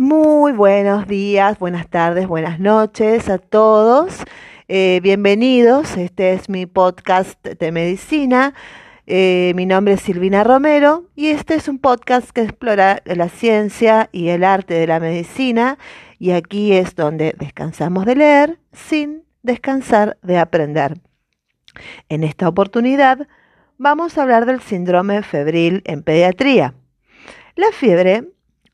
Muy 0.00 0.52
buenos 0.52 1.08
días, 1.08 1.58
buenas 1.58 1.88
tardes, 1.88 2.28
buenas 2.28 2.60
noches 2.60 3.28
a 3.28 3.38
todos. 3.38 4.22
Eh, 4.68 5.00
bienvenidos, 5.02 5.96
este 5.96 6.34
es 6.34 6.48
mi 6.48 6.66
podcast 6.66 7.44
de 7.44 7.72
medicina. 7.72 8.54
Eh, 9.08 9.54
mi 9.56 9.66
nombre 9.66 9.94
es 9.94 10.00
Silvina 10.00 10.44
Romero 10.44 11.08
y 11.16 11.30
este 11.30 11.56
es 11.56 11.66
un 11.66 11.80
podcast 11.80 12.30
que 12.30 12.42
explora 12.42 13.02
la 13.06 13.28
ciencia 13.28 14.08
y 14.12 14.28
el 14.28 14.44
arte 14.44 14.74
de 14.74 14.86
la 14.86 15.00
medicina 15.00 15.78
y 16.20 16.30
aquí 16.30 16.74
es 16.74 16.94
donde 16.94 17.34
descansamos 17.36 18.06
de 18.06 18.14
leer 18.14 18.60
sin 18.72 19.24
descansar 19.42 20.16
de 20.22 20.38
aprender. 20.38 21.00
En 22.08 22.22
esta 22.22 22.46
oportunidad 22.46 23.26
vamos 23.78 24.16
a 24.16 24.22
hablar 24.22 24.46
del 24.46 24.60
síndrome 24.60 25.24
febril 25.24 25.82
en 25.86 26.04
pediatría. 26.04 26.74
La 27.56 27.72
fiebre 27.72 28.28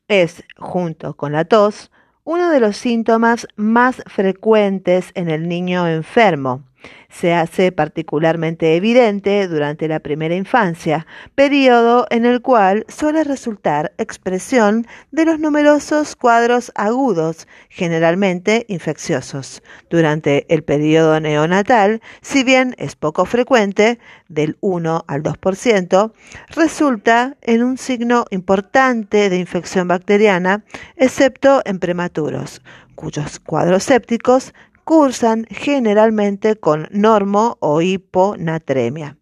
es, 0.07 0.43
junto 0.57 1.15
con 1.15 1.31
la 1.31 1.45
tos, 1.45 1.91
uno 2.23 2.49
de 2.49 2.59
los 2.59 2.77
síntomas 2.77 3.47
más 3.55 4.03
frecuentes 4.07 5.11
en 5.13 5.29
el 5.29 5.47
niño 5.47 5.87
enfermo 5.87 6.63
se 7.09 7.33
hace 7.33 7.71
particularmente 7.71 8.75
evidente 8.75 9.47
durante 9.47 9.87
la 9.87 9.99
primera 9.99 10.35
infancia, 10.35 11.07
periodo 11.33 12.07
en 12.09 12.25
el 12.25 12.41
cual 12.41 12.85
suele 12.87 13.23
resultar 13.23 13.93
expresión 13.97 14.85
de 15.11 15.25
los 15.25 15.39
numerosos 15.39 16.15
cuadros 16.15 16.71
agudos, 16.75 17.47
generalmente 17.69 18.65
infecciosos. 18.67 19.63
Durante 19.89 20.45
el 20.53 20.63
periodo 20.63 21.19
neonatal, 21.19 22.01
si 22.21 22.43
bien 22.43 22.75
es 22.77 22.95
poco 22.95 23.25
frecuente, 23.25 23.99
del 24.27 24.57
1 24.61 25.05
al 25.07 25.23
2%, 25.23 26.11
resulta 26.49 27.37
en 27.41 27.63
un 27.63 27.77
signo 27.77 28.25
importante 28.31 29.29
de 29.29 29.37
infección 29.37 29.87
bacteriana, 29.87 30.63
excepto 30.95 31.61
en 31.65 31.79
prematuros, 31.79 32.61
cuyos 32.95 33.39
cuadros 33.39 33.83
sépticos 33.83 34.53
cursan 34.85 35.45
generalmente 35.49 36.57
con 36.57 36.87
normo 36.91 37.57
o 37.59 37.81
hiponatremia. 37.81 39.17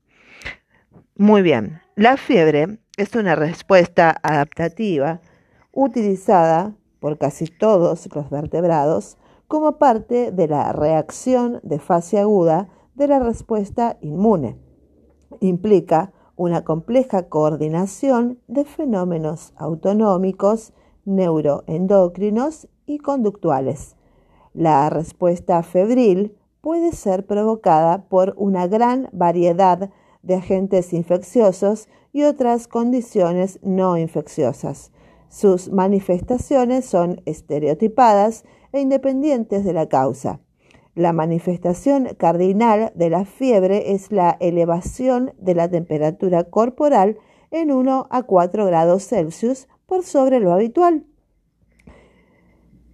Muy 1.15 1.41
bien, 1.41 1.81
la 1.95 2.17
fiebre 2.17 2.79
es 2.97 3.15
una 3.15 3.35
respuesta 3.35 4.13
adaptativa 4.23 5.21
utilizada 5.71 6.75
por 6.99 7.17
casi 7.17 7.47
todos 7.47 8.09
los 8.13 8.29
vertebrados 8.29 9.17
como 9.47 9.77
parte 9.77 10.33
de 10.33 10.49
la 10.49 10.73
reacción 10.73 11.61
de 11.63 11.79
fase 11.79 12.19
aguda 12.19 12.67
de 12.95 13.07
la 13.07 13.19
respuesta 13.19 13.97
inmune. 14.01 14.57
Implica 15.39 16.11
una 16.35 16.65
compleja 16.65 17.29
coordinación 17.29 18.39
de 18.47 18.65
fenómenos 18.65 19.53
autonómicos, 19.55 20.73
neuroendocrinos 21.05 22.67
y 22.85 22.97
conductuales 22.97 23.95
la 24.53 24.89
respuesta 24.89 25.61
febril 25.63 26.35
puede 26.61 26.91
ser 26.93 27.25
provocada 27.25 28.05
por 28.07 28.35
una 28.37 28.67
gran 28.67 29.09
variedad 29.11 29.89
de 30.21 30.35
agentes 30.35 30.93
infecciosos 30.93 31.89
y 32.13 32.23
otras 32.23 32.67
condiciones 32.67 33.59
no 33.63 33.97
infecciosas. 33.97 34.91
Sus 35.29 35.71
manifestaciones 35.71 36.85
son 36.85 37.21
estereotipadas 37.25 38.45
e 38.71 38.79
independientes 38.79 39.65
de 39.65 39.73
la 39.73 39.89
causa. 39.89 40.39
La 40.95 41.11
manifestación 41.11 42.09
cardinal 42.17 42.91
de 42.93 43.09
la 43.09 43.25
fiebre 43.25 43.93
es 43.93 44.11
la 44.11 44.37
elevación 44.39 45.33
de 45.39 45.55
la 45.55 45.67
temperatura 45.67 46.43
corporal 46.43 47.17
en 47.49 47.71
1 47.71 48.07
a 48.09 48.23
4 48.23 48.65
grados 48.67 49.07
Celsius 49.07 49.67
por 49.87 50.03
sobre 50.03 50.39
lo 50.39 50.53
habitual. 50.53 51.05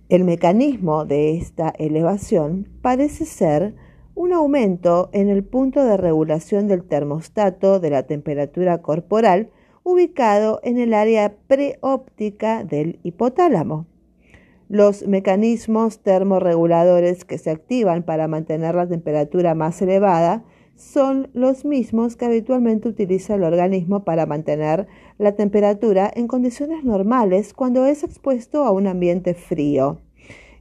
El 0.09 0.23
mecanismo 0.23 1.05
de 1.05 1.38
esta 1.38 1.69
elevación 1.69 2.67
parece 2.81 3.25
ser 3.25 3.75
un 4.15 4.33
aumento 4.33 5.11
en 5.13 5.29
el 5.29 5.43
punto 5.43 5.86
de 5.86 5.97
regulación 5.97 6.67
del 6.67 6.83
termostato 6.83 7.80
de 7.80 7.92
la 7.92 8.08
temperatura 8.08 8.81
corporal 8.81 9.52
ubicado 9.83 10.61
en 10.64 10.80
el 10.80 10.95
área 10.95 11.36
preóptica 11.45 12.64
del 12.64 12.99
hipotálamo. 13.03 13.86
Los 14.67 15.05
mecanismos 15.08 15.99
termorreguladores 15.99 17.23
que 17.23 17.37
se 17.37 17.52
activan 17.52 18.02
para 18.02 18.27
mantener 18.27 18.73
la 18.73 18.87
temperatura 18.87 19.53
más 19.53 19.80
elevada 19.80 20.43
son 20.75 21.30
los 21.33 21.65
mismos 21.65 22.15
que 22.15 22.25
habitualmente 22.25 22.87
utiliza 22.87 23.36
el 23.36 23.43
organismo 23.43 24.03
para 24.05 24.25
mantener 24.25 24.87
la 25.19 25.33
temperatura 25.33 26.11
en 26.15 26.27
condiciones 26.27 26.83
normales 26.83 27.53
cuando 27.53 27.85
es 27.85 28.03
expuesto 28.03 28.63
a 28.63 28.71
un 28.71 28.87
ambiente 28.87 29.35
frío. 29.35 29.99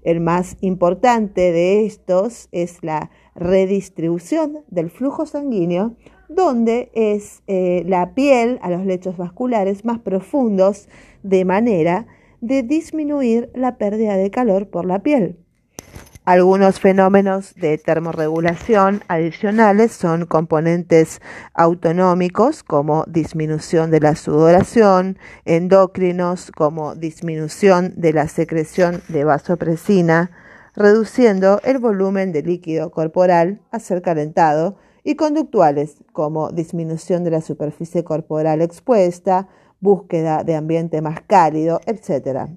El 0.03 0.21
más 0.21 0.57
importante 0.61 1.53
de 1.53 1.87
estos 1.87 2.49
es 2.53 2.83
la 2.83 3.11
redistribución 3.35 4.59
del 4.69 4.91
flujo 4.91 5.27
sanguíneo, 5.27 5.95
donde 6.29 6.91
es 6.93 7.43
eh, 7.47 7.85
la 7.87 8.15
piel 8.15 8.59
a 8.61 8.71
los 8.71 8.85
lechos 8.85 9.17
vasculares 9.17 9.85
más 9.85 10.01
profundos 10.01 10.89
de 11.23 11.45
manera 11.45 12.07
de 12.41 12.63
disminuir 12.63 13.51
la 13.55 13.79
pérdida 13.79 14.17
de 14.17 14.31
calor 14.31 14.69
por 14.69 14.87
la 14.87 15.03
piel. 15.03 15.39
Algunos 16.29 16.79
fenómenos 16.79 17.55
de 17.55 17.79
termorregulación 17.79 19.03
adicionales 19.09 19.93
son 19.93 20.27
componentes 20.27 21.23
autonómicos 21.55 22.63
como 22.63 23.07
disminución 23.07 23.91
de 23.91 24.01
la 24.01 24.15
sudoración, 24.15 25.17
endocrinos 25.47 26.51
como 26.51 26.95
disminución 26.95 27.95
de 27.97 28.13
la 28.13 28.29
secreción 28.29 29.01
de 29.09 29.25
vasopresina, 29.25 30.31
reduciendo 30.77 31.63
el 31.65 31.79
volumen 31.79 32.33
de 32.33 32.43
líquido 32.43 32.91
corporal 32.91 33.63
a 33.71 33.81
ser 33.81 34.03
calentado, 34.03 34.77
y 35.05 35.15
conductuales 35.15 35.97
como 36.13 36.51
disminución 36.51 37.25
de 37.25 37.31
la 37.31 37.41
superficie 37.41 38.05
corporal 38.05 38.61
expuesta, 38.61 39.49
búsqueda 39.81 40.45
de 40.45 40.57
ambiente 40.57 41.01
más 41.01 41.23
cálido, 41.23 41.81
etc. 41.87 42.51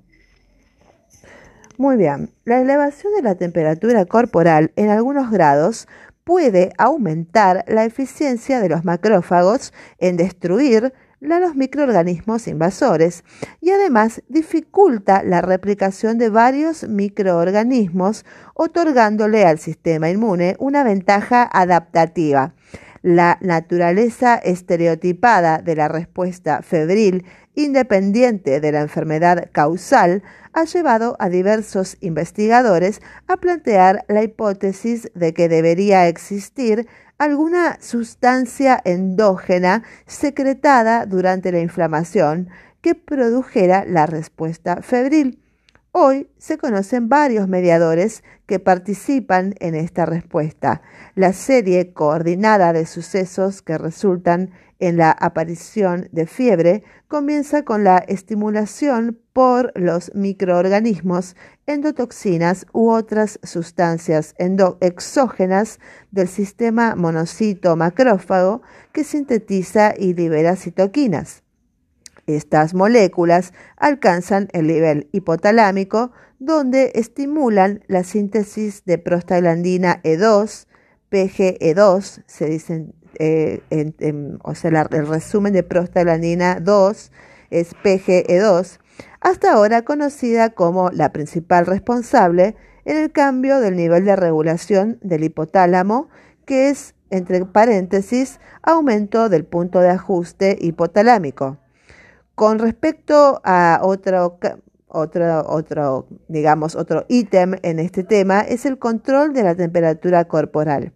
Muy 1.81 1.97
bien, 1.97 2.29
la 2.45 2.61
elevación 2.61 3.11
de 3.15 3.23
la 3.23 3.33
temperatura 3.33 4.05
corporal 4.05 4.71
en 4.75 4.91
algunos 4.91 5.31
grados 5.31 5.87
puede 6.23 6.73
aumentar 6.77 7.65
la 7.67 7.85
eficiencia 7.85 8.59
de 8.59 8.69
los 8.69 8.85
macrófagos 8.85 9.73
en 9.97 10.15
destruir 10.15 10.93
los 11.19 11.55
microorganismos 11.55 12.47
invasores 12.47 13.23
y 13.61 13.71
además 13.71 14.21
dificulta 14.29 15.23
la 15.23 15.41
replicación 15.41 16.19
de 16.19 16.29
varios 16.29 16.87
microorganismos, 16.87 18.25
otorgándole 18.53 19.43
al 19.43 19.57
sistema 19.57 20.11
inmune 20.11 20.57
una 20.59 20.83
ventaja 20.83 21.49
adaptativa. 21.51 22.53
La 23.01 23.39
naturaleza 23.41 24.35
estereotipada 24.35 25.57
de 25.57 25.75
la 25.75 25.87
respuesta 25.87 26.61
febril 26.61 27.25
independiente 27.55 28.59
de 28.59 28.71
la 28.71 28.81
enfermedad 28.81 29.49
causal 29.51 30.23
ha 30.53 30.63
llevado 30.65 31.15
a 31.19 31.29
diversos 31.29 31.97
investigadores 32.01 33.01
a 33.27 33.37
plantear 33.37 34.05
la 34.07 34.23
hipótesis 34.23 35.11
de 35.15 35.33
que 35.33 35.49
debería 35.49 36.07
existir 36.07 36.87
alguna 37.17 37.77
sustancia 37.81 38.81
endógena 38.83 39.83
secretada 40.05 41.05
durante 41.05 41.51
la 41.51 41.59
inflamación 41.59 42.49
que 42.81 42.95
produjera 42.95 43.85
la 43.85 44.07
respuesta 44.07 44.81
febril. 44.81 45.39
Hoy 45.93 46.29
se 46.37 46.57
conocen 46.57 47.09
varios 47.09 47.49
mediadores 47.49 48.23
que 48.45 48.59
participan 48.59 49.55
en 49.59 49.75
esta 49.75 50.05
respuesta. 50.05 50.81
La 51.15 51.33
serie 51.33 51.91
coordinada 51.91 52.71
de 52.71 52.85
sucesos 52.85 53.61
que 53.61 53.77
resultan 53.77 54.51
en 54.81 54.97
la 54.97 55.11
aparición 55.11 56.09
de 56.11 56.25
fiebre 56.25 56.83
comienza 57.07 57.63
con 57.63 57.83
la 57.83 57.99
estimulación 57.99 59.19
por 59.31 59.71
los 59.79 60.13
microorganismos, 60.15 61.35
endotoxinas 61.67 62.65
u 62.73 62.89
otras 62.89 63.39
sustancias 63.43 64.35
exógenas 64.81 65.79
del 66.09 66.27
sistema 66.27 66.95
monocito 66.95 67.75
macrófago 67.75 68.63
que 68.91 69.03
sintetiza 69.03 69.93
y 69.97 70.15
libera 70.15 70.55
citoquinas. 70.55 71.43
Estas 72.25 72.73
moléculas 72.73 73.53
alcanzan 73.77 74.47
el 74.51 74.67
nivel 74.67 75.09
hipotalámico 75.11 76.11
donde 76.39 76.91
estimulan 76.95 77.83
la 77.87 78.03
síntesis 78.03 78.83
de 78.85 78.97
prostaglandina 78.97 80.01
E2, 80.01 80.65
PGE2, 81.11 82.23
se 82.25 82.45
dicen, 82.45 82.95
eh, 83.23 84.39
o 84.41 84.55
sea, 84.55 84.87
el 84.89 85.07
resumen 85.07 85.53
de 85.53 85.61
prostaglandina 85.61 86.59
2 86.59 87.11
es 87.51 87.75
PGE2, 87.83 88.79
hasta 89.19 89.53
ahora 89.53 89.83
conocida 89.83 90.49
como 90.49 90.89
la 90.89 91.11
principal 91.11 91.67
responsable 91.67 92.55
en 92.83 92.97
el 92.97 93.11
cambio 93.11 93.59
del 93.59 93.75
nivel 93.75 94.05
de 94.05 94.15
regulación 94.15 94.97
del 95.03 95.23
hipotálamo, 95.23 96.09
que 96.45 96.69
es, 96.69 96.95
entre 97.11 97.45
paréntesis, 97.45 98.39
aumento 98.63 99.29
del 99.29 99.45
punto 99.45 99.81
de 99.81 99.89
ajuste 99.89 100.57
hipotalámico. 100.59 101.59
Con 102.33 102.57
respecto 102.57 103.39
a 103.43 103.81
otro, 103.83 104.39
otro, 104.87 105.45
otro, 105.47 106.07
digamos, 106.27 106.75
otro 106.75 107.05
ítem 107.07 107.53
en 107.61 107.77
este 107.77 108.03
tema 108.03 108.41
es 108.41 108.65
el 108.65 108.79
control 108.79 109.33
de 109.33 109.43
la 109.43 109.53
temperatura 109.53 110.25
corporal. 110.25 110.93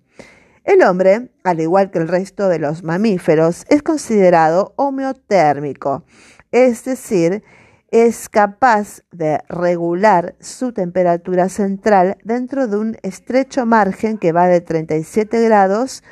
El 0.65 0.81
hombre, 0.81 1.29
al 1.43 1.59
igual 1.59 1.91
que 1.91 1.99
el 1.99 2.07
resto 2.07 2.49
de 2.49 2.57
los 2.57 2.83
mamíferos, 2.83 3.65
es 3.69 3.83
considerado 3.83 4.73
homeotérmico, 4.77 6.05
es 6.51 6.83
decir, 6.83 7.43
es 7.91 8.29
capaz 8.29 9.03
de 9.11 9.41
regular 9.47 10.35
su 10.39 10.73
temperatura 10.73 11.49
central 11.49 12.17
dentro 12.23 12.67
de 12.67 12.77
un 12.77 12.97
estrecho 13.03 13.67
margen 13.67 14.17
que 14.17 14.31
va 14.31 14.47
de 14.47 14.59
37 14.59 15.39
grados, 15.43 16.03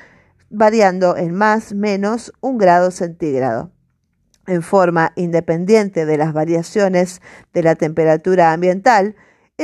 variando 0.52 1.18
en 1.18 1.34
más 1.34 1.74
menos 1.74 2.32
un 2.40 2.60
grado 2.60 2.92
centígrado. 2.92 3.72
En 4.46 4.62
forma 4.62 5.14
independiente 5.16 6.06
de 6.06 6.18
las 6.18 6.32
variaciones 6.32 7.24
de 7.54 7.64
la 7.64 7.74
temperatura 7.74 8.54
ambiental, 8.54 9.16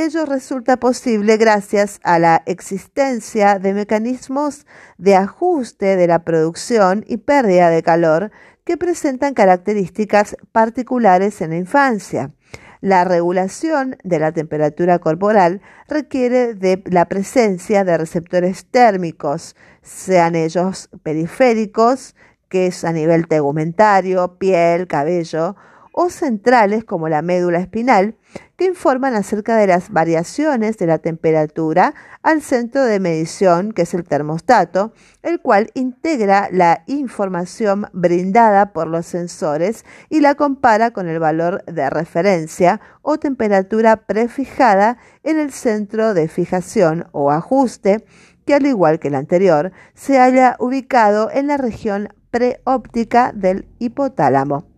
ello 0.04 0.24
resulta 0.24 0.78
posible 0.78 1.36
gracias 1.36 2.00
a 2.02 2.18
la 2.18 2.42
existencia 2.46 3.58
de 3.58 3.74
mecanismos 3.74 4.66
de 4.98 5.16
ajuste 5.16 5.96
de 5.96 6.06
la 6.06 6.24
producción 6.24 7.04
y 7.06 7.18
pérdida 7.18 7.70
de 7.70 7.82
calor 7.82 8.30
que 8.64 8.76
presentan 8.76 9.34
características 9.34 10.36
particulares 10.52 11.40
en 11.40 11.50
la 11.50 11.56
infancia. 11.56 12.32
La 12.80 13.04
regulación 13.04 13.96
de 14.04 14.18
la 14.18 14.32
temperatura 14.32 14.98
corporal 14.98 15.60
requiere 15.86 16.54
de 16.54 16.82
la 16.86 17.06
presencia 17.08 17.84
de 17.84 17.98
receptores 17.98 18.64
térmicos, 18.64 19.54
sean 19.82 20.34
ellos 20.34 20.88
periféricos, 21.02 22.14
que 22.48 22.66
es 22.66 22.84
a 22.84 22.92
nivel 22.92 23.28
tegumentario, 23.28 24.38
piel, 24.38 24.86
cabello, 24.86 25.56
o 25.92 26.10
centrales 26.10 26.84
como 26.84 27.08
la 27.08 27.22
médula 27.22 27.58
espinal, 27.58 28.16
que 28.56 28.66
informan 28.66 29.14
acerca 29.14 29.56
de 29.56 29.66
las 29.66 29.90
variaciones 29.90 30.76
de 30.78 30.86
la 30.86 30.98
temperatura 30.98 31.94
al 32.22 32.42
centro 32.42 32.84
de 32.84 33.00
medición, 33.00 33.72
que 33.72 33.82
es 33.82 33.94
el 33.94 34.04
termostato, 34.04 34.92
el 35.22 35.40
cual 35.40 35.70
integra 35.74 36.48
la 36.52 36.84
información 36.86 37.86
brindada 37.92 38.72
por 38.72 38.86
los 38.86 39.06
sensores 39.06 39.84
y 40.08 40.20
la 40.20 40.34
compara 40.34 40.90
con 40.90 41.08
el 41.08 41.18
valor 41.18 41.64
de 41.64 41.88
referencia 41.90 42.80
o 43.02 43.18
temperatura 43.18 43.96
prefijada 43.96 44.98
en 45.22 45.38
el 45.38 45.52
centro 45.52 46.14
de 46.14 46.28
fijación 46.28 47.06
o 47.12 47.30
ajuste, 47.30 48.04
que 48.44 48.54
al 48.54 48.66
igual 48.66 48.98
que 48.98 49.08
el 49.08 49.14
anterior, 49.14 49.72
se 49.94 50.18
haya 50.18 50.56
ubicado 50.58 51.30
en 51.32 51.46
la 51.46 51.56
región 51.56 52.08
preóptica 52.30 53.32
del 53.34 53.66
hipotálamo, 53.78 54.69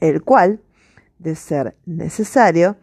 el 0.00 0.22
cual, 0.22 0.60
de 1.18 1.34
ser 1.34 1.76
necesario, 1.86 2.76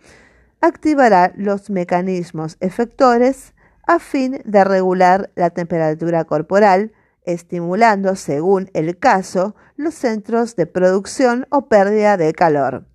activará 0.62 1.34
los 1.36 1.70
mecanismos 1.70 2.58
efectores 2.60 3.54
a 3.88 4.00
fin 4.00 4.42
de 4.44 4.64
regular 4.64 5.32
la 5.36 5.50
temperatura 5.50 6.26
corporal, 6.26 6.92
estimulando, 7.24 8.16
según 8.16 8.70
el 8.74 8.98
caso, 8.98 9.56
los 9.76 9.94
centros 9.96 10.56
de 10.56 10.66
producción 10.66 11.46
o 11.50 11.68
pérdida 11.68 12.18
de 12.18 12.34
calor. 12.34 12.86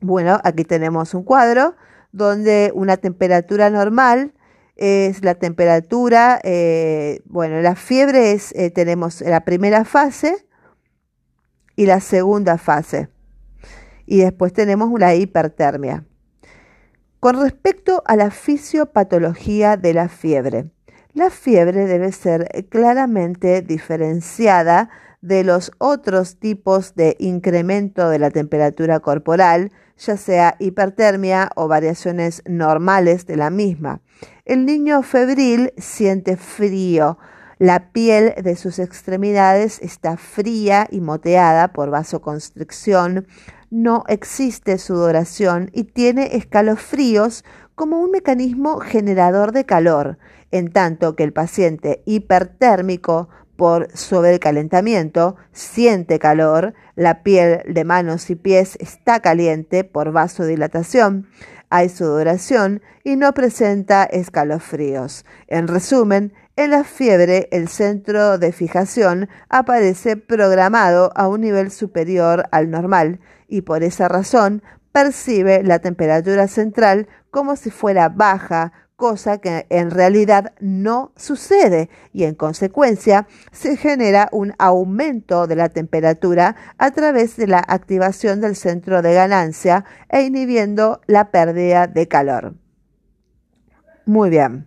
Bueno, 0.00 0.40
aquí 0.44 0.64
tenemos 0.64 1.14
un 1.14 1.24
cuadro 1.24 1.74
donde 2.12 2.72
una 2.74 2.96
temperatura 2.96 3.70
normal 3.70 4.32
es 4.76 5.24
la 5.24 5.34
temperatura, 5.34 6.38
eh, 6.44 7.22
bueno, 7.24 7.60
la 7.62 7.74
fiebre 7.76 8.32
es, 8.32 8.52
eh, 8.54 8.70
tenemos 8.70 9.22
la 9.22 9.44
primera 9.44 9.84
fase 9.84 10.46
y 11.76 11.86
la 11.86 12.00
segunda 12.00 12.58
fase. 12.58 13.08
Y 14.06 14.18
después 14.18 14.52
tenemos 14.52 14.90
la 14.98 15.14
hipertermia. 15.14 16.04
Con 17.20 17.40
respecto 17.40 18.02
a 18.06 18.16
la 18.16 18.30
fisiopatología 18.30 19.76
de 19.76 19.94
la 19.94 20.08
fiebre, 20.08 20.70
la 21.12 21.30
fiebre 21.30 21.86
debe 21.86 22.12
ser 22.12 22.48
claramente 22.68 23.62
diferenciada 23.62 24.90
de 25.22 25.42
los 25.42 25.72
otros 25.78 26.36
tipos 26.36 26.94
de 26.94 27.16
incremento 27.18 28.10
de 28.10 28.18
la 28.18 28.30
temperatura 28.30 29.00
corporal, 29.00 29.72
ya 29.98 30.16
sea 30.16 30.56
hipertermia 30.58 31.50
o 31.56 31.68
variaciones 31.68 32.42
normales 32.46 33.26
de 33.26 33.36
la 33.36 33.50
misma. 33.50 34.02
El 34.44 34.66
niño 34.66 35.02
febril 35.02 35.72
siente 35.78 36.36
frío, 36.36 37.18
la 37.58 37.90
piel 37.90 38.34
de 38.42 38.54
sus 38.54 38.78
extremidades 38.78 39.80
está 39.80 40.18
fría 40.18 40.86
y 40.90 41.00
moteada 41.00 41.72
por 41.72 41.88
vasoconstricción, 41.88 43.26
no 43.70 44.04
existe 44.08 44.78
sudoración 44.78 45.70
y 45.72 45.84
tiene 45.84 46.36
escalofríos 46.36 47.44
como 47.74 48.00
un 48.00 48.10
mecanismo 48.10 48.78
generador 48.80 49.52
de 49.52 49.66
calor, 49.66 50.18
en 50.50 50.72
tanto 50.72 51.16
que 51.16 51.24
el 51.24 51.32
paciente 51.32 52.02
hipertérmico 52.06 53.28
por 53.56 53.88
sobrecalentamiento, 53.94 55.36
siente 55.52 56.18
calor, 56.18 56.74
la 56.94 57.22
piel 57.22 57.62
de 57.66 57.84
manos 57.84 58.28
y 58.30 58.34
pies 58.34 58.76
está 58.80 59.20
caliente 59.20 59.82
por 59.84 60.12
vasodilatación, 60.12 61.26
hay 61.70 61.88
sudoración 61.88 62.82
y 63.02 63.16
no 63.16 63.32
presenta 63.32 64.04
escalofríos. 64.04 65.24
En 65.48 65.68
resumen, 65.68 66.32
en 66.54 66.70
la 66.70 66.84
fiebre 66.84 67.48
el 67.50 67.68
centro 67.68 68.38
de 68.38 68.52
fijación 68.52 69.28
aparece 69.48 70.16
programado 70.16 71.10
a 71.14 71.28
un 71.28 71.40
nivel 71.40 71.70
superior 71.70 72.48
al 72.52 72.70
normal 72.70 73.20
y 73.48 73.62
por 73.62 73.82
esa 73.82 74.08
razón 74.08 74.62
percibe 74.92 75.62
la 75.62 75.78
temperatura 75.78 76.48
central 76.48 77.08
como 77.30 77.56
si 77.56 77.70
fuera 77.70 78.08
baja 78.08 78.72
cosa 78.96 79.38
que 79.38 79.66
en 79.68 79.90
realidad 79.90 80.54
no 80.58 81.12
sucede 81.16 81.90
y 82.12 82.24
en 82.24 82.34
consecuencia 82.34 83.26
se 83.52 83.76
genera 83.76 84.28
un 84.32 84.54
aumento 84.58 85.46
de 85.46 85.56
la 85.56 85.68
temperatura 85.68 86.56
a 86.78 86.90
través 86.90 87.36
de 87.36 87.46
la 87.46 87.62
activación 87.66 88.40
del 88.40 88.56
centro 88.56 89.02
de 89.02 89.14
ganancia 89.14 89.84
e 90.08 90.22
inhibiendo 90.22 91.00
la 91.06 91.30
pérdida 91.30 91.86
de 91.86 92.08
calor. 92.08 92.54
Muy 94.06 94.30
bien. 94.30 94.66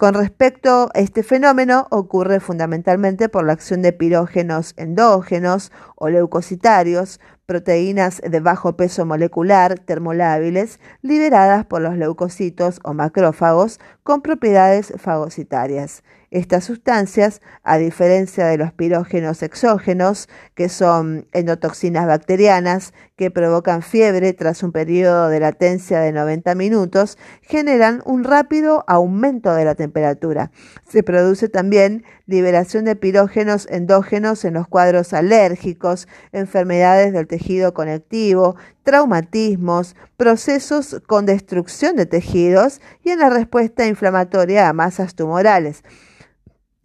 Con 0.00 0.14
respecto 0.14 0.88
a 0.94 0.98
este 0.98 1.22
fenómeno, 1.22 1.86
ocurre 1.90 2.40
fundamentalmente 2.40 3.28
por 3.28 3.44
la 3.44 3.52
acción 3.52 3.82
de 3.82 3.92
pirógenos 3.92 4.72
endógenos 4.78 5.72
o 5.94 6.08
leucocitarios, 6.08 7.20
proteínas 7.44 8.22
de 8.26 8.40
bajo 8.40 8.78
peso 8.78 9.04
molecular 9.04 9.78
termolábiles 9.78 10.80
liberadas 11.02 11.66
por 11.66 11.82
los 11.82 11.98
leucocitos 11.98 12.80
o 12.82 12.94
macrófagos 12.94 13.78
con 14.02 14.22
propiedades 14.22 14.94
fagocitarias. 14.96 16.02
Estas 16.30 16.62
sustancias, 16.62 17.42
a 17.64 17.76
diferencia 17.76 18.46
de 18.46 18.56
los 18.56 18.72
pirógenos 18.72 19.42
exógenos, 19.42 20.28
que 20.54 20.68
son 20.68 21.26
endotoxinas 21.32 22.06
bacterianas 22.06 22.94
que 23.16 23.32
provocan 23.32 23.82
fiebre 23.82 24.32
tras 24.32 24.62
un 24.62 24.70
periodo 24.70 25.28
de 25.28 25.40
latencia 25.40 25.98
de 25.98 26.12
90 26.12 26.54
minutos, 26.54 27.18
generan 27.42 28.00
un 28.04 28.22
rápido 28.22 28.84
aumento 28.86 29.52
de 29.56 29.64
la 29.64 29.74
temperatura. 29.74 30.52
Se 30.88 31.02
produce 31.02 31.48
también 31.48 32.04
liberación 32.26 32.84
de 32.84 32.94
pirógenos 32.94 33.66
endógenos 33.68 34.44
en 34.44 34.54
los 34.54 34.68
cuadros 34.68 35.12
alérgicos, 35.12 36.06
enfermedades 36.30 37.12
del 37.12 37.26
tejido 37.26 37.74
conectivo, 37.74 38.54
traumatismos, 38.84 39.96
procesos 40.16 41.02
con 41.08 41.26
destrucción 41.26 41.96
de 41.96 42.06
tejidos 42.06 42.80
y 43.02 43.10
en 43.10 43.18
la 43.18 43.30
respuesta 43.30 43.88
inflamatoria 43.88 44.68
a 44.68 44.72
masas 44.72 45.16
tumorales 45.16 45.82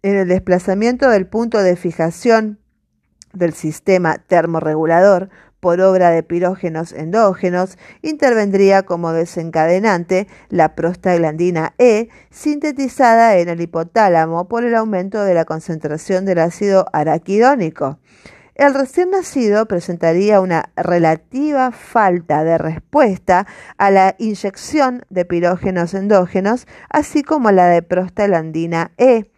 en 0.02 0.16
el 0.16 0.28
desplazamiento 0.28 1.08
del 1.10 1.26
punto 1.26 1.62
de 1.62 1.76
fijación 1.76 2.58
del 3.32 3.52
sistema 3.52 4.18
termorregulador 4.26 5.28
por 5.60 5.80
obra 5.80 6.10
de 6.10 6.22
pirógenos 6.22 6.92
endógenos, 6.92 7.76
intervendría 8.02 8.84
como 8.84 9.12
desencadenante 9.12 10.28
la 10.48 10.74
prostaglandina 10.74 11.74
E, 11.78 12.08
sintetizada 12.30 13.36
en 13.38 13.48
el 13.48 13.60
hipotálamo 13.60 14.48
por 14.48 14.64
el 14.64 14.74
aumento 14.74 15.24
de 15.24 15.34
la 15.34 15.44
concentración 15.44 16.24
del 16.24 16.38
ácido 16.38 16.86
araquidónico. 16.92 17.98
El 18.54 18.74
recién 18.74 19.10
nacido 19.10 19.66
presentaría 19.66 20.40
una 20.40 20.70
relativa 20.76 21.72
falta 21.72 22.42
de 22.42 22.56
respuesta 22.58 23.46
a 23.76 23.90
la 23.90 24.14
inyección 24.18 25.04
de 25.10 25.24
pirógenos 25.24 25.92
endógenos, 25.92 26.66
así 26.88 27.22
como 27.22 27.50
la 27.50 27.66
de 27.66 27.82
prostaglandina 27.82 28.92
E 28.96 29.30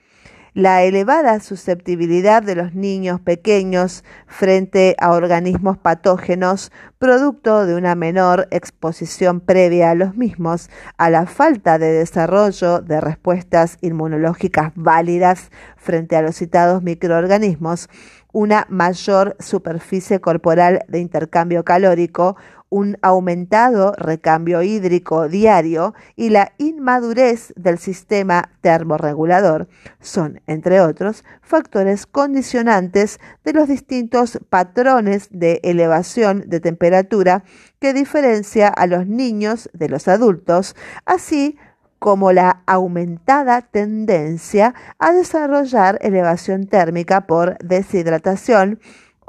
la 0.58 0.82
elevada 0.82 1.38
susceptibilidad 1.38 2.42
de 2.42 2.56
los 2.56 2.74
niños 2.74 3.20
pequeños 3.20 4.02
frente 4.26 4.96
a 4.98 5.12
organismos 5.12 5.78
patógenos, 5.78 6.72
producto 6.98 7.64
de 7.64 7.76
una 7.76 7.94
menor 7.94 8.48
exposición 8.50 9.38
previa 9.38 9.92
a 9.92 9.94
los 9.94 10.16
mismos, 10.16 10.68
a 10.96 11.10
la 11.10 11.26
falta 11.26 11.78
de 11.78 11.92
desarrollo 11.92 12.80
de 12.80 13.00
respuestas 13.00 13.78
inmunológicas 13.82 14.72
válidas 14.74 15.52
frente 15.76 16.16
a 16.16 16.22
los 16.22 16.34
citados 16.34 16.82
microorganismos, 16.82 17.88
una 18.32 18.66
mayor 18.68 19.36
superficie 19.38 20.20
corporal 20.20 20.84
de 20.88 20.98
intercambio 20.98 21.64
calórico 21.64 22.36
un 22.70 22.98
aumentado 23.02 23.92
recambio 23.96 24.62
hídrico 24.62 25.28
diario 25.28 25.94
y 26.16 26.30
la 26.30 26.52
inmadurez 26.58 27.52
del 27.56 27.78
sistema 27.78 28.50
termorregulador. 28.60 29.68
Son, 30.00 30.40
entre 30.46 30.80
otros, 30.80 31.25
factores 31.42 32.06
condicionantes 32.06 33.20
de 33.44 33.52
los 33.52 33.68
distintos 33.68 34.38
patrones 34.48 35.28
de 35.30 35.60
elevación 35.62 36.44
de 36.46 36.60
temperatura 36.60 37.44
que 37.80 37.94
diferencia 37.94 38.68
a 38.68 38.87
los 38.87 39.06
niños 39.06 39.70
de 39.72 39.88
los 39.88 40.08
adultos, 40.08 40.76
así 41.04 41.58
como 41.98 42.32
la 42.32 42.62
aumentada 42.66 43.62
tendencia 43.62 44.75
a 44.98 45.12
desarrollar 45.12 45.98
elevación 46.00 46.66
térmica 46.66 47.26
por 47.26 47.58
deshidratación, 47.58 48.78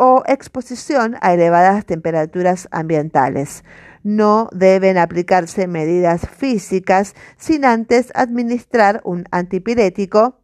o 0.01 0.23
exposición 0.27 1.17
a 1.19 1.33
elevadas 1.33 1.85
temperaturas 1.85 2.69
ambientales. 2.71 3.65
No 4.01 4.47
deben 4.53 4.97
aplicarse 4.97 5.67
medidas 5.67 6.21
físicas 6.25 7.15
sin 7.37 7.65
antes 7.65 8.13
administrar 8.15 9.01
un 9.03 9.25
antipirético 9.29 10.39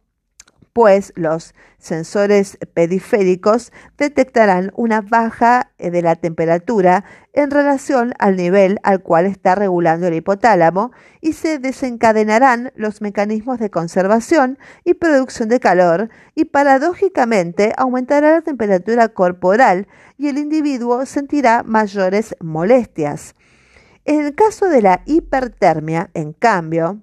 pues 0.76 1.14
los 1.16 1.54
sensores 1.78 2.58
periféricos 2.74 3.72
detectarán 3.96 4.72
una 4.76 5.00
baja 5.00 5.70
eh, 5.78 5.90
de 5.90 6.02
la 6.02 6.16
temperatura 6.16 7.06
en 7.32 7.50
relación 7.50 8.12
al 8.18 8.36
nivel 8.36 8.78
al 8.82 9.02
cual 9.02 9.24
está 9.24 9.54
regulando 9.54 10.08
el 10.08 10.12
hipotálamo 10.12 10.92
y 11.22 11.32
se 11.32 11.58
desencadenarán 11.58 12.74
los 12.76 13.00
mecanismos 13.00 13.58
de 13.58 13.70
conservación 13.70 14.58
y 14.84 14.92
producción 14.92 15.48
de 15.48 15.60
calor 15.60 16.10
y 16.34 16.44
paradójicamente 16.44 17.72
aumentará 17.78 18.32
la 18.32 18.42
temperatura 18.42 19.08
corporal 19.08 19.88
y 20.18 20.28
el 20.28 20.36
individuo 20.36 21.06
sentirá 21.06 21.62
mayores 21.62 22.36
molestias. 22.38 23.34
En 24.04 24.26
el 24.26 24.34
caso 24.34 24.68
de 24.68 24.82
la 24.82 25.00
hipertermia, 25.06 26.10
en 26.12 26.34
cambio, 26.34 27.00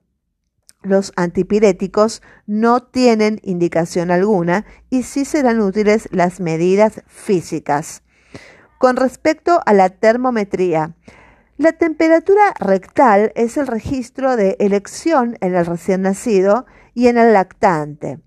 los 0.84 1.12
antipiréticos 1.16 2.22
no 2.46 2.84
tienen 2.84 3.40
indicación 3.44 4.12
alguna 4.12 4.66
y 4.90 5.04
sí 5.04 5.26
serán 5.26 5.62
útiles 5.62 6.08
las 6.12 6.40
medidas 6.40 7.02
físicas. 7.08 8.04
Con 8.78 8.96
respecto 8.98 9.62
a 9.66 9.74
la 9.74 9.90
termometría, 9.90 10.96
la 11.58 11.72
temperatura 11.72 12.54
rectal 12.60 13.32
es 13.36 13.58
el 13.58 13.68
registro 13.68 14.36
de 14.36 14.58
elección 14.60 15.38
en 15.40 15.56
el 15.56 15.66
recién 15.66 16.02
nacido 16.02 16.66
y 16.94 17.08
en 17.08 17.18
el 17.18 17.34
lactante. 17.34 18.20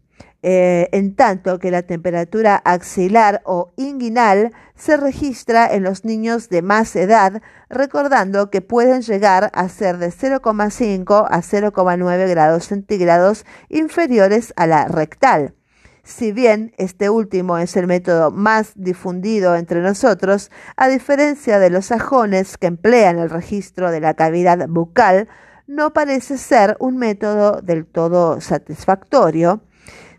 Eh, 0.49 0.89
en 0.93 1.17
tanto 1.17 1.59
que 1.59 1.73
la 1.73 1.83
temperatura 1.83 2.55
axilar 2.55 3.43
o 3.45 3.73
inguinal 3.75 4.53
se 4.77 4.97
registra 4.97 5.67
en 5.67 5.83
los 5.83 6.05
niños 6.05 6.49
de 6.51 6.63
más 6.63 6.95
edad, 6.95 7.43
recordando 7.69 8.49
que 8.49 8.61
pueden 8.61 9.03
llegar 9.03 9.51
a 9.55 9.69
ser 9.69 9.99
de 9.99 10.13
0,5 10.13 11.27
a 11.29 11.43
0,9 11.43 12.29
grados 12.29 12.67
centígrados 12.67 13.45
inferiores 13.71 14.55
a 14.55 14.69
la 14.69 14.87
rectal. 14.87 15.57
Si 16.05 16.31
bien 16.31 16.73
este 16.79 17.11
último 17.11 17.59
es 17.59 17.77
el 17.77 17.89
método 17.89 18.31
más 18.31 18.71
difundido 18.77 19.57
entre 19.57 19.81
nosotros, 19.81 20.53
a 20.77 20.87
diferencia 20.87 21.59
de 21.59 21.71
los 21.71 21.87
sajones 21.87 22.57
que 22.57 22.69
emplean 22.69 23.19
el 23.19 23.31
registro 23.31 23.91
de 23.91 23.99
la 23.99 24.15
cavidad 24.15 24.69
bucal, 24.69 25.27
no 25.67 25.93
parece 25.93 26.39
ser 26.39 26.77
un 26.79 26.99
método 26.99 27.63
del 27.63 27.85
todo 27.85 28.41
satisfactorio 28.41 29.66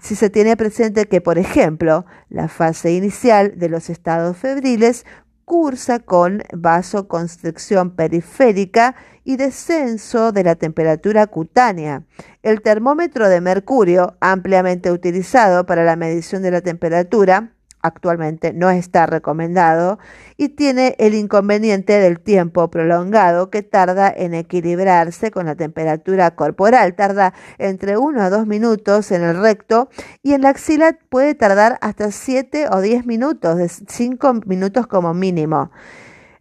si 0.07 0.15
se 0.15 0.29
tiene 0.29 0.55
presente 0.55 1.05
que, 1.05 1.19
por 1.19 1.37
ejemplo, 1.37 2.05
la 2.29 2.47
fase 2.47 2.93
inicial 2.93 3.59
de 3.59 3.67
los 3.67 3.89
estados 3.89 4.37
febriles 4.37 5.05
cursa 5.43 5.99
con 5.99 6.43
vasoconstricción 6.53 7.91
periférica 7.91 8.95
y 9.25 9.35
descenso 9.35 10.31
de 10.31 10.45
la 10.45 10.55
temperatura 10.55 11.27
cutánea. 11.27 12.03
El 12.41 12.61
termómetro 12.61 13.27
de 13.27 13.41
mercurio, 13.41 14.15
ampliamente 14.21 14.93
utilizado 14.93 15.65
para 15.65 15.83
la 15.83 15.97
medición 15.97 16.41
de 16.41 16.51
la 16.51 16.61
temperatura, 16.61 17.51
actualmente 17.81 18.53
no 18.53 18.69
está 18.69 19.05
recomendado 19.05 19.99
y 20.35 20.49
tiene 20.49 20.95
el 20.99 21.13
inconveniente 21.13 21.93
del 21.99 22.19
tiempo 22.19 22.69
prolongado 22.69 23.49
que 23.49 23.63
tarda 23.63 24.13
en 24.15 24.33
equilibrarse 24.33 25.31
con 25.31 25.45
la 25.45 25.55
temperatura 25.55 26.31
corporal. 26.35 26.95
Tarda 26.95 27.33
entre 27.57 27.97
1 27.97 28.21
a 28.21 28.29
2 28.29 28.47
minutos 28.47 29.11
en 29.11 29.23
el 29.23 29.39
recto 29.41 29.89
y 30.23 30.33
en 30.33 30.41
la 30.41 30.49
axila 30.49 30.97
puede 31.09 31.35
tardar 31.35 31.77
hasta 31.81 32.11
7 32.11 32.67
o 32.71 32.81
10 32.81 33.05
minutos, 33.05 33.57
de 33.57 33.69
5 33.69 34.33
minutos 34.45 34.87
como 34.87 35.13
mínimo. 35.13 35.71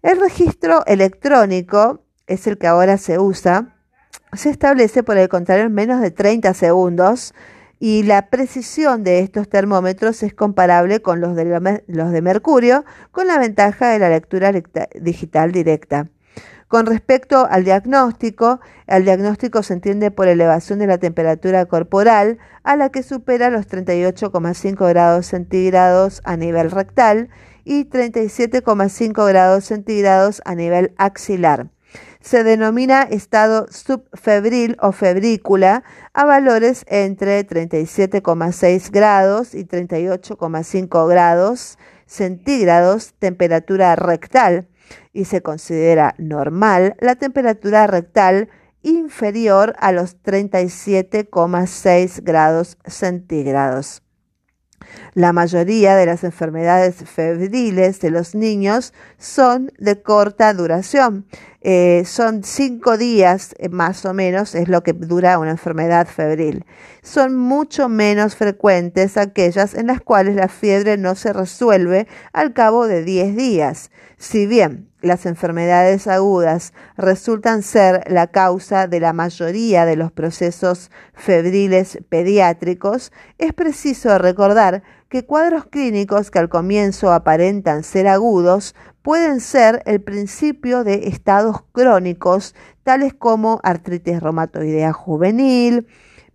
El 0.03 0.21
registro 0.21 0.85
electrónico 0.87 2.05
es 2.27 2.47
el 2.47 2.59
que 2.59 2.67
ahora 2.67 2.99
se 2.99 3.19
usa. 3.19 3.75
Se 4.33 4.51
establece 4.51 5.03
por 5.03 5.17
el 5.17 5.29
contrario 5.29 5.65
en 5.65 5.75
menos 5.75 6.01
de 6.01 6.11
30 6.11 6.53
segundos 6.55 7.35
y 7.79 8.03
la 8.05 8.29
precisión 8.31 9.05
de 9.05 9.21
estos 9.21 9.49
termómetros 9.49 10.23
es 10.23 10.35
comparable 10.35 11.01
con 11.01 11.21
los 11.21 11.37
de, 11.37 12.23
mercurio, 12.23 12.85
con 13.13 13.27
la 13.27 13.39
ventaja 13.39 13.89
de 13.89 13.99
la 13.99 14.09
lectura 14.09 14.53
digital 15.01 15.53
directa. 15.53 16.09
Con 16.69 16.87
respecto 16.87 17.47
al 17.49 17.65
diagnóstico, 17.65 18.61
el 18.89 19.05
diagnóstico 19.05 19.63
se 19.63 19.75
entiende 19.75 20.11
por 20.11 20.27
elevación 20.27 20.81
de 20.81 20.89
la 20.89 20.99
temperatura 20.99 21.67
corporal 21.67 22.39
a 22.65 22.75
la 22.75 22.91
que 22.91 23.05
supera 23.05 23.51
los 23.51 23.69
38,5 23.69 24.89
grados 24.89 25.27
centígrados 25.27 26.23
a 26.25 26.37
nivel 26.37 26.73
rectal 26.73 27.29
y 27.63 27.85
37,5 27.85 29.29
grados 29.29 29.65
centígrados 29.65 30.43
a 30.45 30.57
nivel 30.57 30.93
axilar 30.97 31.69
se 32.27 32.43
denomina 32.43 33.03
estado 33.03 33.69
subfebril 33.71 34.77
o 34.81 34.91
febrícula 34.91 35.85
a 36.13 36.25
valores 36.25 36.85
entre 36.89 37.47
37,6 37.47 38.91
grados 38.91 39.55
y 39.55 39.65
38,5 39.65 41.09
grados 41.09 41.79
centígrados 42.05 43.15
temperatura 43.21 43.95
rectal 43.95 44.67
y 45.13 45.27
se 45.27 45.41
considera 45.41 46.17
normal 46.19 46.97
la 46.99 47.15
temperatura 47.15 47.87
rectal 47.87 48.49
inferior 48.83 49.77
a 49.79 49.93
los 49.93 50.21
37,6 50.21 52.25
grados 52.25 52.77
centígrados. 52.87 54.03
La 55.17 55.33
mayoría 55.33 55.97
de 55.97 56.05
las 56.05 56.25
enfermedades 56.25 56.97
febriles 56.97 58.01
de 58.01 58.11
los 58.11 58.35
niños 58.35 58.93
son 59.17 59.73
de 59.79 60.03
corta 60.03 60.53
duración 60.53 61.25
eh, 61.69 62.05
son 62.07 62.45
cinco 62.45 62.97
días 62.97 63.53
eh, 63.59 63.69
más 63.69 64.05
o 64.05 64.15
menos, 64.15 64.55
es 64.55 64.69
lo 64.69 64.85
que 64.85 64.93
dura 64.93 65.41
una 65.41 65.51
enfermedad 65.51 66.07
febril. 66.07 66.65
Son 67.03 67.35
mucho 67.35 67.89
menos 67.89 68.37
frecuentes 68.37 69.17
aquellas 69.17 69.75
en 69.75 69.89
las 69.89 70.01
cuales 70.01 70.37
la 70.37 70.47
fiebre 70.47 70.97
no 70.97 71.17
se 71.17 71.33
resuelve 71.33 72.07
al 72.33 72.53
cabo 72.53 72.87
de 72.87 73.03
10 73.03 73.35
días. 73.35 73.91
Si 74.17 74.47
bien 74.47 74.89
las 75.01 75.27
enfermedades 75.27 76.07
agudas 76.07 76.73
resultan 76.97 77.65
ser 77.65 78.05
la 78.07 78.29
causa 78.29 78.87
de 78.87 79.01
la 79.01 79.13
mayoría 79.13 79.87
de 79.87 79.97
los 79.97 80.13
procesos 80.13 80.93
febriles 81.15 81.99
pediátricos, 82.09 83.11
es 83.39 83.53
preciso 83.53 84.19
recordar 84.19 84.85
que 85.09 85.25
cuadros 85.25 85.67
clínicos 85.67 86.31
que 86.31 86.39
al 86.39 86.49
comienzo 86.49 87.13
aparentan 87.13 87.85
ser 87.85 88.09
agudos 88.09 88.75
pueden 89.03 89.41
ser 89.41 89.83
el 89.87 90.03
principio 90.03 90.83
de 90.83 91.09
estados 91.09 91.63
crónicos, 91.73 92.55
tales 92.83 93.15
como 93.15 93.61
artritis 93.63 94.21
reumatoidea 94.21 94.93
juvenil, 94.93 95.87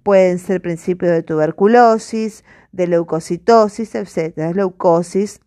pueden 0.04 0.40
ser 0.40 0.62
principio 0.62 1.12
de 1.12 1.22
tuberculosis, 1.22 2.44
de 2.72 2.88
leucocitosis, 2.88 3.96
etc. 3.96 4.56
Leucosis. 4.56 5.42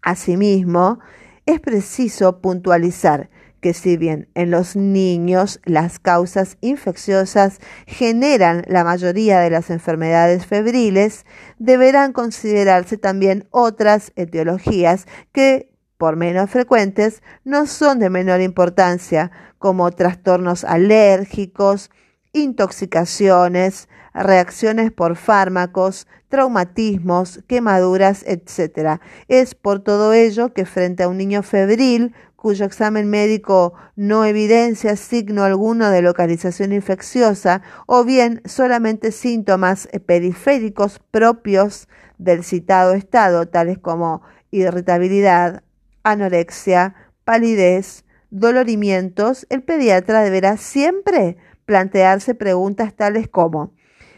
Asimismo, 0.00 0.98
es 1.44 1.60
preciso 1.60 2.40
puntualizar 2.40 3.28
que 3.60 3.74
si 3.74 3.96
bien 3.96 4.28
en 4.34 4.50
los 4.50 4.76
niños 4.76 5.60
las 5.64 5.98
causas 5.98 6.58
infecciosas 6.60 7.58
generan 7.86 8.62
la 8.66 8.84
mayoría 8.84 9.40
de 9.40 9.50
las 9.50 9.70
enfermedades 9.70 10.46
febriles, 10.46 11.24
deberán 11.58 12.12
considerarse 12.12 12.98
también 12.98 13.46
otras 13.50 14.12
etiologías 14.16 15.06
que 15.32 15.70
por 15.98 16.16
menos 16.16 16.50
frecuentes, 16.50 17.22
no 17.44 17.66
son 17.66 17.98
de 17.98 18.10
menor 18.10 18.40
importancia, 18.40 19.30
como 19.58 19.90
trastornos 19.90 20.64
alérgicos, 20.64 21.90
intoxicaciones, 22.32 23.88
reacciones 24.12 24.92
por 24.92 25.16
fármacos, 25.16 26.06
traumatismos, 26.28 27.40
quemaduras, 27.46 28.24
etc. 28.26 29.00
Es 29.28 29.54
por 29.54 29.80
todo 29.80 30.12
ello 30.12 30.52
que 30.52 30.66
frente 30.66 31.02
a 31.02 31.08
un 31.08 31.16
niño 31.16 31.42
febril 31.42 32.14
cuyo 32.46 32.64
examen 32.64 33.10
médico 33.10 33.74
no 33.96 34.24
evidencia 34.24 34.94
signo 34.94 35.42
alguno 35.42 35.90
de 35.90 36.00
localización 36.00 36.72
infecciosa 36.72 37.60
o 37.86 38.04
bien 38.04 38.40
solamente 38.44 39.10
síntomas 39.10 39.88
periféricos 40.06 41.00
propios 41.10 41.88
del 42.18 42.44
citado 42.44 42.92
estado, 42.92 43.48
tales 43.48 43.78
como 43.80 44.22
irritabilidad, 44.52 45.64
anorexia, 46.04 46.94
palidez, 47.24 48.04
dolorimientos, 48.30 49.48
el 49.50 49.64
pediatra 49.64 50.22
deberá 50.22 50.56
siempre 50.56 51.38
plantearse 51.64 52.36
preguntas 52.36 52.94
tales 52.94 53.26
como 53.28 53.74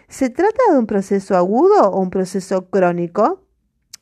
¿Se 0.06 0.28
trata 0.28 0.70
de 0.70 0.78
un 0.78 0.86
proceso 0.86 1.34
agudo 1.34 1.90
o 1.90 1.98
un 1.98 2.10
proceso 2.10 2.68
crónico? 2.68 3.46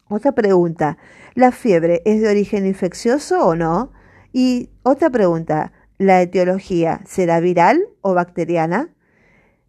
Otra 0.09 0.33
pregunta, 0.33 0.99
¿la 1.37 1.53
fiebre 1.53 2.03
es 2.05 2.23
de 2.23 2.29
origen 2.29 2.67
infeccioso 2.67 3.47
o 3.47 3.55
no? 3.55 3.93
Y 4.39 4.69
otra 4.83 5.09
pregunta, 5.09 5.73
¿la 5.97 6.21
etiología 6.21 7.01
será 7.07 7.41
viral 7.41 7.89
o 8.03 8.13
bacteriana? 8.13 8.91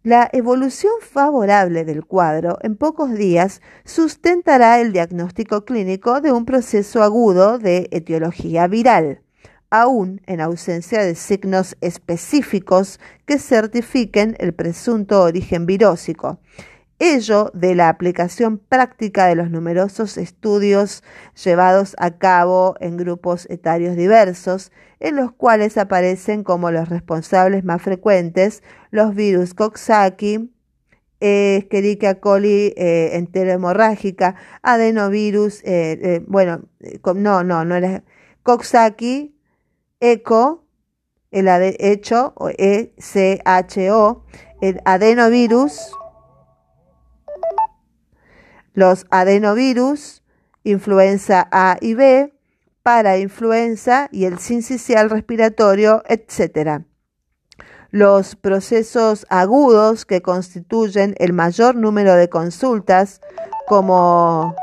La 0.02 0.28
evolución 0.30 0.92
favorable 1.00 1.86
del 1.86 2.04
cuadro 2.04 2.58
en 2.60 2.76
pocos 2.76 3.14
días 3.14 3.62
sustentará 3.86 4.78
el 4.78 4.92
diagnóstico 4.92 5.64
clínico 5.64 6.20
de 6.20 6.32
un 6.32 6.44
proceso 6.44 7.02
agudo 7.02 7.58
de 7.58 7.88
etiología 7.92 8.66
viral 8.66 9.22
aún 9.70 10.20
en 10.26 10.42
ausencia 10.42 11.02
de 11.02 11.14
signos 11.14 11.76
específicos 11.80 13.00
que 13.24 13.38
certifiquen 13.38 14.36
el 14.38 14.52
presunto 14.52 15.22
origen 15.22 15.64
virósico. 15.64 16.40
Ello 17.00 17.52
de 17.54 17.76
la 17.76 17.88
aplicación 17.88 18.58
práctica 18.58 19.26
de 19.26 19.36
los 19.36 19.50
numerosos 19.50 20.18
estudios 20.18 21.04
llevados 21.44 21.94
a 21.98 22.18
cabo 22.18 22.74
en 22.80 22.96
grupos 22.96 23.46
etarios 23.50 23.94
diversos, 23.94 24.72
en 24.98 25.14
los 25.14 25.30
cuales 25.30 25.78
aparecen 25.78 26.42
como 26.42 26.72
los 26.72 26.88
responsables 26.88 27.62
más 27.64 27.82
frecuentes 27.82 28.64
los 28.90 29.14
virus 29.14 29.54
Coxsackie, 29.54 30.50
Escherichia 31.20 32.20
coli 32.20 32.74
eh, 32.76 33.10
enterohemorrágica, 33.14 34.36
adenovirus, 34.62 35.62
eh, 35.64 35.98
eh, 36.02 36.24
bueno, 36.26 36.62
no, 37.14 37.44
no, 37.44 37.64
no 37.64 37.74
era 37.76 38.04
Coxsackie, 38.42 39.34
ECO, 40.00 40.64
el 41.30 41.48
hecho, 41.78 42.34
ECHO, 42.56 44.24
el 44.60 44.80
adenovirus, 44.84 45.92
los 48.78 49.06
adenovirus, 49.10 50.22
influenza 50.62 51.48
A 51.50 51.78
y 51.80 51.94
B, 51.94 52.32
parainfluenza 52.84 54.08
y 54.12 54.24
el 54.24 54.38
sincicial 54.38 55.10
respiratorio, 55.10 56.04
etc. 56.06 56.84
Los 57.90 58.36
procesos 58.36 59.26
agudos 59.30 60.06
que 60.06 60.22
constituyen 60.22 61.16
el 61.18 61.32
mayor 61.32 61.74
número 61.74 62.14
de 62.14 62.28
consultas, 62.28 63.20
como 63.66 64.54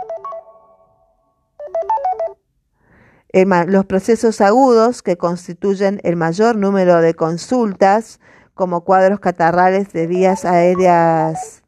los 3.68 3.86
procesos 3.86 4.40
agudos 4.40 5.02
que 5.02 5.18
constituyen 5.18 6.00
el 6.06 6.16
mayor 6.16 6.56
número 6.56 7.02
de 7.02 7.16
consultas, 7.16 8.22
como 8.54 8.86
cuadros 8.86 9.20
catarrales 9.20 9.92
de 9.92 10.08
vías 10.08 10.46
aéreas 10.46 11.65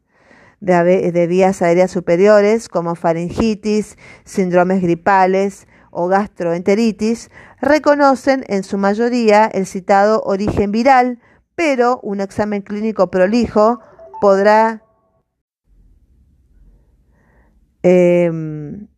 de, 0.60 1.26
vías 1.28 1.62
aéreas 1.62 1.90
superiores, 1.90 2.68
como 2.68 2.94
faringitis, 2.94 3.96
síndromes 4.24 4.82
gripales 4.82 5.66
o 5.90 6.08
gastroenteritis, 6.08 7.30
reconocen 7.60 8.44
en 8.48 8.62
su 8.62 8.78
mayoría 8.78 9.46
el 9.46 9.66
citado 9.66 10.22
origen 10.24 10.72
viral, 10.72 11.20
pero 11.54 12.00
un 12.02 12.20
examen 12.20 12.62
clínico 12.62 13.10
prolijo 13.10 13.80
podrá 14.20 14.82
em, 17.82 18.88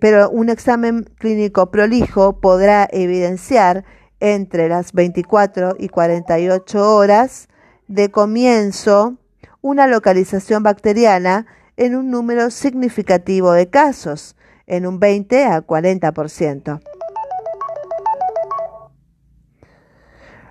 pero 0.00 0.28
un 0.30 0.50
examen 0.50 1.04
clínico 1.18 1.70
prolijo 1.70 2.40
podrá 2.40 2.88
evidenciar 2.90 3.84
entre 4.20 4.68
las 4.68 4.92
24 4.92 5.76
y 5.78 5.88
48 5.88 6.94
horas 6.94 7.48
de 7.88 8.10
comienzo 8.10 9.18
una 9.62 9.86
localización 9.86 10.62
bacteriana 10.62 11.46
en 11.78 11.96
un 11.96 12.10
número 12.10 12.50
significativo 12.50 13.52
de 13.52 13.70
casos, 13.70 14.36
en 14.66 14.86
un 14.86 15.00
20 15.00 15.46
a 15.46 15.66
40%. 15.66 16.80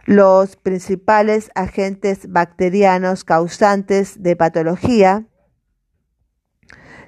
Los 0.06 0.56
principales 0.56 1.52
agentes 1.54 2.32
bacterianos 2.32 3.24
causantes 3.24 4.24
de 4.24 4.36
patología 4.36 5.28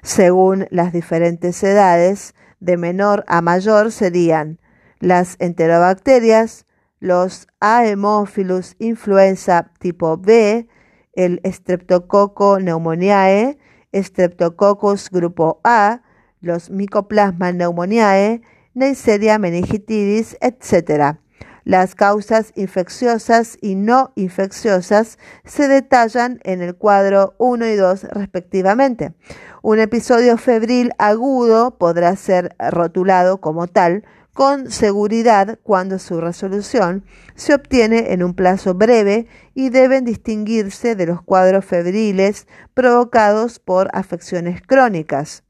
según 0.04 0.66
las 0.70 0.92
diferentes 0.92 1.64
edades, 1.64 2.34
de 2.60 2.76
menor 2.76 3.24
a 3.26 3.40
mayor 3.40 3.90
serían 3.90 4.60
las 5.00 5.36
enterobacterias, 5.38 6.66
los 7.00 7.48
Haemophilus 7.58 8.76
influenza 8.78 9.72
tipo 9.78 10.18
B, 10.18 10.68
el 11.16 11.40
Streptococcus 11.44 12.58
pneumoniae, 12.58 13.58
Streptococcus 13.92 15.10
grupo 15.10 15.60
A, 15.64 16.02
los 16.40 16.70
Mycoplasma 16.70 17.52
pneumoniae, 17.52 18.42
Neisseria 18.74 19.38
meningitidis, 19.38 20.36
etc. 20.40 21.18
Las 21.64 21.94
causas 21.94 22.52
infecciosas 22.56 23.56
y 23.62 23.74
no 23.74 24.12
infecciosas 24.16 25.18
se 25.44 25.68
detallan 25.68 26.40
en 26.44 26.60
el 26.60 26.74
cuadro 26.74 27.34
1 27.38 27.66
y 27.66 27.76
2 27.76 28.04
respectivamente. 28.10 29.14
Un 29.62 29.78
episodio 29.78 30.36
febril 30.36 30.92
agudo 30.98 31.78
podrá 31.78 32.16
ser 32.16 32.54
rotulado 32.58 33.40
como 33.40 33.66
tal 33.66 34.04
con 34.34 34.70
seguridad 34.70 35.60
cuando 35.62 36.00
su 36.00 36.20
resolución 36.20 37.04
se 37.36 37.54
obtiene 37.54 38.12
en 38.12 38.22
un 38.22 38.34
plazo 38.34 38.74
breve 38.74 39.28
y 39.54 39.70
deben 39.70 40.04
distinguirse 40.04 40.96
de 40.96 41.06
los 41.06 41.22
cuadros 41.22 41.64
febriles 41.64 42.48
provocados 42.74 43.60
por 43.60 43.88
afecciones 43.92 44.60
crónicas. 44.60 45.44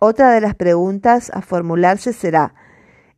Otra 0.00 0.32
de 0.32 0.40
las 0.40 0.56
preguntas 0.56 1.30
a 1.32 1.40
formularse 1.40 2.12
será, 2.12 2.54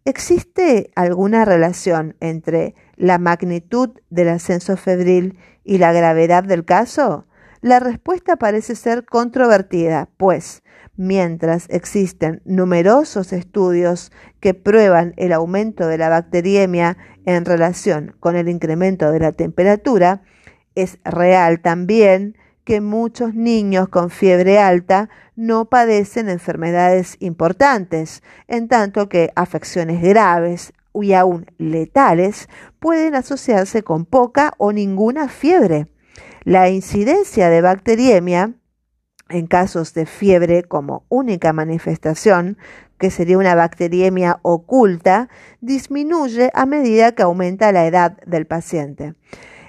¿existe 0.04 0.90
alguna 0.94 1.46
relación 1.46 2.14
entre 2.20 2.74
la 2.96 3.18
magnitud 3.18 3.90
del 4.10 4.28
ascenso 4.28 4.76
febril 4.76 5.38
y 5.64 5.78
la 5.78 5.92
gravedad 5.92 6.44
del 6.44 6.66
caso? 6.66 7.26
La 7.62 7.80
respuesta 7.80 8.36
parece 8.36 8.76
ser 8.76 9.06
controvertida, 9.06 10.10
pues 10.18 10.62
mientras 10.96 11.66
existen 11.68 12.42
numerosos 12.44 13.32
estudios 13.32 14.12
que 14.40 14.54
prueban 14.54 15.14
el 15.16 15.32
aumento 15.32 15.86
de 15.86 15.98
la 15.98 16.08
bacteriemia 16.08 16.96
en 17.24 17.44
relación 17.44 18.14
con 18.20 18.36
el 18.36 18.48
incremento 18.48 19.10
de 19.10 19.20
la 19.20 19.32
temperatura, 19.32 20.22
es 20.74 20.98
real 21.04 21.60
también 21.60 22.36
que 22.64 22.80
muchos 22.80 23.34
niños 23.34 23.88
con 23.88 24.10
fiebre 24.10 24.58
alta 24.58 25.08
no 25.36 25.66
padecen 25.66 26.28
enfermedades 26.28 27.16
importantes, 27.20 28.22
en 28.48 28.68
tanto 28.68 29.08
que 29.08 29.30
afecciones 29.36 30.02
graves 30.02 30.72
y 30.92 31.12
aún 31.12 31.46
letales 31.58 32.48
pueden 32.80 33.14
asociarse 33.14 33.82
con 33.82 34.04
poca 34.04 34.54
o 34.58 34.72
ninguna 34.72 35.28
fiebre. 35.28 35.86
La 36.42 36.68
incidencia 36.68 37.50
de 37.50 37.60
bacteriemia 37.60 38.54
en 39.28 39.46
casos 39.46 39.94
de 39.94 40.06
fiebre 40.06 40.62
como 40.62 41.04
única 41.08 41.52
manifestación, 41.52 42.58
que 42.98 43.10
sería 43.10 43.38
una 43.38 43.54
bacteriemia 43.54 44.38
oculta, 44.42 45.28
disminuye 45.60 46.50
a 46.54 46.66
medida 46.66 47.12
que 47.12 47.22
aumenta 47.22 47.72
la 47.72 47.86
edad 47.86 48.18
del 48.26 48.46
paciente. 48.46 49.14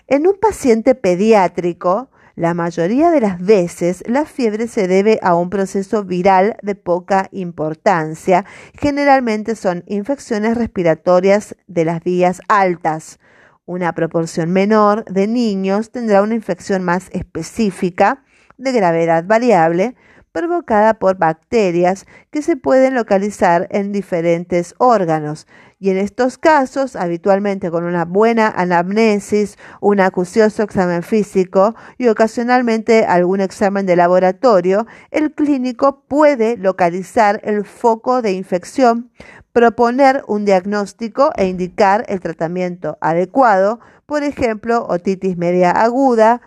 En 0.07 0.27
un 0.27 0.39
paciente 0.39 0.95
pediátrico, 0.95 2.09
la 2.35 2.53
mayoría 2.53 3.09
de 3.09 3.19
las 3.19 3.41
veces 3.43 4.03
la 4.07 4.25
fiebre 4.25 4.67
se 4.67 4.87
debe 4.87 5.19
a 5.23 5.35
un 5.35 5.49
proceso 5.49 6.03
viral 6.03 6.55
de 6.61 6.75
poca 6.75 7.27
importancia. 7.31 8.45
Generalmente 8.79 9.55
son 9.55 9.83
infecciones 9.87 10.55
respiratorias 10.55 11.55
de 11.65 11.83
las 11.83 12.03
vías 12.03 12.39
altas, 12.47 13.19
una 13.67 13.93
proporción 13.93 14.51
menor 14.51 15.03
de 15.05 15.27
niños 15.27 15.91
tendrá 15.91 16.21
una 16.21 16.35
infección 16.35 16.83
más 16.83 17.09
específica 17.11 18.23
de 18.57 18.71
gravedad 18.71 19.25
variable 19.25 19.95
provocada 20.31 20.93
por 20.95 21.17
bacterias 21.17 22.05
que 22.29 22.43
se 22.43 22.57
pueden 22.57 22.93
localizar 22.93 23.67
en 23.71 23.91
diferentes 23.91 24.75
órganos. 24.77 25.47
Y 25.79 25.89
en 25.89 25.97
estos 25.97 26.37
casos, 26.37 26.95
habitualmente 26.95 27.71
con 27.71 27.85
una 27.85 28.05
buena 28.05 28.47
anamnesis, 28.47 29.57
un 29.81 29.99
acucioso 29.99 30.61
examen 30.61 31.01
físico 31.01 31.75
y 31.97 32.07
ocasionalmente 32.07 33.05
algún 33.05 33.41
examen 33.41 33.87
de 33.87 33.95
laboratorio, 33.95 34.85
el 35.09 35.31
clínico 35.33 36.03
puede 36.07 36.55
localizar 36.57 37.41
el 37.43 37.65
foco 37.65 38.21
de 38.21 38.33
infección 38.33 39.11
proponer 39.53 40.23
un 40.27 40.45
diagnóstico 40.45 41.31
e 41.35 41.47
indicar 41.47 42.05
el 42.09 42.19
tratamiento 42.19 42.99
adecuado, 43.01 43.79
por 44.05 44.21
ejemplo, 44.21 44.85
otitis 44.87 45.35
media 45.35 45.71
aguda, 45.71 46.41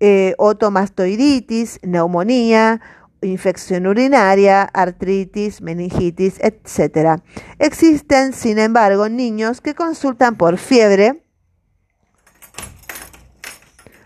eh, 0.00 0.34
otomastoiditis, 0.38 1.80
neumonía 1.82 2.80
infección 3.22 3.86
urinaria, 3.86 4.62
artritis, 4.62 5.60
meningitis, 5.60 6.38
etc. 6.40 7.20
Existen, 7.58 8.32
sin 8.32 8.58
embargo, 8.58 9.08
niños 9.08 9.60
que 9.60 9.74
consultan 9.74 10.36
por 10.36 10.58
fiebre, 10.58 11.22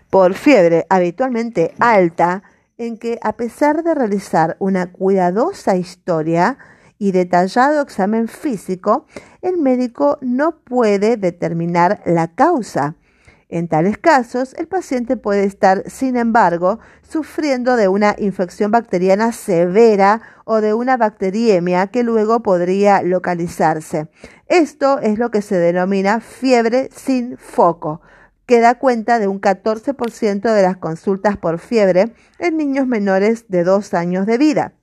por 0.09 0.33
fiebre 0.33 0.85
habitualmente 0.89 1.73
alta, 1.79 2.43
en 2.77 2.97
que 2.97 3.19
a 3.21 3.33
pesar 3.33 3.83
de 3.83 3.93
realizar 3.93 4.57
una 4.59 4.91
cuidadosa 4.91 5.75
historia 5.75 6.57
y 6.97 7.11
detallado 7.11 7.81
examen 7.81 8.27
físico, 8.27 9.05
el 9.41 9.57
médico 9.57 10.17
no 10.21 10.59
puede 10.63 11.17
determinar 11.17 12.01
la 12.05 12.33
causa. 12.33 12.95
En 13.51 13.67
tales 13.67 13.97
casos, 13.97 14.53
el 14.53 14.69
paciente 14.69 15.17
puede 15.17 15.43
estar, 15.43 15.83
sin 15.85 16.15
embargo, 16.15 16.79
sufriendo 17.01 17.75
de 17.75 17.89
una 17.89 18.15
infección 18.17 18.71
bacteriana 18.71 19.33
severa 19.33 20.21
o 20.45 20.61
de 20.61 20.73
una 20.73 20.95
bacteriemia 20.95 21.87
que 21.87 22.03
luego 22.03 22.43
podría 22.43 23.01
localizarse. 23.01 24.07
Esto 24.47 24.99
es 24.99 25.19
lo 25.19 25.31
que 25.31 25.41
se 25.41 25.57
denomina 25.57 26.21
fiebre 26.21 26.87
sin 26.95 27.37
foco, 27.37 27.99
que 28.45 28.61
da 28.61 28.75
cuenta 28.75 29.19
de 29.19 29.27
un 29.27 29.41
14% 29.41 30.53
de 30.53 30.61
las 30.61 30.77
consultas 30.77 31.35
por 31.35 31.59
fiebre 31.59 32.13
en 32.39 32.55
niños 32.55 32.87
menores 32.87 33.49
de 33.49 33.65
dos 33.65 33.93
años 33.93 34.27
de 34.27 34.37
vida. 34.37 34.73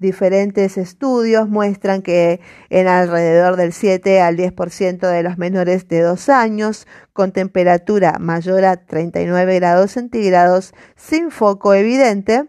Diferentes 0.00 0.78
estudios 0.78 1.50
muestran 1.50 2.00
que 2.00 2.40
en 2.70 2.88
alrededor 2.88 3.56
del 3.56 3.74
7 3.74 4.22
al 4.22 4.38
10% 4.38 4.98
de 4.98 5.22
los 5.22 5.36
menores 5.36 5.88
de 5.88 6.00
2 6.00 6.30
años 6.30 6.86
con 7.12 7.32
temperatura 7.32 8.16
mayor 8.18 8.64
a 8.64 8.86
39 8.86 9.56
grados 9.56 9.90
centígrados 9.90 10.72
sin 10.96 11.30
foco 11.30 11.74
evidente 11.74 12.48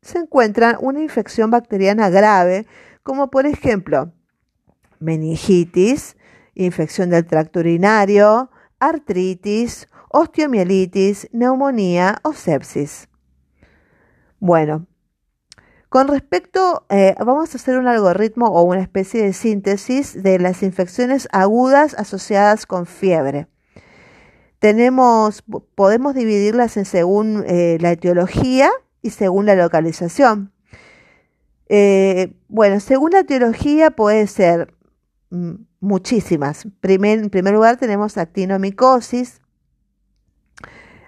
se 0.00 0.18
encuentran 0.18 0.76
una 0.80 1.00
infección 1.00 1.52
bacteriana 1.52 2.10
grave 2.10 2.66
como 3.04 3.30
por 3.30 3.46
ejemplo 3.46 4.12
meningitis, 4.98 6.16
infección 6.56 7.10
del 7.10 7.26
tracto 7.26 7.60
urinario, 7.60 8.50
artritis, 8.80 9.86
osteomielitis, 10.08 11.28
neumonía 11.32 12.18
o 12.24 12.32
sepsis. 12.32 13.08
Bueno, 14.40 14.88
con 15.92 16.08
respecto, 16.08 16.86
eh, 16.88 17.14
vamos 17.18 17.52
a 17.52 17.58
hacer 17.58 17.76
un 17.76 17.86
algoritmo 17.86 18.46
o 18.46 18.62
una 18.62 18.80
especie 18.80 19.22
de 19.22 19.34
síntesis 19.34 20.22
de 20.22 20.38
las 20.38 20.62
infecciones 20.62 21.28
agudas 21.32 21.92
asociadas 21.98 22.64
con 22.64 22.86
fiebre. 22.86 23.46
Tenemos, 24.58 25.44
podemos 25.74 26.14
dividirlas 26.14 26.78
en 26.78 26.86
según 26.86 27.44
eh, 27.46 27.76
la 27.78 27.92
etiología 27.92 28.70
y 29.02 29.10
según 29.10 29.44
la 29.44 29.54
localización. 29.54 30.54
Eh, 31.68 32.32
bueno, 32.48 32.80
según 32.80 33.10
la 33.10 33.18
etiología 33.18 33.90
puede 33.90 34.26
ser 34.28 34.72
mm, 35.28 35.56
muchísimas. 35.80 36.64
en 36.64 37.28
primer 37.28 37.52
lugar 37.52 37.76
tenemos 37.76 38.16
actinomicosis, 38.16 39.42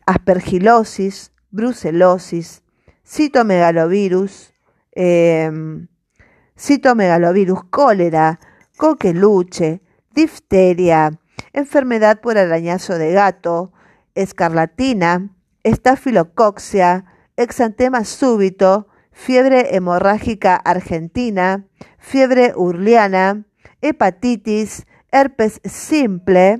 aspergilosis, 0.04 1.32
brucelosis, 1.50 2.62
citomegalovirus, 3.02 4.53
Em, 4.94 5.88
citomegalovirus, 6.56 7.64
cólera, 7.64 8.38
coqueluche, 8.76 9.80
difteria, 10.14 11.18
enfermedad 11.52 12.20
por 12.20 12.38
arañazo 12.38 12.96
de 12.98 13.12
gato, 13.12 13.72
escarlatina, 14.14 15.30
estafilocoxia, 15.64 17.04
exantema 17.36 18.04
súbito, 18.04 18.88
fiebre 19.10 19.74
hemorrágica 19.74 20.56
argentina, 20.56 21.66
fiebre 21.98 22.52
urliana, 22.54 23.44
hepatitis, 23.80 24.86
herpes 25.10 25.60
simple, 25.64 26.58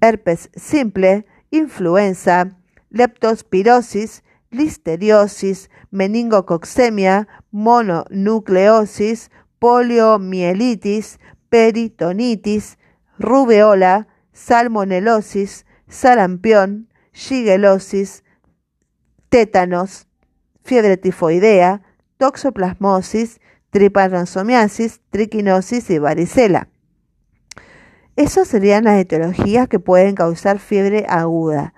herpes 0.00 0.50
simple, 0.54 1.26
influenza, 1.50 2.56
leptospirosis, 2.90 4.22
listeriosis, 4.56 5.70
meningococcemia, 5.90 7.28
mononucleosis, 7.50 9.30
poliomielitis, 9.58 11.18
peritonitis, 11.48 12.78
rubeola, 13.18 14.08
salmonelosis, 14.32 15.66
sarampión, 15.88 16.88
shigelosis, 17.12 18.24
tétanos, 19.28 20.06
fiebre 20.62 20.96
tifoidea, 20.96 21.82
toxoplasmosis, 22.18 23.40
trypanosomiasis, 23.70 25.00
triquinosis 25.10 25.90
y 25.90 25.98
varicela. 25.98 26.68
Esas 28.16 28.48
serían 28.48 28.84
las 28.84 28.98
etiologías 28.98 29.68
que 29.68 29.78
pueden 29.78 30.14
causar 30.14 30.58
fiebre 30.58 31.04
aguda. 31.08 31.74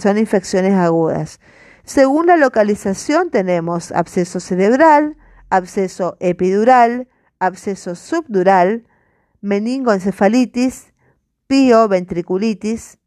Son 0.00 0.16
infecciones 0.16 0.74
agudas. 0.74 1.40
Según 1.84 2.26
la 2.26 2.36
localización 2.36 3.30
tenemos 3.30 3.92
absceso 3.92 4.40
cerebral, 4.40 5.16
absceso 5.48 6.16
epidural, 6.20 7.08
absceso 7.38 7.94
subdural, 7.94 8.86
meningoencefalitis, 9.40 10.92
pioventriculitis, 11.46 12.98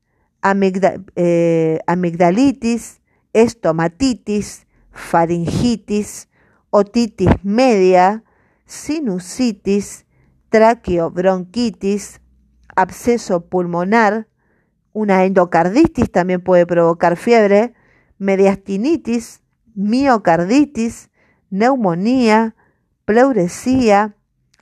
eh, 1.15 1.79
amigdalitis, 1.87 3.01
estomatitis, 3.31 4.67
faringitis, 4.91 6.27
otitis 6.69 7.29
media, 7.43 8.23
sinusitis, 8.65 10.05
traqueobronquitis, 10.49 12.21
absceso 12.75 13.45
pulmonar, 13.47 14.27
una 14.91 15.25
endocarditis 15.25 16.11
también 16.11 16.41
puede 16.41 16.65
provocar 16.65 17.15
fiebre, 17.17 17.73
mediastinitis, 18.17 19.41
miocarditis, 19.75 21.09
neumonía, 21.49 22.55
pleuresía, 23.05 24.15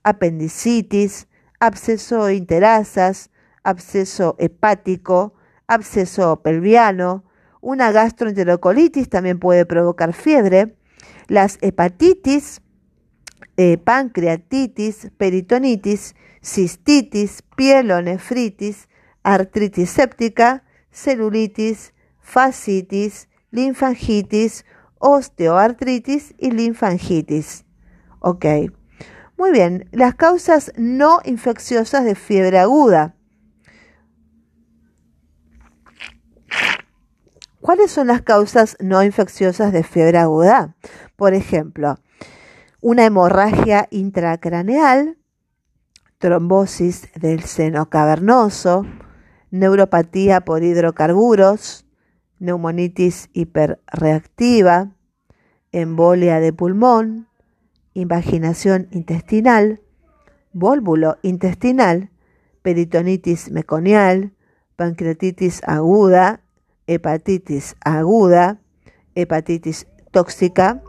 apendicitis, 0.03 1.27
absceso 1.59 2.29
interasas, 2.31 3.29
absceso 3.63 4.35
hepático, 4.39 5.35
absceso 5.67 6.41
pelviano, 6.41 7.23
una 7.61 7.91
gastroenterocolitis 7.91 9.09
también 9.09 9.39
puede 9.39 9.65
provocar 9.65 10.13
fiebre, 10.13 10.75
las 11.27 11.59
hepatitis, 11.61 12.61
eh, 13.57 13.77
pancreatitis, 13.77 15.11
peritonitis, 15.17 16.15
cistitis, 16.41 17.43
pielonefritis, 17.55 18.89
artritis 19.23 19.89
séptica, 19.91 20.63
celulitis, 20.91 21.93
fascitis, 22.19 23.29
linfangitis, 23.51 24.65
osteoartritis 24.99 26.33
y 26.37 26.51
linfangitis. 26.51 27.65
Ok. 28.19 28.45
Muy 29.37 29.51
bien, 29.51 29.89
las 29.91 30.15
causas 30.15 30.71
no 30.77 31.19
infecciosas 31.25 32.05
de 32.05 32.15
fiebre 32.15 32.59
aguda. 32.59 33.15
¿Cuáles 37.59 37.91
son 37.91 38.07
las 38.07 38.21
causas 38.23 38.75
no 38.79 39.03
infecciosas 39.03 39.71
de 39.71 39.83
fiebre 39.83 40.17
aguda? 40.17 40.75
Por 41.15 41.33
ejemplo, 41.35 41.99
una 42.81 43.05
hemorragia 43.05 43.87
intracraneal, 43.91 45.17
trombosis 46.17 47.09
del 47.13 47.43
seno 47.43 47.89
cavernoso, 47.89 48.85
neuropatía 49.51 50.41
por 50.41 50.63
hidrocarburos, 50.63 51.85
neumonitis 52.41 53.29
hiperreactiva, 53.33 54.95
embolia 55.71 56.39
de 56.39 56.51
pulmón, 56.51 57.27
invaginación 57.93 58.87
intestinal, 58.91 59.81
vólvulo 60.51 61.17
intestinal, 61.21 62.09
peritonitis 62.63 63.51
meconial, 63.51 64.33
pancreatitis 64.75 65.61
aguda, 65.65 66.41
hepatitis 66.87 67.75
aguda, 67.85 68.59
hepatitis 69.13 69.87
tóxica, 70.11 70.83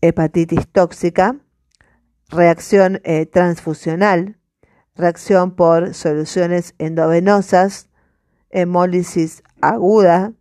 hepatitis 0.00 0.68
tóxica, 0.68 1.36
reacción 2.28 3.00
eh, 3.04 3.26
transfusional, 3.26 4.38
reacción 4.94 5.56
por 5.56 5.94
soluciones 5.94 6.74
endovenosas, 6.78 7.88
hemólisis 8.52 9.42
aguda, 9.60 10.32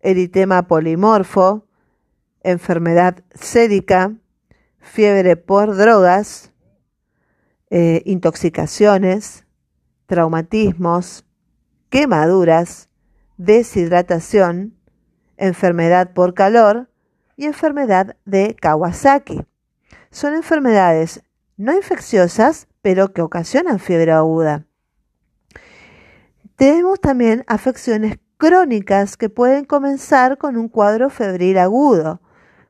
eritema 0.00 0.68
polimorfo, 0.68 1.66
enfermedad 2.42 3.24
sérica, 3.34 4.12
fiebre 4.78 5.36
por 5.36 5.76
drogas, 5.76 6.52
eh, 7.70 8.02
intoxicaciones, 8.04 9.44
traumatismos, 10.06 11.24
quemaduras, 11.88 12.88
deshidratación, 13.36 14.76
enfermedad 15.36 16.12
por 16.12 16.34
calor 16.34 16.88
y 17.36 17.46
enfermedad 17.46 18.16
de 18.24 18.54
Kawasaki. 18.54 19.44
Son 20.10 20.34
enfermedades 20.34 21.22
no 21.56 21.72
infecciosas, 21.72 22.68
pero 22.82 23.12
que 23.12 23.22
ocasionan 23.22 23.78
fiebre 23.78 24.12
aguda. 24.12 24.66
Tenemos 26.56 27.00
también 27.00 27.44
afecciones 27.48 28.18
crónicas 28.36 29.16
que 29.16 29.28
pueden 29.28 29.64
comenzar 29.64 30.38
con 30.38 30.56
un 30.56 30.68
cuadro 30.68 31.10
febril 31.10 31.58
agudo, 31.58 32.20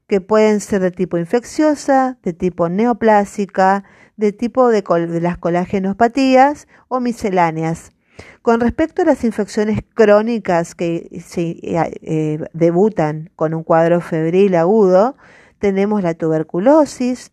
que 0.06 0.22
pueden 0.22 0.60
ser 0.60 0.80
de 0.80 0.90
tipo 0.90 1.18
infecciosa, 1.18 2.18
de 2.22 2.32
tipo 2.32 2.70
neoplásica, 2.70 3.84
de 4.16 4.32
tipo 4.32 4.68
de, 4.68 4.82
las 5.20 5.36
colagenopatías 5.36 6.66
o 6.88 7.00
misceláneas. 7.00 7.92
Con 8.40 8.60
respecto 8.60 9.02
a 9.02 9.06
las 9.06 9.22
infecciones 9.22 9.80
crónicas 9.94 10.74
que 10.74 11.20
se, 11.22 11.58
eh, 11.62 12.38
debutan 12.52 13.30
con 13.36 13.52
un 13.52 13.64
cuadro 13.64 14.00
febril 14.00 14.54
agudo, 14.54 15.16
tenemos 15.58 16.02
la 16.02 16.14
tuberculosis, 16.14 17.32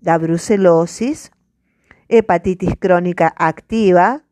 la 0.00 0.16
brucelosis, 0.16 1.32
hepatitis 2.08 2.74
crónica 2.78 3.34
activa, 3.36 4.24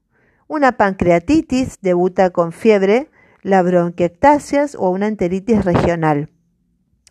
una 0.50 0.72
pancreatitis 0.72 1.78
debuta 1.80 2.30
con 2.30 2.50
fiebre, 2.50 3.08
la 3.42 3.62
bronquiectasias 3.62 4.74
o 4.74 4.90
una 4.90 5.06
enteritis 5.06 5.64
regional. 5.64 6.28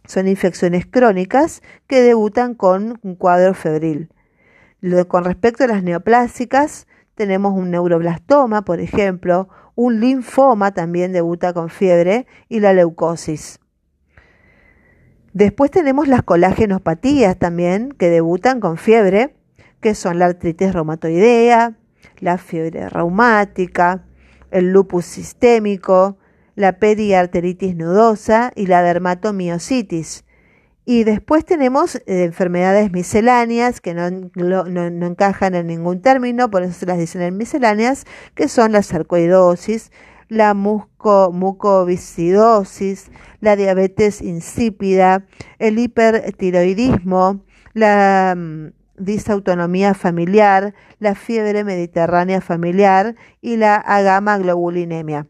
Son 0.06 0.28
infecciones 0.28 0.86
crónicas 0.86 1.62
que 1.88 2.02
debutan 2.02 2.54
con 2.54 3.00
un 3.02 3.16
cuadro 3.16 3.54
febril. 3.54 4.12
Con 5.08 5.24
respecto 5.24 5.64
a 5.64 5.68
las 5.68 5.84
neoplásicas, 5.84 6.86
tenemos 7.16 7.54
un 7.54 7.72
neuroblastoma, 7.72 8.64
por 8.66 8.82
ejemplo, 8.82 9.48
un 9.74 10.02
linfoma 10.02 10.74
también 10.74 11.14
debuta 11.14 11.54
con 11.54 11.70
fiebre 11.70 12.28
y 12.50 12.60
la 12.60 12.74
leucosis. 12.74 13.62
Después 15.32 15.72
tenemos 15.72 16.10
las 16.10 16.24
colágenopatías 16.24 17.40
también 17.40 17.94
que 17.94 18.10
debutan 18.10 18.60
con 18.60 18.76
fiebre, 18.76 19.34
que 19.80 19.96
son 19.96 20.20
la 20.20 20.26
artritis 20.26 20.74
reumatoidea, 20.74 21.79
la 22.20 22.38
fiebre 22.38 22.90
reumática, 22.90 24.04
el 24.52 24.72
lupus 24.72 25.06
sistémico, 25.06 26.18
la 26.56 26.80
periarteritis 26.80 27.76
nudosa 27.76 28.52
y 28.56 28.68
la 28.68 28.82
dermatomiositis. 28.82 30.26
Y 30.86 31.04
después 31.04 31.44
tenemos 31.46 31.96
eh, 31.96 32.24
enfermedades 32.24 32.92
misceláneas 32.92 33.80
que 33.80 33.94
no, 33.94 34.08
encajan 34.08 35.54
en 35.54 35.68
ningún 35.68 36.02
término, 36.02 36.50
por 36.50 36.64
eso 36.64 36.74
se 36.74 36.88
las 36.88 36.98
dicen 36.98 37.22
en 37.22 37.38
misceláneas, 37.38 38.06
que 38.34 38.48
son 38.48 38.72
la 38.72 38.82
sarcoidosis, 38.82 39.92
la 40.30 40.56
mucoviscidosis, 40.56 43.12
la 43.40 43.56
diabetes 43.56 44.22
insípida, 44.22 45.28
el 45.60 45.78
hipertiroidismo, 45.78 47.46
la 47.74 48.34
mm, 48.36 48.79
disautonomía 49.00 49.94
familiar, 49.94 50.74
la 51.00 51.16
fiebre 51.16 51.64
mediterránea 51.64 52.42
familiar 52.42 53.16
y 53.42 53.58
la 53.58 53.76
agamaglobulinemia. 53.76 55.28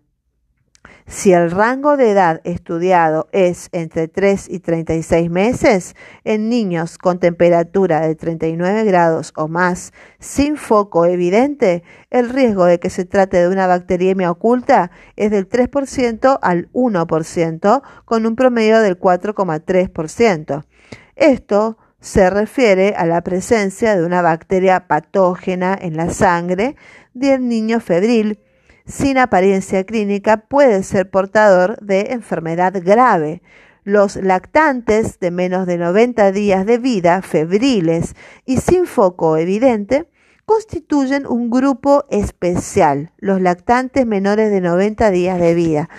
Si 1.09 1.33
el 1.33 1.49
rango 1.49 1.97
de 1.97 2.11
edad 2.11 2.39
estudiado 2.43 3.29
es 3.31 3.69
entre 3.71 4.07
3 4.07 4.47
y 4.47 4.59
36 4.59 5.29
meses, 5.31 5.95
en 6.23 6.49
niños 6.49 6.99
con 6.99 7.19
temperatura 7.19 8.01
de 8.01 8.13
39 8.13 8.83
grados 8.83 9.33
o 9.35 9.47
más 9.47 9.91
sin 10.19 10.55
foco 10.55 11.05
evidente, 11.05 11.83
el 12.11 12.29
riesgo 12.29 12.65
de 12.65 12.79
que 12.79 12.91
se 12.91 13.05
trate 13.05 13.37
de 13.37 13.47
una 13.47 13.65
bacteriemia 13.65 14.29
oculta 14.29 14.91
es 15.15 15.31
del 15.31 15.49
3% 15.49 16.37
al 16.43 16.71
1%, 16.73 17.81
con 18.05 18.25
un 18.27 18.35
promedio 18.35 18.79
del 18.79 18.99
4,3%. 18.99 20.63
Esto 21.15 21.77
se 21.99 22.29
refiere 22.29 22.93
a 22.97 23.05
la 23.05 23.21
presencia 23.21 23.95
de 23.95 24.05
una 24.05 24.21
bacteria 24.21 24.87
patógena 24.87 25.77
en 25.79 25.97
la 25.97 26.09
sangre 26.11 26.75
del 27.13 27.47
niño 27.47 27.79
febril 27.79 28.39
sin 28.89 29.19
apariencia 29.19 29.83
clínica 29.83 30.37
puede 30.37 30.81
ser 30.81 31.11
portador 31.11 31.77
de 31.79 32.07
enfermedad 32.09 32.73
grave. 32.83 33.43
Los 33.83 34.15
lactantes 34.15 35.19
de 35.19 35.29
menos 35.29 35.67
de 35.67 35.77
90 35.77 36.31
días 36.31 36.65
de 36.65 36.79
vida, 36.79 37.21
febriles 37.21 38.15
y 38.45 38.57
sin 38.57 38.87
foco 38.87 39.37
evidente, 39.37 40.07
constituyen 40.45 41.27
un 41.27 41.51
grupo 41.51 42.03
especial, 42.09 43.11
los 43.19 43.39
lactantes 43.41 44.07
menores 44.07 44.49
de 44.49 44.59
90 44.59 45.11
días 45.11 45.39
de 45.39 45.53
vida. 45.53 45.89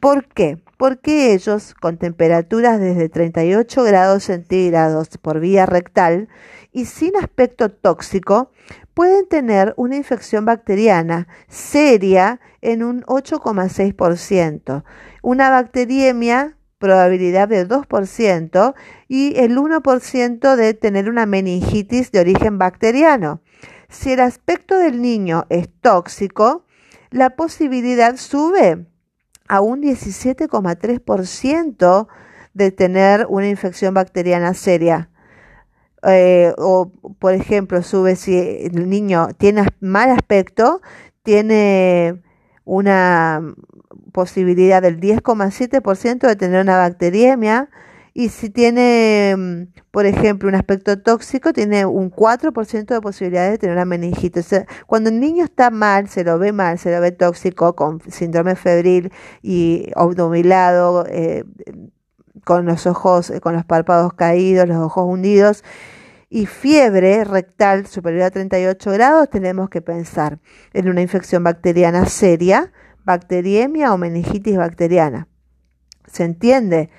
¿Por 0.00 0.24
qué? 0.24 0.58
Porque 0.80 1.34
ellos, 1.34 1.74
con 1.74 1.98
temperaturas 1.98 2.80
desde 2.80 3.10
38 3.10 3.82
grados 3.82 4.24
centígrados 4.24 5.18
por 5.18 5.38
vía 5.38 5.66
rectal 5.66 6.30
y 6.72 6.86
sin 6.86 7.18
aspecto 7.18 7.70
tóxico, 7.70 8.50
pueden 8.94 9.28
tener 9.28 9.74
una 9.76 9.96
infección 9.96 10.46
bacteriana 10.46 11.28
seria 11.48 12.40
en 12.62 12.82
un 12.82 13.02
8,6%, 13.02 14.82
una 15.20 15.50
bacteriemia 15.50 16.56
probabilidad 16.78 17.48
de 17.48 17.68
2% 17.68 18.74
y 19.06 19.38
el 19.38 19.58
1% 19.58 20.56
de 20.56 20.72
tener 20.72 21.10
una 21.10 21.26
meningitis 21.26 22.10
de 22.10 22.20
origen 22.20 22.56
bacteriano. 22.56 23.42
Si 23.90 24.12
el 24.12 24.20
aspecto 24.20 24.78
del 24.78 25.02
niño 25.02 25.44
es 25.50 25.68
tóxico, 25.82 26.64
la 27.10 27.36
posibilidad 27.36 28.16
sube 28.16 28.86
a 29.50 29.60
un 29.60 29.82
17,3% 29.82 32.08
de 32.54 32.70
tener 32.70 33.26
una 33.28 33.48
infección 33.48 33.92
bacteriana 33.94 34.54
seria. 34.54 35.10
Eh, 36.06 36.54
o, 36.56 36.92
por 37.18 37.34
ejemplo, 37.34 37.82
sube 37.82 38.14
si 38.14 38.38
el 38.38 38.88
niño 38.88 39.30
tiene 39.38 39.66
mal 39.80 40.10
aspecto, 40.10 40.80
tiene 41.24 42.22
una 42.64 43.42
posibilidad 44.12 44.82
del 44.82 45.00
10,7% 45.00 46.28
de 46.28 46.36
tener 46.36 46.62
una 46.62 46.78
bacteriemia 46.78 47.70
y 48.12 48.28
si 48.28 48.50
tiene, 48.50 49.34
mm, 49.36 49.80
por 49.90 50.06
ejemplo, 50.06 50.48
un 50.48 50.54
aspecto 50.54 51.00
tóxico, 51.00 51.52
tiene 51.52 51.86
un 51.86 52.10
4% 52.10 52.94
de 52.94 53.00
posibilidad 53.00 53.50
de 53.50 53.58
tener 53.58 53.76
una 53.76 53.84
meningitis. 53.84 54.64
cuando 54.86 55.10
el 55.10 55.20
niño 55.20 55.44
está 55.44 55.70
mal, 55.70 56.08
se 56.08 56.24
lo 56.24 56.38
ve 56.38 56.52
mal, 56.52 56.78
se 56.78 56.90
lo 56.90 57.00
ve 57.00 57.12
tóxico, 57.12 57.74
con 57.76 58.00
síndrome 58.10 58.56
febril 58.56 59.12
y 59.42 59.90
obnubilado, 59.96 61.06
eh, 61.08 61.44
con 62.44 62.66
los 62.66 62.86
ojos, 62.86 63.32
con 63.42 63.54
los 63.54 63.64
párpados 63.64 64.14
caídos, 64.14 64.68
los 64.68 64.78
ojos 64.78 65.04
hundidos, 65.06 65.64
y 66.28 66.46
fiebre 66.46 67.24
rectal 67.24 67.86
superior 67.86 68.22
a 68.22 68.30
38 68.30 68.92
grados, 68.92 69.30
tenemos 69.30 69.68
que 69.68 69.82
pensar 69.82 70.38
en 70.72 70.88
una 70.88 71.02
infección 71.02 71.42
bacteriana 71.42 72.06
seria, 72.06 72.72
bacteriemia 73.04 73.92
o 73.92 73.98
meningitis 73.98 74.56
bacteriana. 74.56 75.26
¿Se 76.06 76.24
entiende? 76.24 76.90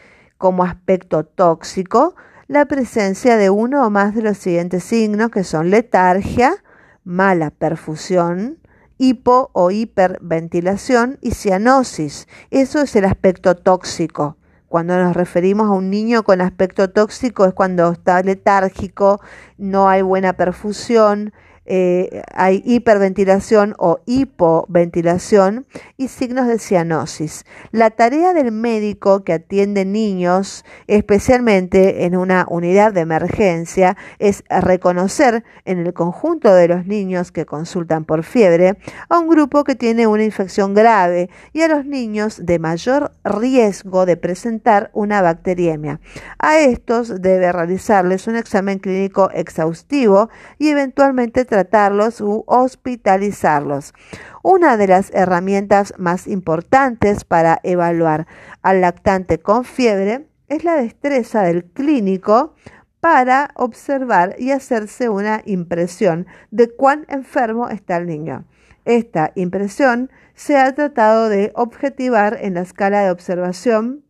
Como 0.42 0.64
aspecto 0.64 1.24
tóxico, 1.24 2.16
la 2.48 2.66
presencia 2.66 3.38
de 3.38 3.52
uno 3.52 3.86
o 3.86 3.92
más 3.92 4.16
de 4.16 4.24
los 4.24 4.40
siguientes 4.40 4.84
signos 4.84 5.30
que 5.30 5.44
son 5.44 5.70
letargia, 5.70 6.64
mala 7.04 7.52
perfusión, 7.52 8.58
hipo 8.98 9.52
o 9.54 9.70
hiperventilación 9.70 11.20
y 11.22 11.36
cianosis. 11.36 12.28
Eso 12.50 12.82
es 12.82 12.96
el 12.96 13.06
aspecto 13.06 13.56
tóxico. 13.56 14.36
Cuando 14.68 14.98
nos 14.98 15.16
referimos 15.16 15.68
a 15.68 15.74
un 15.74 15.92
niño 15.92 16.24
con 16.24 16.42
aspecto 16.42 16.90
tóxico 16.90 17.46
es 17.46 17.54
cuando 17.54 17.92
está 17.92 18.24
letárgico, 18.24 19.22
no 19.60 19.90
hay 19.90 20.02
buena 20.02 20.34
perfusión, 20.34 21.34
eh, 21.66 22.24
hay 22.34 22.64
hiperventilación 22.66 23.76
o 23.78 24.00
hipoventilación 24.06 25.68
y 25.96 26.08
signos 26.08 26.48
de 26.48 26.58
cianosis. 26.58 27.46
La 27.72 27.92
tarea 27.92 28.34
del 28.34 28.52
médico 28.52 29.24
que 29.24 29.34
atiende 29.34 29.86
niños, 29.86 30.66
especialmente 30.88 32.06
en 32.06 32.18
una 32.18 32.46
unidad 32.50 32.94
de 32.94 33.02
emergencia, 33.02 33.96
es 34.18 34.44
reconocer 34.50 35.44
en 35.66 35.80
el 35.80 35.94
conjunto 35.94 36.54
de 36.54 36.68
los 36.68 36.86
niños 36.88 37.32
que 37.32 37.46
consultan 37.46 38.06
por 38.06 38.24
fiebre 38.24 38.78
a 39.10 39.20
un 39.20 39.28
grupo 39.28 39.64
que 39.64 39.76
tiene 39.76 40.08
una 40.08 40.24
infección 40.24 40.74
grave 40.74 41.30
y 41.54 41.62
a 41.62 41.68
los 41.68 41.86
niños 41.86 42.46
de 42.46 42.60
mayor 42.60 43.14
riesgo 43.24 44.06
de 44.06 44.18
presentar 44.18 44.90
una 44.94 45.22
bacteriemia. 45.22 46.00
A 46.40 46.60
estos 46.60 47.22
debe 47.22 47.52
realizarles 47.52 48.28
un 48.28 48.36
examen 48.36 48.80
clínico 48.80 49.30
exhaustivo 49.32 50.30
y 50.58 50.70
eventualmente 50.70 51.46
tratarlos 51.52 52.22
u 52.22 52.46
hospitalizarlos. 52.48 53.94
Una 54.42 54.78
de 54.78 54.88
las 54.88 55.14
herramientas 55.14 55.94
más 55.98 56.26
importantes 56.26 57.26
para 57.26 57.60
evaluar 57.64 58.26
al 58.62 58.80
lactante 58.80 59.38
con 59.38 59.66
fiebre 59.66 60.30
es 60.48 60.64
la 60.64 60.76
destreza 60.76 61.44
del 61.44 61.66
clínico 61.66 62.56
para 63.02 63.52
observar 63.56 64.36
y 64.40 64.52
hacerse 64.52 65.10
una 65.10 65.42
impresión 65.46 66.26
de 66.52 66.74
cuán 66.74 67.06
enfermo 67.10 67.68
está 67.68 67.98
el 67.98 68.08
niño. 68.08 68.46
Esta 68.86 69.34
impresión 69.36 70.10
se 70.34 70.56
ha 70.56 70.74
tratado 70.74 71.28
de 71.28 71.52
objetivar 71.54 72.38
en 72.40 72.54
la 72.54 72.62
escala 72.62 73.02
de 73.02 73.12
observación 73.12 74.06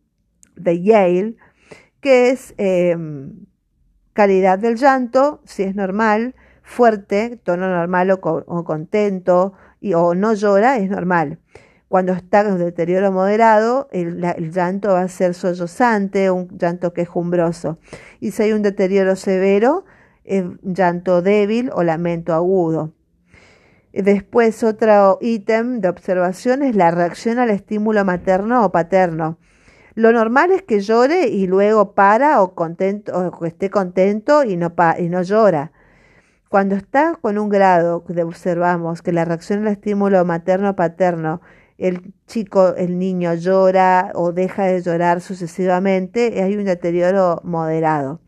de 0.54 0.80
Yale, 0.80 1.34
que 2.00 2.30
es 2.30 2.54
em, 2.56 3.46
calidad 4.12 4.60
del 4.60 4.76
llanto, 4.76 5.42
si 5.44 5.64
es 5.64 5.74
normal, 5.74 6.36
fuerte, 6.62 7.38
tono 7.42 7.68
normal 7.68 8.10
o, 8.10 8.64
contento, 8.64 9.52
y, 9.80 9.94
o 9.94 10.14
no 10.14 10.34
llora, 10.34 10.78
es 10.78 10.90
normal. 10.90 11.38
Cuando 11.88 12.14
está 12.14 12.40
en 12.40 12.56
deterioro 12.56 13.12
moderado, 13.12 13.88
el, 13.92 14.18
llanto 14.50 14.94
va 14.94 15.02
a 15.02 15.08
ser 15.08 15.34
sollozante, 15.34 16.30
un 16.30 16.48
llanto 16.58 16.94
quejumbroso. 16.94 17.78
Y 18.18 18.30
si 18.30 18.44
hay 18.44 18.52
un 18.52 18.62
deterioro 18.62 19.14
severo, 19.14 19.84
es 20.24 20.44
llanto 20.62 21.20
débil 21.20 21.70
o 21.74 21.82
lamento 21.82 22.32
agudo. 22.32 22.94
Después, 23.92 24.64
otro 24.64 25.18
ítem 25.20 25.80
de 25.80 25.90
observación 25.90 26.62
es 26.62 26.74
la 26.74 26.90
reacción 26.90 27.38
al 27.38 27.50
estímulo 27.50 28.06
materno 28.06 28.64
o 28.64 28.72
paterno. 28.72 29.36
Lo 29.94 30.12
normal 30.12 30.50
es 30.50 30.62
que 30.62 30.80
llore 30.80 31.28
y 31.28 31.46
luego 31.46 31.92
para 31.92 32.40
o, 32.40 32.54
contento, 32.54 33.12
o 33.12 33.44
esté 33.44 33.68
contento 33.68 34.44
y 34.44 34.56
no, 34.56 34.72
y 34.98 35.08
no 35.10 35.20
llora. 35.20 35.72
Cuando 36.52 36.74
está 36.74 37.18
con 37.18 37.38
un 37.38 37.48
grado 37.48 38.04
de 38.08 38.24
observamos 38.24 39.00
que 39.00 39.10
la 39.10 39.24
reacción 39.24 39.60
al 39.60 39.72
estímulo 39.72 40.22
materno 40.26 40.68
o 40.68 40.76
paterno 40.76 41.40
el 41.78 42.12
chico, 42.26 42.74
el 42.76 42.98
niño 42.98 43.32
llora 43.32 44.12
o 44.14 44.32
deja 44.32 44.64
de 44.64 44.82
llorar 44.82 45.22
sucesivamente, 45.22 46.42
hay 46.42 46.54
un 46.54 46.66
deterioro 46.66 47.40
moderado. 47.42 48.20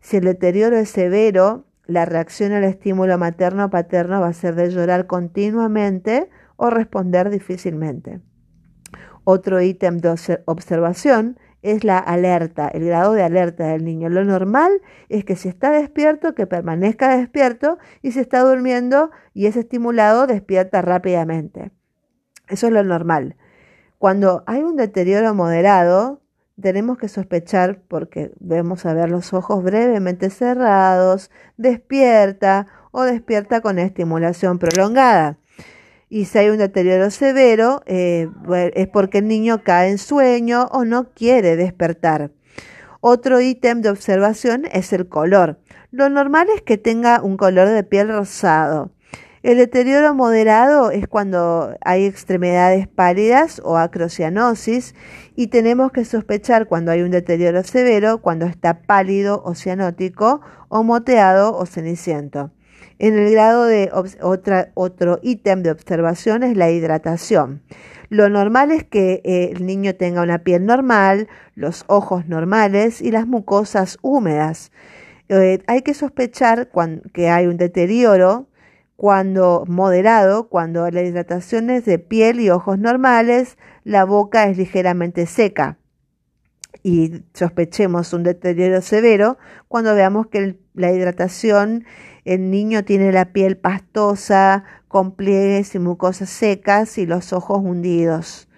Si 0.00 0.18
el 0.18 0.26
deterioro 0.26 0.76
es 0.76 0.90
severo, 0.90 1.64
la 1.86 2.04
reacción 2.04 2.52
al 2.52 2.62
estímulo 2.62 3.18
materno 3.18 3.64
o 3.64 3.70
paterno 3.70 4.20
va 4.20 4.28
a 4.28 4.32
ser 4.32 4.54
de 4.54 4.70
llorar 4.70 5.08
continuamente 5.08 6.30
o 6.54 6.70
responder 6.70 7.30
difícilmente. 7.30 8.20
Otro 9.24 9.60
ítem 9.60 9.98
de 9.98 10.14
observación 10.44 11.36
es 11.66 11.84
la 11.84 11.98
alerta, 11.98 12.68
el 12.68 12.84
grado 12.84 13.12
de 13.12 13.22
alerta 13.22 13.66
del 13.66 13.84
niño. 13.84 14.08
Lo 14.08 14.24
normal 14.24 14.80
es 15.08 15.24
que 15.24 15.36
si 15.36 15.48
está 15.48 15.70
despierto, 15.70 16.34
que 16.34 16.46
permanezca 16.46 17.16
despierto 17.16 17.78
y 18.02 18.12
si 18.12 18.20
está 18.20 18.40
durmiendo 18.40 19.10
y 19.34 19.46
es 19.46 19.56
estimulado, 19.56 20.26
despierta 20.26 20.82
rápidamente. 20.82 21.72
Eso 22.48 22.68
es 22.68 22.72
lo 22.72 22.84
normal. 22.84 23.36
Cuando 23.98 24.44
hay 24.46 24.62
un 24.62 24.76
deterioro 24.76 25.34
moderado, 25.34 26.20
tenemos 26.60 26.98
que 26.98 27.08
sospechar, 27.08 27.80
porque 27.88 28.32
vemos 28.38 28.86
a 28.86 28.94
ver 28.94 29.10
los 29.10 29.32
ojos 29.34 29.62
brevemente 29.62 30.30
cerrados, 30.30 31.30
despierta 31.56 32.66
o 32.92 33.02
despierta 33.02 33.60
con 33.60 33.78
estimulación 33.78 34.58
prolongada. 34.58 35.38
Y 36.08 36.26
si 36.26 36.38
hay 36.38 36.50
un 36.50 36.58
deterioro 36.58 37.10
severo, 37.10 37.82
eh, 37.86 38.28
es 38.74 38.88
porque 38.88 39.18
el 39.18 39.28
niño 39.28 39.62
cae 39.64 39.90
en 39.90 39.98
sueño 39.98 40.66
o 40.70 40.84
no 40.84 41.12
quiere 41.12 41.56
despertar. 41.56 42.30
Otro 43.00 43.40
ítem 43.40 43.82
de 43.82 43.90
observación 43.90 44.64
es 44.72 44.92
el 44.92 45.08
color. 45.08 45.58
Lo 45.90 46.08
normal 46.08 46.48
es 46.54 46.62
que 46.62 46.78
tenga 46.78 47.22
un 47.22 47.36
color 47.36 47.68
de 47.68 47.82
piel 47.82 48.08
rosado. 48.08 48.90
El 49.42 49.58
deterioro 49.58 50.12
moderado 50.12 50.90
es 50.90 51.06
cuando 51.06 51.76
hay 51.80 52.04
extremidades 52.04 52.88
pálidas 52.88 53.60
o 53.64 53.76
acrocianosis 53.76 54.96
y 55.36 55.48
tenemos 55.48 55.92
que 55.92 56.04
sospechar 56.04 56.66
cuando 56.66 56.90
hay 56.90 57.02
un 57.02 57.12
deterioro 57.12 57.62
severo, 57.62 58.20
cuando 58.20 58.46
está 58.46 58.82
pálido 58.82 59.42
o 59.44 59.54
cianótico 59.54 60.40
o 60.68 60.82
moteado 60.82 61.56
o 61.56 61.64
ceniciento. 61.64 62.50
En 62.98 63.18
el 63.18 63.30
grado 63.30 63.64
de 63.64 63.90
otro 63.92 65.18
ítem 65.22 65.62
de 65.62 65.70
observación 65.70 66.42
es 66.42 66.56
la 66.56 66.70
hidratación. 66.70 67.62
Lo 68.08 68.28
normal 68.28 68.70
es 68.70 68.84
que 68.84 69.20
eh, 69.24 69.50
el 69.52 69.66
niño 69.66 69.94
tenga 69.96 70.22
una 70.22 70.38
piel 70.38 70.64
normal, 70.64 71.28
los 71.54 71.84
ojos 71.88 72.26
normales 72.26 73.02
y 73.02 73.10
las 73.10 73.26
mucosas 73.26 73.98
húmedas. 74.00 74.72
Eh, 75.28 75.62
hay 75.66 75.82
que 75.82 75.92
sospechar 75.92 76.70
que 77.12 77.28
hay 77.28 77.46
un 77.46 77.56
deterioro 77.56 78.48
cuando 78.96 79.64
moderado, 79.66 80.48
cuando 80.48 80.88
la 80.90 81.02
hidratación 81.02 81.68
es 81.68 81.84
de 81.84 81.98
piel 81.98 82.40
y 82.40 82.48
ojos 82.48 82.78
normales, 82.78 83.58
la 83.84 84.04
boca 84.04 84.48
es 84.48 84.56
ligeramente 84.56 85.26
seca 85.26 85.78
y 86.86 87.24
sospechemos 87.34 88.12
un 88.12 88.22
deterioro 88.22 88.80
severo 88.80 89.38
cuando 89.66 89.92
veamos 89.96 90.28
que 90.28 90.56
la 90.74 90.92
hidratación, 90.92 91.84
el 92.26 92.50
niño 92.50 92.84
tiene 92.84 93.12
la 93.12 93.26
piel 93.32 93.56
pastosa, 93.56 94.64
con 94.88 95.12
pliegues 95.12 95.74
y 95.74 95.78
mucosas 95.78 96.28
secas 96.28 96.98
y 96.98 97.06
los 97.06 97.32
ojos 97.32 97.60
hundidos. 97.62 98.48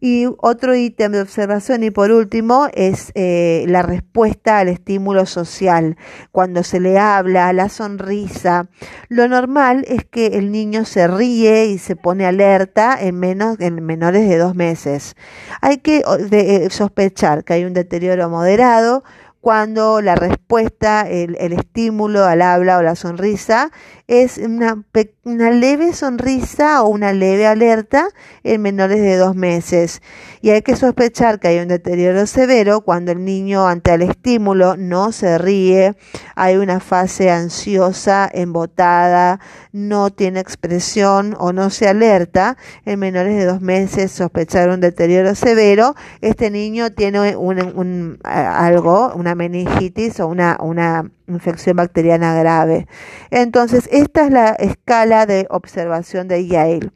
Y 0.00 0.26
otro 0.40 0.74
ítem 0.74 1.12
de 1.12 1.22
observación 1.22 1.82
y 1.82 1.90
por 1.90 2.10
último 2.10 2.68
es 2.74 3.10
eh, 3.14 3.64
la 3.68 3.80
respuesta 3.80 4.58
al 4.58 4.68
estímulo 4.68 5.24
social. 5.24 5.96
Cuando 6.30 6.62
se 6.62 6.78
le 6.78 6.98
habla, 6.98 7.50
la 7.54 7.70
sonrisa. 7.70 8.68
Lo 9.08 9.28
normal 9.28 9.86
es 9.88 10.04
que 10.04 10.26
el 10.38 10.52
niño 10.52 10.84
se 10.84 11.06
ríe 11.08 11.66
y 11.68 11.78
se 11.78 11.96
pone 11.96 12.26
alerta 12.26 12.98
en, 13.00 13.18
menos, 13.18 13.58
en 13.60 13.82
menores 13.82 14.28
de 14.28 14.36
dos 14.36 14.54
meses. 14.54 15.16
Hay 15.62 15.78
que 15.78 16.02
eh, 16.32 16.68
sospechar 16.68 17.42
que 17.42 17.54
hay 17.54 17.64
un 17.64 17.72
deterioro 17.72 18.28
moderado 18.28 19.04
cuando 19.44 20.00
la 20.00 20.14
respuesta, 20.14 21.02
el, 21.02 21.36
estímulo 21.36 22.24
al 22.24 22.40
habla 22.40 22.78
o 22.78 22.82
la 22.82 22.94
sonrisa 22.94 23.70
es 24.06 24.36
una, 24.36 24.84
una, 25.24 25.50
leve 25.50 25.94
sonrisa 25.94 26.82
o 26.82 26.88
una 26.88 27.12
leve 27.14 27.46
alerta 27.46 28.08
en 28.42 28.60
menores 28.60 29.00
de 29.00 29.16
dos 29.16 29.34
meses. 29.34 30.02
Y 30.42 30.50
hay 30.50 30.60
que 30.60 30.76
sospechar 30.76 31.40
que 31.40 31.48
hay 31.48 31.58
un 31.60 31.68
deterioro 31.68 32.26
severo 32.26 32.82
cuando 32.82 33.12
el 33.12 33.24
niño 33.24 33.66
ante 33.66 33.94
el 33.94 34.02
estímulo 34.02 34.76
no 34.76 35.10
se 35.10 35.38
ríe, 35.38 35.96
hay 36.34 36.56
una 36.56 36.80
fase 36.80 37.30
ansiosa, 37.30 38.28
embotada, 38.30 39.40
no 39.72 40.10
tiene 40.10 40.40
expresión 40.40 41.34
o 41.38 41.54
no 41.54 41.70
se 41.70 41.88
alerta. 41.88 42.58
En 42.84 42.98
menores 42.98 43.36
de 43.36 43.46
dos 43.46 43.62
meses 43.62 44.12
sospechar 44.12 44.68
un 44.68 44.80
deterioro 44.80 45.34
severo, 45.34 45.94
este 46.20 46.50
niño 46.50 46.92
tiene 46.92 47.36
un, 47.36 47.58
un, 47.74 48.18
algo, 48.24 49.14
una 49.14 49.34
meningitis 49.34 50.20
o 50.20 50.26
una, 50.26 50.58
una 50.60 51.10
infección 51.26 51.76
bacteriana 51.76 52.34
grave. 52.34 52.86
Entonces, 53.30 53.88
esta 53.92 54.26
es 54.26 54.30
la 54.30 54.50
escala 54.50 55.26
de 55.26 55.46
observación 55.50 56.28
de 56.28 56.46
Yale. 56.46 56.90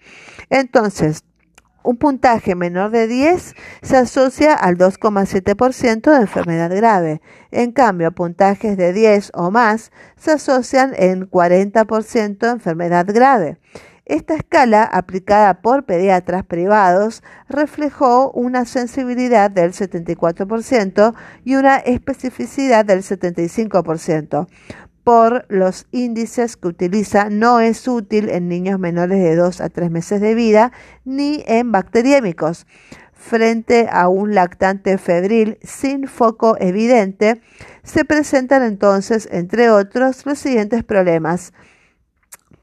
Entonces, 0.51 1.25
un 1.83 1.97
puntaje 1.97 2.55
menor 2.55 2.91
de 2.91 3.07
10 3.07 3.55
se 3.83 3.97
asocia 3.97 4.53
al 4.53 4.77
2,7% 4.77 6.11
de 6.11 6.21
enfermedad 6.21 6.75
grave. 6.75 7.23
En 7.51 7.73
cambio, 7.73 8.13
puntajes 8.13 8.77
de 8.77 8.93
10 8.93 9.31
o 9.35 9.51
más 9.51 9.91
se 10.17 10.33
asocian 10.33 10.93
en 10.97 11.31
40% 11.31 12.39
de 12.39 12.51
enfermedad 12.51 13.07
grave. 13.09 13.59
Esta 14.09 14.37
escala, 14.37 14.85
aplicada 14.85 15.61
por 15.61 15.85
pediatras 15.85 16.43
privados, 16.43 17.23
reflejó 17.47 18.31
una 18.31 18.65
sensibilidad 18.65 19.51
del 19.51 19.75
74% 19.75 21.15
y 21.45 21.57
una 21.57 21.77
especificidad 21.77 22.87
del 22.87 23.01
75%. 23.01 24.49
Por 25.05 25.45
los 25.51 25.87
índices 25.91 26.57
que 26.57 26.69
utiliza, 26.69 27.29
no 27.29 27.61
es 27.61 27.87
útil 27.87 28.31
en 28.31 28.49
niños 28.49 28.79
menores 28.79 29.23
de 29.23 29.37
2 29.37 29.61
a 29.61 29.69
3 29.69 29.91
meses 29.91 30.23
de 30.23 30.35
vida 30.35 30.73
ni 31.05 31.45
en 31.47 31.71
bacteriémicos. 31.71 32.67
Frente 33.13 33.89
a 33.93 34.09
un 34.09 34.35
lactante 34.35 34.97
febril 34.97 35.59
sin 35.63 36.09
foco 36.09 36.57
evidente, 36.61 37.43
se 37.83 38.07
presentan 38.07 38.63
entonces, 38.63 39.29
entre 39.31 39.69
otros, 39.69 40.25
los 40.25 40.39
siguientes 40.39 40.83
problemas 40.83 41.53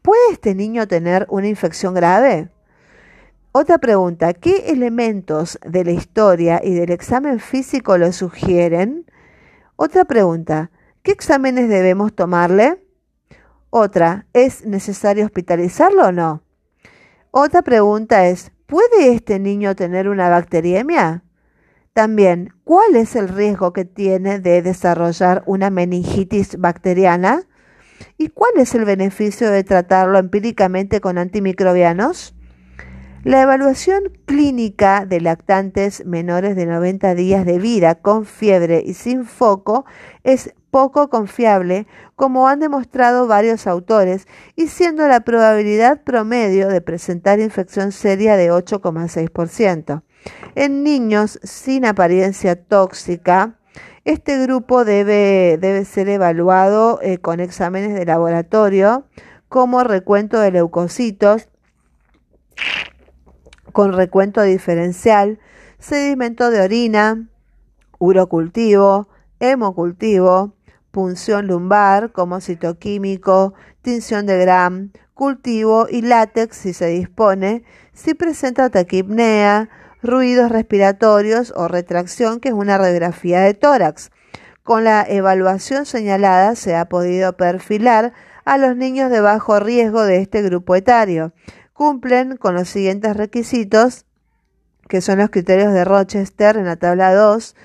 ¿Puede 0.05 0.33
este 0.33 0.53
niño 0.53 0.87
tener 0.87 1.25
una 1.31 1.47
infección 1.47 1.95
grave? 1.95 2.49
Otra 3.51 3.79
pregunta, 3.79 4.35
¿qué 4.35 4.65
elementos 4.67 5.57
de 5.65 5.83
la 5.83 5.93
historia 5.93 6.61
y 6.63 6.75
del 6.75 6.91
examen 6.91 7.39
físico 7.39 7.97
lo 7.97 8.13
sugieren? 8.13 9.09
Otra 9.77 10.05
pregunta, 10.05 10.69
¿qué 11.01 11.09
exámenes 11.09 11.69
debemos 11.69 12.13
tomarle? 12.13 12.85
Otra, 13.71 14.27
¿es 14.33 14.63
necesario 14.67 15.25
hospitalizarlo 15.25 16.09
o 16.09 16.11
no? 16.11 16.43
Otra 17.31 17.63
pregunta 17.63 18.27
es, 18.27 18.51
¿puede 18.67 19.11
este 19.11 19.39
niño 19.39 19.75
tener 19.75 20.07
una 20.07 20.29
bacteriemia? 20.29 21.23
También, 21.93 22.53
¿cuál 22.63 22.95
es 22.95 23.15
el 23.15 23.27
riesgo 23.27 23.73
que 23.73 23.85
tiene 23.85 24.39
de 24.39 24.61
desarrollar 24.61 25.41
una 25.47 25.71
meningitis 25.71 26.59
bacteriana? 26.59 27.47
¿Y 28.17 28.29
cuál 28.29 28.51
es 28.57 28.75
el 28.75 28.85
beneficio 28.85 29.51
de 29.51 29.63
tratarlo 29.63 30.17
empíricamente 30.17 31.01
con 31.01 31.17
antimicrobianos? 31.17 32.35
La 33.23 33.41
evaluación 33.41 34.03
clínica 34.25 35.05
de 35.07 35.19
lactantes 35.19 36.05
menores 36.05 36.55
de 36.55 36.67
90 36.67 37.15
días 37.15 37.43
de 37.43 37.57
vida 37.57 37.95
con 37.95 38.25
fiebre 38.25 38.83
y 38.85 38.93
sin 38.93 39.25
foco 39.25 39.85
es 40.23 40.53
poco 40.69 41.09
confiable, 41.09 41.87
como 42.15 42.47
han 42.47 42.59
demostrado 42.59 43.27
varios 43.27 43.65
autores, 43.65 44.27
y 44.55 44.67
siendo 44.67 45.07
la 45.07 45.21
probabilidad 45.21 46.03
promedio 46.03 46.67
de 46.67 46.81
presentar 46.81 47.39
infección 47.39 47.93
seria 47.93 48.35
de 48.35 48.51
8,6%. 48.51 50.03
En 50.53 50.83
niños 50.83 51.39
sin 51.43 51.85
apariencia 51.85 52.61
tóxica, 52.61 53.57
este 54.05 54.41
grupo 54.41 54.85
debe, 54.85 55.57
debe 55.59 55.85
ser 55.85 56.09
evaluado 56.09 56.99
eh, 57.01 57.17
con 57.17 57.39
exámenes 57.39 57.93
de 57.93 58.05
laboratorio 58.05 59.05
como 59.49 59.83
recuento 59.83 60.39
de 60.39 60.51
leucocitos, 60.51 61.49
con 63.71 63.93
recuento 63.93 64.41
diferencial, 64.41 65.39
sedimento 65.79 66.49
de 66.49 66.61
orina, 66.61 67.27
urocultivo, 67.99 69.09
hemocultivo, 69.39 70.53
punción 70.91 71.47
lumbar 71.47 72.11
como 72.11 72.39
citoquímico, 72.41 73.53
tinción 73.81 74.25
de 74.25 74.39
Gram, 74.39 74.91
cultivo 75.13 75.87
y 75.89 76.01
látex 76.01 76.55
si 76.57 76.73
se 76.73 76.87
dispone, 76.87 77.63
si 77.93 78.13
presenta 78.13 78.69
taquipnea, 78.69 79.69
ruidos 80.05 80.51
respiratorios 80.51 81.53
o 81.55 81.67
retracción, 81.67 82.39
que 82.39 82.49
es 82.49 82.55
una 82.55 82.77
radiografía 82.77 83.41
de 83.41 83.53
tórax. 83.53 84.11
Con 84.63 84.83
la 84.83 85.05
evaluación 85.07 85.85
señalada 85.85 86.55
se 86.55 86.75
ha 86.75 86.85
podido 86.85 87.37
perfilar 87.37 88.13
a 88.45 88.57
los 88.57 88.75
niños 88.75 89.11
de 89.11 89.21
bajo 89.21 89.59
riesgo 89.59 90.03
de 90.03 90.17
este 90.17 90.41
grupo 90.41 90.75
etario. 90.75 91.33
Cumplen 91.73 92.37
con 92.37 92.55
los 92.55 92.69
siguientes 92.69 93.15
requisitos, 93.15 94.05
que 94.87 95.01
son 95.01 95.19
los 95.19 95.29
criterios 95.29 95.73
de 95.73 95.83
Rochester 95.83 96.57
en 96.57 96.65
la 96.65 96.77
tabla 96.77 97.13
2, 97.13 97.55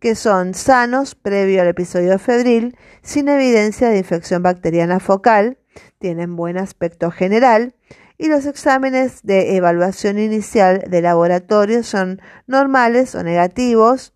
que 0.00 0.14
son 0.14 0.52
sanos 0.54 1.14
previo 1.14 1.62
al 1.62 1.68
episodio 1.68 2.18
febril, 2.18 2.76
sin 3.02 3.28
evidencia 3.28 3.88
de 3.88 3.98
infección 3.98 4.42
bacteriana 4.42 4.98
focal, 4.98 5.58
tienen 5.98 6.34
buen 6.34 6.58
aspecto 6.58 7.10
general, 7.10 7.74
y 8.22 8.28
los 8.28 8.46
exámenes 8.46 9.24
de 9.24 9.56
evaluación 9.56 10.16
inicial 10.16 10.84
de 10.88 11.02
laboratorio 11.02 11.82
son 11.82 12.22
normales 12.46 13.16
o 13.16 13.24
negativos. 13.24 14.14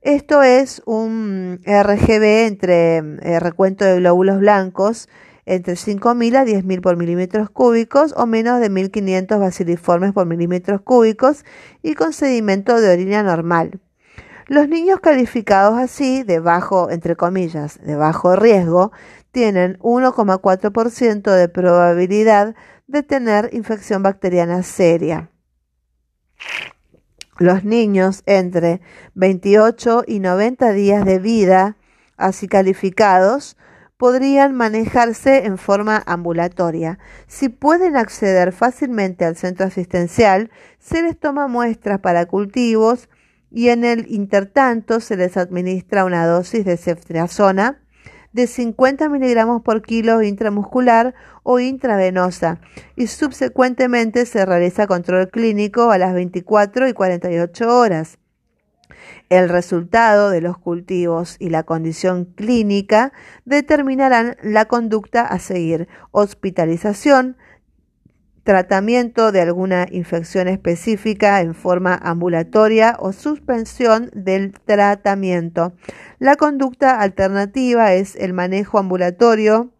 Esto 0.00 0.42
es 0.42 0.80
un 0.86 1.60
RGB 1.62 2.46
entre 2.46 2.96
eh, 2.96 3.38
recuento 3.38 3.84
de 3.84 3.96
glóbulos 3.96 4.38
blancos 4.38 5.10
entre 5.44 5.74
5.000 5.74 6.36
a 6.36 6.46
10.000 6.46 6.80
por 6.80 6.96
milímetros 6.96 7.50
cúbicos 7.50 8.14
o 8.16 8.24
menos 8.24 8.60
de 8.60 8.70
1.500 8.70 9.38
baciliformes 9.38 10.14
por 10.14 10.24
milímetros 10.24 10.80
cúbicos 10.80 11.44
y 11.82 11.92
con 11.96 12.14
sedimento 12.14 12.80
de 12.80 12.90
orina 12.90 13.22
normal. 13.22 13.78
Los 14.46 14.70
niños 14.70 15.00
calificados 15.00 15.78
así, 15.78 16.22
de 16.22 16.40
bajo, 16.40 16.88
entre 16.88 17.14
comillas, 17.14 17.78
de 17.84 17.94
bajo 17.94 18.36
riesgo, 18.36 18.90
tienen 19.32 19.78
1,4% 19.80 21.30
de 21.30 21.48
probabilidad 21.50 22.54
de 22.88 23.02
tener 23.02 23.50
infección 23.52 24.02
bacteriana 24.02 24.62
seria. 24.62 25.30
Los 27.38 27.62
niños 27.62 28.22
entre 28.26 28.80
28 29.14 30.04
y 30.06 30.18
90 30.18 30.72
días 30.72 31.04
de 31.04 31.20
vida, 31.20 31.76
así 32.16 32.48
calificados, 32.48 33.56
podrían 33.96 34.54
manejarse 34.54 35.44
en 35.44 35.58
forma 35.58 36.02
ambulatoria. 36.06 36.98
Si 37.26 37.48
pueden 37.48 37.96
acceder 37.96 38.52
fácilmente 38.52 39.24
al 39.24 39.36
centro 39.36 39.66
asistencial, 39.66 40.50
se 40.78 41.02
les 41.02 41.18
toma 41.18 41.46
muestras 41.46 42.00
para 42.00 42.26
cultivos 42.26 43.08
y 43.50 43.68
en 43.68 43.84
el 43.84 44.06
intertanto 44.10 45.00
se 45.00 45.16
les 45.16 45.36
administra 45.36 46.04
una 46.04 46.26
dosis 46.26 46.64
de 46.64 46.76
ceftriaxona 46.76 47.82
de 48.32 48.46
50 48.46 49.08
miligramos 49.08 49.62
por 49.62 49.82
kilo 49.82 50.22
intramuscular 50.22 51.14
o 51.42 51.58
intravenosa 51.60 52.60
y 52.96 53.06
subsecuentemente 53.06 54.26
se 54.26 54.44
realiza 54.44 54.86
control 54.86 55.28
clínico 55.28 55.90
a 55.90 55.98
las 55.98 56.14
24 56.14 56.88
y 56.88 56.92
48 56.92 57.78
horas. 57.78 58.18
El 59.30 59.48
resultado 59.48 60.30
de 60.30 60.40
los 60.40 60.58
cultivos 60.58 61.36
y 61.38 61.50
la 61.50 61.62
condición 61.62 62.24
clínica 62.24 63.12
determinarán 63.44 64.36
la 64.42 64.64
conducta 64.66 65.22
a 65.22 65.38
seguir, 65.38 65.88
hospitalización, 66.12 67.36
tratamiento 68.48 69.30
de 69.30 69.42
alguna 69.42 69.86
infección 69.90 70.48
específica 70.48 71.42
en 71.42 71.54
forma 71.54 72.00
ambulatoria 72.02 72.96
o 72.98 73.12
suspensión 73.12 74.10
del 74.14 74.54
tratamiento. 74.64 75.74
La 76.18 76.36
conducta 76.36 76.98
alternativa 76.98 77.92
es 77.92 78.16
el 78.16 78.32
manejo 78.32 78.78
ambulatorio 78.78 79.74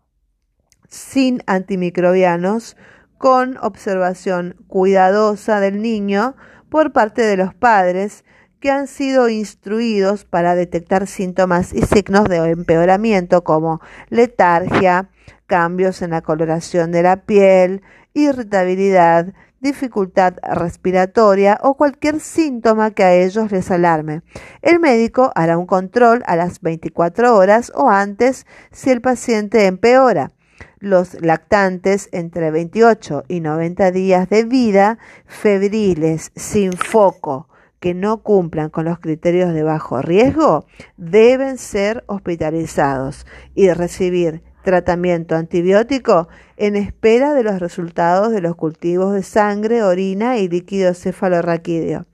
sin 0.86 1.42
antimicrobianos 1.46 2.76
con 3.16 3.56
observación 3.56 4.56
cuidadosa 4.66 5.60
del 5.60 5.80
niño 5.80 6.36
por 6.68 6.92
parte 6.92 7.22
de 7.22 7.38
los 7.38 7.54
padres 7.54 8.22
que 8.60 8.70
han 8.70 8.86
sido 8.86 9.30
instruidos 9.30 10.26
para 10.26 10.54
detectar 10.54 11.06
síntomas 11.06 11.72
y 11.72 11.80
signos 11.86 12.28
de 12.28 12.36
empeoramiento 12.36 13.44
como 13.44 13.80
letargia, 14.10 15.08
cambios 15.46 16.02
en 16.02 16.10
la 16.10 16.20
coloración 16.20 16.92
de 16.92 17.02
la 17.02 17.22
piel, 17.22 17.80
irritabilidad, 18.18 19.32
dificultad 19.60 20.34
respiratoria 20.42 21.58
o 21.62 21.74
cualquier 21.74 22.20
síntoma 22.20 22.92
que 22.92 23.04
a 23.04 23.14
ellos 23.14 23.50
les 23.50 23.70
alarme. 23.70 24.22
El 24.62 24.80
médico 24.80 25.32
hará 25.34 25.58
un 25.58 25.66
control 25.66 26.22
a 26.26 26.36
las 26.36 26.60
24 26.60 27.36
horas 27.36 27.72
o 27.74 27.88
antes 27.88 28.46
si 28.70 28.90
el 28.90 29.00
paciente 29.00 29.66
empeora. 29.66 30.32
Los 30.80 31.20
lactantes 31.20 32.08
entre 32.12 32.50
28 32.52 33.24
y 33.26 33.40
90 33.40 33.90
días 33.90 34.28
de 34.28 34.44
vida, 34.44 34.98
febriles, 35.26 36.30
sin 36.36 36.72
foco, 36.72 37.48
que 37.80 37.94
no 37.94 38.22
cumplan 38.22 38.70
con 38.70 38.84
los 38.84 38.98
criterios 39.00 39.52
de 39.52 39.62
bajo 39.62 40.02
riesgo, 40.02 40.66
deben 40.96 41.58
ser 41.58 42.04
hospitalizados 42.06 43.26
y 43.54 43.70
recibir 43.72 44.42
tratamiento 44.68 45.34
antibiótico 45.34 46.28
en 46.58 46.76
espera 46.76 47.32
de 47.32 47.42
los 47.42 47.58
resultados 47.58 48.30
de 48.32 48.42
los 48.42 48.54
cultivos 48.54 49.14
de 49.14 49.22
sangre, 49.22 49.82
orina 49.82 50.36
y 50.36 50.46
líquido 50.46 50.92
cefalorraquídeo. 50.92 52.04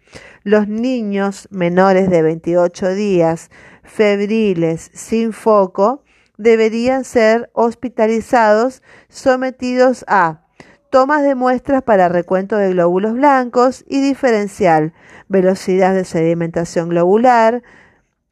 Los 0.45 0.69
niños 0.69 1.49
menores 1.51 2.09
de 2.09 2.23
28 2.23 2.95
días, 2.95 3.51
febriles, 3.83 4.89
sin 4.95 5.33
foco, 5.33 6.05
deberían 6.37 7.03
ser 7.03 7.51
hospitalizados 7.55 8.85
sometidos 9.09 10.05
a 10.07 10.45
tomas 10.91 11.25
de 11.25 11.35
muestras 11.35 11.83
para 11.83 12.09
recuento 12.09 12.57
de 12.57 12.71
glóbulos 12.71 13.15
blancos 13.15 13.85
y 13.89 14.01
diferencial, 14.01 14.93
velocidad 15.27 15.93
de 15.93 16.05
sedimentación 16.05 16.89
globular, 16.89 17.65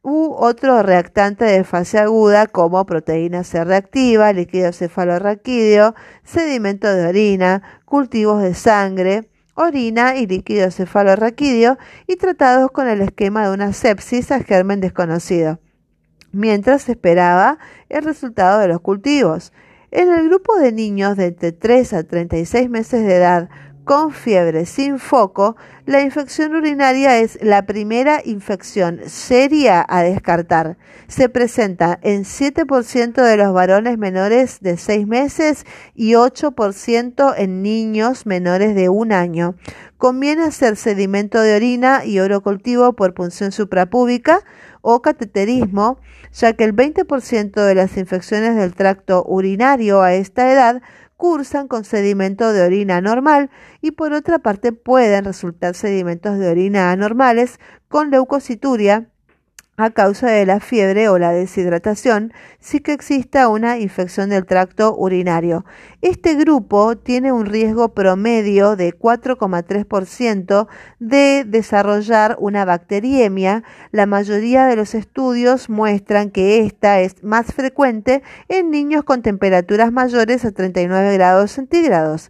u 0.03 0.35
otro 0.37 0.83
reactante 0.83 1.45
de 1.45 1.63
fase 1.63 1.97
aguda 1.97 2.45
como 2.47 2.85
proteína 2.85 3.45
C 3.45 3.63
reactiva, 3.63 4.33
líquido 4.33 4.73
cefalorraquídeo, 4.73 5.95
sedimento 6.23 6.93
de 6.93 7.07
orina, 7.07 7.81
cultivos 7.85 8.43
de 8.43 8.53
sangre, 8.53 9.29
orina 9.55 10.17
y 10.17 10.27
líquido 10.27 10.69
cefalorraquídeo 10.71 11.77
y 12.05 12.17
tratados 12.17 12.69
con 12.71 12.89
el 12.89 12.99
esquema 13.01 13.47
de 13.47 13.53
una 13.53 13.71
sepsis 13.71 14.29
a 14.31 14.41
germen 14.41 14.81
desconocido, 14.81 15.59
mientras 16.33 16.89
esperaba 16.89 17.57
el 17.87 18.03
resultado 18.03 18.59
de 18.59 18.67
los 18.67 18.81
cultivos. 18.81 19.53
En 19.89 20.11
el 20.11 20.27
grupo 20.27 20.57
de 20.57 20.73
niños 20.73 21.15
de 21.15 21.27
entre 21.27 21.51
3 21.53 21.93
a 21.93 22.03
36 22.03 22.69
meses 22.69 23.05
de 23.05 23.15
edad 23.15 23.49
con 23.83 24.11
fiebre 24.11 24.65
sin 24.65 24.97
foco, 24.97 25.55
la 25.85 26.01
infección 26.01 26.55
urinaria 26.55 27.17
es 27.19 27.37
la 27.41 27.65
primera 27.65 28.21
infección 28.23 29.01
seria 29.07 29.85
a 29.87 30.03
descartar. 30.03 30.77
Se 31.07 31.27
presenta 31.27 31.99
en 32.01 32.23
7% 32.23 33.21
de 33.21 33.37
los 33.37 33.53
varones 33.53 33.97
menores 33.97 34.59
de 34.61 34.77
6 34.77 35.05
meses 35.07 35.65
y 35.95 36.13
8% 36.13 37.33
en 37.37 37.61
niños 37.61 38.25
menores 38.25 38.73
de 38.75 38.87
un 38.87 39.11
año. 39.11 39.55
Conviene 39.97 40.43
hacer 40.43 40.77
sedimento 40.77 41.41
de 41.41 41.55
orina 41.55 42.05
y 42.05 42.19
oro 42.19 42.41
cultivo 42.41 42.93
por 42.93 43.13
punción 43.13 43.51
suprapúbica 43.51 44.43
o 44.81 45.01
cateterismo, 45.01 45.97
ya 46.33 46.53
que 46.53 46.63
el 46.63 46.75
20% 46.75 47.53
de 47.53 47.75
las 47.75 47.97
infecciones 47.97 48.55
del 48.55 48.73
tracto 48.73 49.23
urinario 49.25 50.01
a 50.01 50.13
esta 50.13 50.51
edad 50.51 50.81
cursan 51.23 51.69
con 51.69 51.85
sedimento 51.85 52.51
de 52.51 52.63
orina 52.63 52.99
normal 52.99 53.49
y 53.79 53.91
por 53.91 54.11
otra 54.11 54.39
parte 54.39 54.73
pueden 54.73 55.23
resultar 55.23 55.73
sedimentos 55.73 56.37
de 56.37 56.49
orina 56.49 56.91
anormales 56.91 57.61
con 57.87 58.11
leucocituria 58.11 59.07
a 59.75 59.89
causa 59.89 60.27
de 60.27 60.45
la 60.45 60.59
fiebre 60.59 61.09
o 61.09 61.17
la 61.17 61.31
deshidratación 61.31 62.31
si 62.59 62.79
que 62.79 62.93
exista 62.93 63.47
una 63.47 63.79
infección 63.79 64.29
del 64.29 64.45
tracto 64.45 64.95
urinario. 64.95 65.65
Este 66.01 66.35
grupo 66.35 66.95
tiene 66.95 67.31
un 67.31 67.47
riesgo 67.47 67.93
promedio 67.93 68.75
de 68.75 68.93
4,3% 68.93 70.67
de 70.99 71.43
desarrollar 71.47 72.37
una 72.39 72.65
bacteriemia. 72.65 73.63
La 73.91 74.05
mayoría 74.05 74.65
de 74.65 74.75
los 74.75 74.93
estudios 74.93 75.69
muestran 75.69 76.29
que 76.29 76.59
esta 76.65 76.99
es 76.99 77.23
más 77.23 77.47
frecuente 77.47 78.21
en 78.49 78.69
niños 78.69 79.03
con 79.03 79.23
temperaturas 79.23 79.91
mayores 79.91 80.45
a 80.45 80.51
39 80.51 81.13
grados 81.13 81.51
centígrados. 81.51 82.29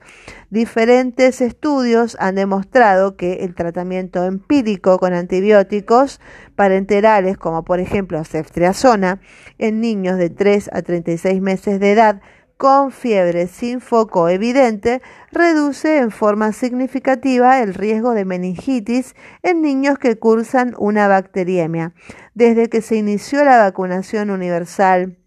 Diferentes 0.54 1.41
estudios 1.41 2.16
han 2.20 2.36
demostrado 2.36 3.18
que 3.18 3.43
el 3.43 3.56
tratamiento 3.56 4.24
empírico 4.24 4.99
con 4.99 5.16
antibióticos 5.16 6.22
parenterales, 6.56 7.39
como 7.39 7.64
por 7.66 7.80
ejemplo 7.80 8.24
ceftriaxona, 8.24 9.20
en 9.58 9.82
niños 9.82 10.20
de 10.20 10.30
3 10.30 10.70
a 10.72 10.84
36 10.84 11.41
meses 11.41 11.80
de 11.80 11.93
edad 11.93 12.22
con 12.56 12.91
fiebre 12.91 13.47
sin 13.47 13.82
foco 13.82 14.30
evidente, 14.30 15.01
reduce 15.32 15.97
en 15.97 16.12
forma 16.12 16.51
significativa 16.51 17.60
el 17.64 17.74
riesgo 17.74 18.14
de 18.14 18.24
meningitis 18.24 19.16
en 19.41 19.64
niños 19.64 19.97
que 19.97 20.20
cursan 20.20 20.76
una 20.78 21.08
bacteriemia. 21.08 21.95
Desde 22.36 22.70
que 22.70 22.84
se 22.84 22.95
inició 22.97 23.43
la 23.43 23.58
vacunación 23.58 24.30
universal 24.30 25.18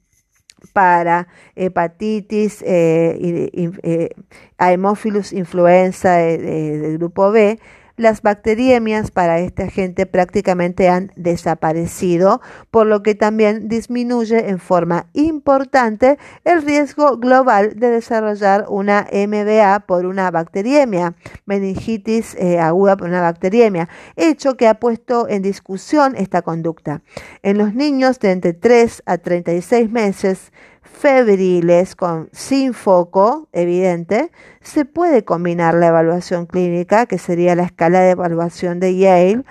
para 0.73 1.29
hepatitis, 1.55 2.63
eh, 2.67 3.51
eh, 3.83 4.11
Haemophilus 4.59 5.33
influenza 5.33 6.23
eh, 6.23 6.39
del 6.39 6.99
grupo 6.99 7.31
B, 7.31 7.59
las 7.97 8.23
bacteriemias 8.23 9.11
para 9.11 9.39
este 9.39 9.65
agente 9.65 10.07
prácticamente 10.07 10.89
han 10.89 11.13
desaparecido, 11.17 12.41
por 12.71 12.87
lo 12.87 13.03
que 13.03 13.15
también 13.15 13.69
disminuye 13.69 14.49
en 14.49 14.59
forma 14.59 15.07
importante 15.15 16.19
el 16.45 16.63
riesgo 16.63 17.17
global 17.17 17.75
de 17.77 17.91
desarrollar 17.91 18.67
una 18.69 19.07
MBA 19.11 19.81
por 19.87 20.07
una 20.07 20.31
bacteriemia, 20.31 21.15
meningitis 21.47 22.35
eh, 22.35 22.59
aguda 22.59 22.97
por 22.97 23.09
una 23.09 23.21
bacteriemia, 23.21 23.89
hecho 24.17 24.57
que 24.57 24.69
ha 24.69 24.75
puesto 24.75 25.29
en 25.29 25.43
discusión 25.43 26.15
esta 26.17 26.43
conducta. 26.43 27.03
En 27.43 27.59
los 27.59 27.75
niños 27.75 28.19
de 28.21 28.33
entre 28.33 28.53
3 28.53 29.03
a 29.07 29.19
36 29.19 29.91
meses, 29.91 30.53
febriles 30.97 31.95
con, 31.95 32.31
sin 32.33 32.73
foco 32.73 33.49
evidente, 33.53 34.31
se 34.63 34.87
puede 34.87 35.25
combinar 35.25 35.75
la 35.75 35.89
evaluación 35.89 36.47
clínica, 36.47 37.05
que 37.05 37.19
sería 37.19 37.55
la 37.55 37.65
escala 37.65 38.01
de 38.01 38.11
evaluación 38.13 38.81
de 38.81 38.97
Yale, 38.97 39.43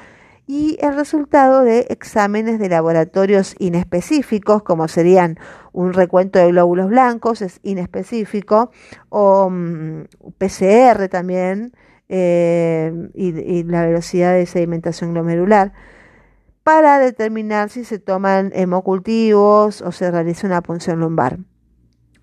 y 0.47 0.77
el 0.81 0.95
resultado 0.95 1.63
de 1.63 1.85
exámenes 1.89 2.59
de 2.59 2.69
laboratorios 2.69 3.55
inespecíficos, 3.59 4.63
como 4.63 4.87
serían 4.87 5.37
un 5.71 5.93
recuento 5.93 6.39
de 6.39 6.47
glóbulos 6.47 6.89
blancos, 6.89 7.41
es 7.41 7.59
inespecífico, 7.61 8.71
o 9.09 9.49
mm, 9.51 10.05
PCR 10.37 11.09
también, 11.09 11.73
eh, 12.09 12.91
y 13.13 13.63
la 13.63 13.85
velocidad 13.85 14.33
de 14.33 14.45
sedimentación 14.45 15.13
glomerular 15.13 15.73
para 16.65 16.97
determinar 16.97 17.69
si 17.69 17.85
se 17.85 17.99
toman 17.99 18.51
hemocultivos 18.55 19.83
o 19.83 19.91
se 19.91 20.09
realiza 20.09 20.47
una 20.47 20.63
punción 20.63 20.99
lumbar. 20.99 21.37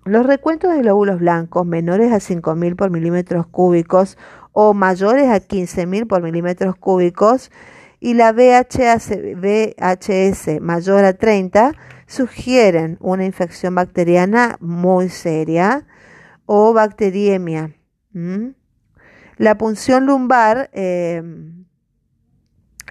Los 0.03 0.25
recuentos 0.25 0.73
de 0.73 0.81
glóbulos 0.81 1.19
blancos 1.19 1.65
menores 1.65 2.11
a 2.11 2.17
5.000 2.17 2.75
por 2.75 2.89
milímetros 2.89 3.47
cúbicos 3.47 4.17
o 4.51 4.73
mayores 4.73 5.29
a 5.29 5.39
15.000 5.39 6.07
por 6.07 6.21
milímetros 6.21 6.75
cúbicos 6.75 7.51
y 8.01 8.15
la 8.15 8.33
VHS, 8.33 9.11
mayor 10.59 11.05
a 11.05 11.13
30 11.13 11.71
sugieren 12.05 12.97
una 12.99 13.23
infección 13.23 13.75
bacteriana 13.75 14.57
muy 14.59 15.07
seria 15.07 15.87
o 16.45 16.73
bacteriemia. 16.73 17.73
La 19.37 19.57
punción 19.57 20.05
lumbar 20.05 20.69
eh, 20.73 21.23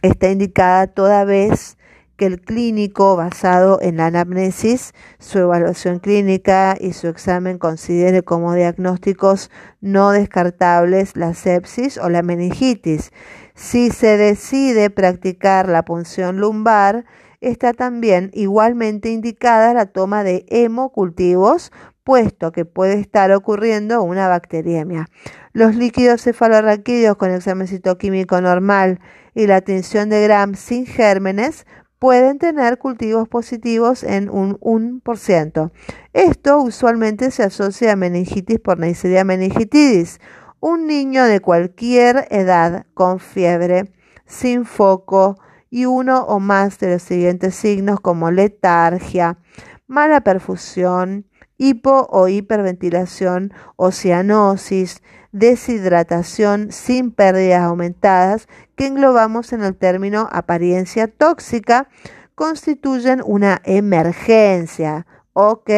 está 0.03 0.31
indicada 0.31 0.89
toda 0.89 1.25
vez 1.25 1.77
que 2.17 2.27
el 2.27 2.41
clínico, 2.41 3.17
basado 3.17 3.79
en 3.81 3.97
la 3.97 4.07
anamnesis, 4.07 4.93
su 5.19 5.39
evaluación 5.39 5.99
clínica 5.99 6.77
y 6.79 6.93
su 6.93 7.09
examen 7.09 7.59
considere 7.59 8.23
como 8.23 8.55
diagnósticos 8.55 9.51
no 9.81 10.11
descartables 10.11 11.17
la 11.17 11.35
sepsis 11.35 11.99
o 11.99 12.09
la 12.11 12.23
meningitis. 12.23 13.13
Si 13.55 13.91
se 13.91 14.17
decide 14.17 14.91
practicar 14.91 15.69
la 15.69 15.85
punción 15.85 16.39
lumbar, 16.39 17.07
está 17.41 17.73
también 17.73 18.31
igualmente 18.35 19.11
indicada 19.11 19.75
la 19.75 19.87
toma 19.87 20.23
de 20.23 20.45
hemocultivos, 20.49 21.73
puesto 22.05 22.53
que 22.53 22.65
puede 22.65 23.01
estar 23.01 23.33
ocurriendo 23.33 24.03
una 24.03 24.29
bacteriemia. 24.29 25.07
Los 25.53 25.75
líquidos 25.77 26.23
cefalorraquídeos 26.23 27.17
con 27.17 27.31
examen 27.31 27.69
citoquímico 27.69 28.41
normal 28.41 29.01
y 29.35 29.47
la 29.47 29.61
tinción 29.61 30.09
de 30.09 30.23
Gram 30.25 30.55
sin 30.55 30.87
gérmenes 30.87 31.67
pueden 31.99 32.39
tener 32.39 32.79
cultivos 32.79 33.29
positivos 33.29 34.03
en 34.03 34.29
un 34.29 34.59
1%. 34.59 35.71
Esto 36.13 36.59
usualmente 36.59 37.31
se 37.31 37.45
asocia 37.45 37.93
a 37.93 37.97
meningitis 37.97 38.59
por 38.59 38.79
Neisseria 38.79 39.23
meningitidis. 39.23 40.21
Un 40.59 40.87
niño 40.87 41.25
de 41.25 41.41
cualquier 41.41 42.27
edad 42.31 42.87
con 42.95 43.21
fiebre, 43.21 43.93
sin 44.27 44.65
foco 44.65 45.37
y 45.71 45.87
uno 45.87 46.23
o 46.25 46.41
más 46.41 46.79
de 46.81 46.93
los 46.93 47.03
siguientes 47.03 47.55
signos 47.55 48.01
como 48.01 48.31
letargia, 48.31 49.39
mala 49.87 50.23
perfusión, 50.23 51.27
hipo 51.57 52.09
o 52.11 52.27
hiperventilación, 52.27 53.53
cianosis, 53.93 55.03
deshidratación 55.33 56.71
sin 56.71 57.11
pérdidas 57.11 57.63
aumentadas 57.63 58.49
que 58.77 58.87
englobamos 58.87 59.53
en 59.53 59.63
el 59.65 59.75
término 59.75 60.29
apariencia 60.31 61.09
tóxica 61.09 61.89
constituyen 62.35 63.23
una 63.25 63.61
emergencia. 63.65 65.07
¿Ok? 65.33 65.71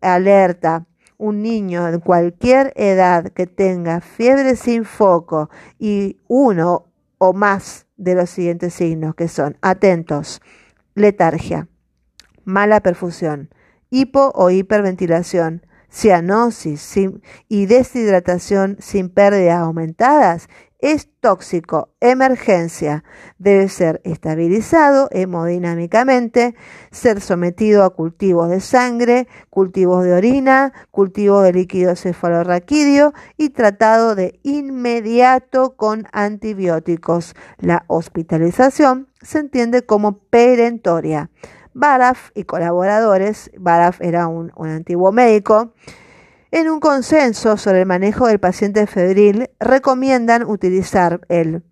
Alerta. 0.00 0.86
Un 1.18 1.42
niño 1.42 1.90
de 1.90 1.98
cualquier 1.98 2.72
edad 2.76 3.32
que 3.32 3.48
tenga 3.48 4.00
fiebre 4.00 4.54
sin 4.54 4.84
foco 4.84 5.50
y 5.78 6.16
uno 6.28 6.86
o 7.18 7.32
más 7.32 7.86
de 7.96 8.14
los 8.14 8.30
siguientes 8.30 8.74
signos 8.74 9.16
que 9.16 9.26
son 9.26 9.56
atentos, 9.60 10.40
letargia, 10.94 11.66
mala 12.44 12.80
perfusión, 12.80 13.50
hipo 13.90 14.30
o 14.34 14.50
hiperventilación, 14.50 15.66
cianosis 15.90 16.94
y 17.48 17.66
deshidratación 17.66 18.76
sin 18.80 19.08
pérdidas 19.08 19.58
aumentadas 19.58 20.48
es 20.80 21.08
tóxico, 21.20 21.90
emergencia. 22.00 23.02
Debe 23.38 23.68
ser 23.68 24.00
estabilizado 24.04 25.08
hemodinámicamente, 25.10 26.54
ser 26.92 27.20
sometido 27.20 27.84
a 27.84 27.90
cultivos 27.90 28.48
de 28.48 28.60
sangre, 28.60 29.26
cultivos 29.50 30.04
de 30.04 30.12
orina, 30.12 30.72
cultivos 30.92 31.42
de 31.42 31.52
líquido 31.52 31.96
cefalorraquídeo 31.96 33.12
y 33.36 33.50
tratado 33.50 34.14
de 34.14 34.38
inmediato 34.44 35.76
con 35.76 36.06
antibióticos. 36.12 37.34
La 37.58 37.84
hospitalización 37.88 39.08
se 39.20 39.40
entiende 39.40 39.82
como 39.82 40.18
perentoria. 40.18 41.30
Baraf 41.78 42.32
y 42.34 42.42
colaboradores, 42.42 43.52
Baraf 43.56 44.00
era 44.00 44.26
un, 44.26 44.50
antiguo 44.58 45.12
médico, 45.12 45.74
en 46.50 46.68
un 46.68 46.80
consenso 46.80 47.56
sobre 47.56 47.82
el 47.82 47.86
manejo 47.86 48.26
del 48.26 48.40
paciente 48.40 48.84
febril, 48.88 49.48
recomiendan 49.60 50.42
utilizar 50.42 51.20
el 51.28 51.62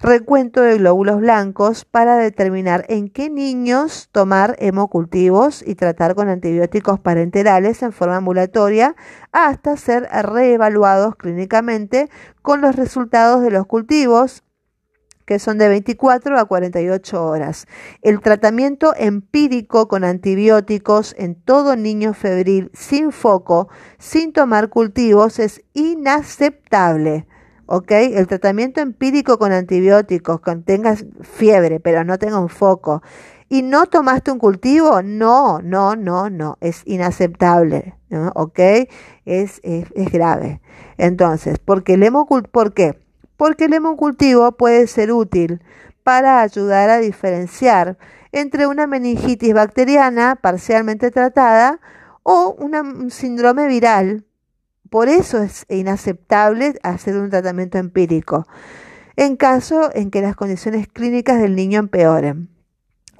recuento 0.00 0.62
de 0.62 0.78
glóbulos 0.78 1.20
blancos 1.20 1.84
para 1.84 2.16
determinar 2.16 2.84
en 2.88 3.10
qué 3.10 3.30
niños 3.30 4.08
tomar 4.10 4.56
hemocultivos 4.58 5.62
y 5.64 5.76
tratar 5.76 6.16
con 6.16 6.28
antibióticos 6.28 6.98
parenterales 6.98 7.84
en 7.84 7.92
forma 7.92 8.16
ambulatoria 8.16 8.96
hasta 9.30 9.76
ser 9.76 10.08
reevaluados 10.24 11.14
clínicamente 11.14 12.10
con 12.42 12.60
los 12.60 12.74
resultados 12.74 13.40
de 13.42 13.52
los 13.52 13.66
cultivos 13.66 14.42
que 15.28 15.38
son 15.38 15.58
de 15.58 15.68
24 15.68 16.38
a 16.38 16.46
48 16.46 17.22
horas. 17.22 17.66
El 18.00 18.20
tratamiento 18.22 18.94
empírico 18.96 19.86
con 19.86 20.02
antibióticos 20.02 21.14
en 21.18 21.34
todo 21.34 21.76
niño 21.76 22.14
febril 22.14 22.70
sin 22.72 23.12
foco, 23.12 23.68
sin 23.98 24.32
tomar 24.32 24.70
cultivos, 24.70 25.38
es 25.38 25.62
inaceptable. 25.74 27.26
¿ok? 27.66 27.90
El 27.90 28.26
tratamiento 28.26 28.80
empírico 28.80 29.38
con 29.38 29.52
antibióticos, 29.52 30.40
con 30.40 30.62
tengas 30.62 31.04
fiebre, 31.20 31.78
pero 31.78 32.04
no 32.04 32.18
tenga 32.18 32.40
un 32.40 32.48
foco, 32.48 33.02
y 33.50 33.60
no 33.60 33.84
tomaste 33.84 34.32
un 34.32 34.38
cultivo, 34.38 35.02
no, 35.02 35.60
no, 35.60 35.94
no, 35.94 36.30
no, 36.30 36.56
es 36.62 36.80
inaceptable, 36.86 37.96
¿ok? 38.34 38.60
Es, 39.26 39.60
es, 39.62 40.10
grave. 40.10 40.62
Entonces, 40.96 41.58
porque 41.58 41.94
el 41.94 42.10
¿por 42.50 42.72
qué? 42.72 43.07
Porque 43.38 43.66
el 43.66 43.72
hemocultivo 43.72 44.52
puede 44.52 44.86
ser 44.88 45.12
útil 45.12 45.62
para 46.02 46.42
ayudar 46.42 46.90
a 46.90 46.98
diferenciar 46.98 47.96
entre 48.32 48.66
una 48.66 48.86
meningitis 48.86 49.54
bacteriana 49.54 50.36
parcialmente 50.36 51.10
tratada 51.10 51.80
o 52.24 52.50
un 52.58 53.10
síndrome 53.10 53.68
viral. 53.68 54.26
Por 54.90 55.08
eso 55.08 55.40
es 55.40 55.64
inaceptable 55.68 56.74
hacer 56.82 57.16
un 57.16 57.30
tratamiento 57.30 57.78
empírico, 57.78 58.46
en 59.16 59.36
caso 59.36 59.90
en 59.94 60.10
que 60.10 60.20
las 60.20 60.34
condiciones 60.34 60.88
clínicas 60.88 61.40
del 61.40 61.54
niño 61.54 61.78
empeoren. 61.78 62.50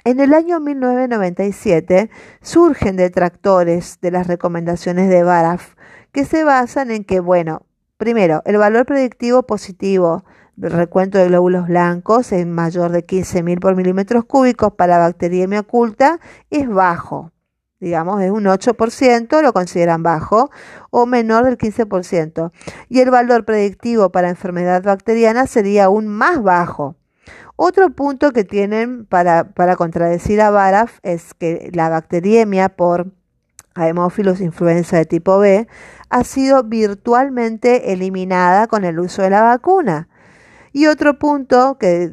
En 0.04 0.18
el 0.18 0.34
año 0.34 0.58
1997 0.58 2.10
surgen 2.42 2.96
detractores 2.96 4.00
de 4.00 4.10
las 4.10 4.26
recomendaciones 4.26 5.08
de 5.10 5.22
Baraf 5.22 5.74
que 6.10 6.24
se 6.24 6.42
basan 6.42 6.90
en 6.90 7.04
que, 7.04 7.20
bueno, 7.20 7.67
primero, 7.98 8.42
el 8.46 8.56
valor 8.56 8.86
predictivo 8.86 9.42
positivo 9.42 10.24
del 10.56 10.72
recuento 10.72 11.18
de 11.18 11.28
glóbulos 11.28 11.68
blancos 11.68 12.32
es 12.32 12.46
mayor 12.46 12.90
de 12.90 13.06
15.000 13.06 13.60
por 13.60 13.76
milímetros 13.76 14.24
cúbicos 14.24 14.72
para 14.72 14.98
bacteriemia 14.98 15.60
oculta 15.60 16.18
es 16.50 16.68
bajo. 16.68 17.32
Digamos, 17.80 18.20
es 18.22 18.30
un 18.32 18.44
8%, 18.44 19.42
lo 19.42 19.52
consideran 19.52 20.02
bajo, 20.02 20.50
o 20.90 21.06
menor 21.06 21.44
del 21.44 21.58
15%. 21.58 22.50
Y 22.88 23.00
el 23.00 23.10
valor 23.10 23.44
predictivo 23.44 24.10
para 24.10 24.30
enfermedad 24.30 24.82
bacteriana 24.82 25.46
sería 25.46 25.84
aún 25.84 26.08
más 26.08 26.42
bajo. 26.42 26.96
Otro 27.54 27.90
punto 27.90 28.32
que 28.32 28.44
tienen 28.44 29.04
para, 29.04 29.52
para 29.52 29.76
contradecir 29.76 30.40
a 30.40 30.50
Baraf 30.50 30.98
es 31.02 31.34
que 31.34 31.70
la 31.72 31.88
bacteriemia 31.88 32.68
por 32.68 33.12
Haemophilus 33.78 34.40
influenza 34.40 34.96
de 34.96 35.04
tipo 35.04 35.38
B 35.38 35.68
ha 36.10 36.24
sido 36.24 36.64
virtualmente 36.64 37.92
eliminada 37.92 38.66
con 38.66 38.84
el 38.84 38.98
uso 38.98 39.22
de 39.22 39.30
la 39.30 39.42
vacuna. 39.42 40.08
Y 40.72 40.86
otro 40.86 41.18
punto 41.18 41.78
que 41.78 42.12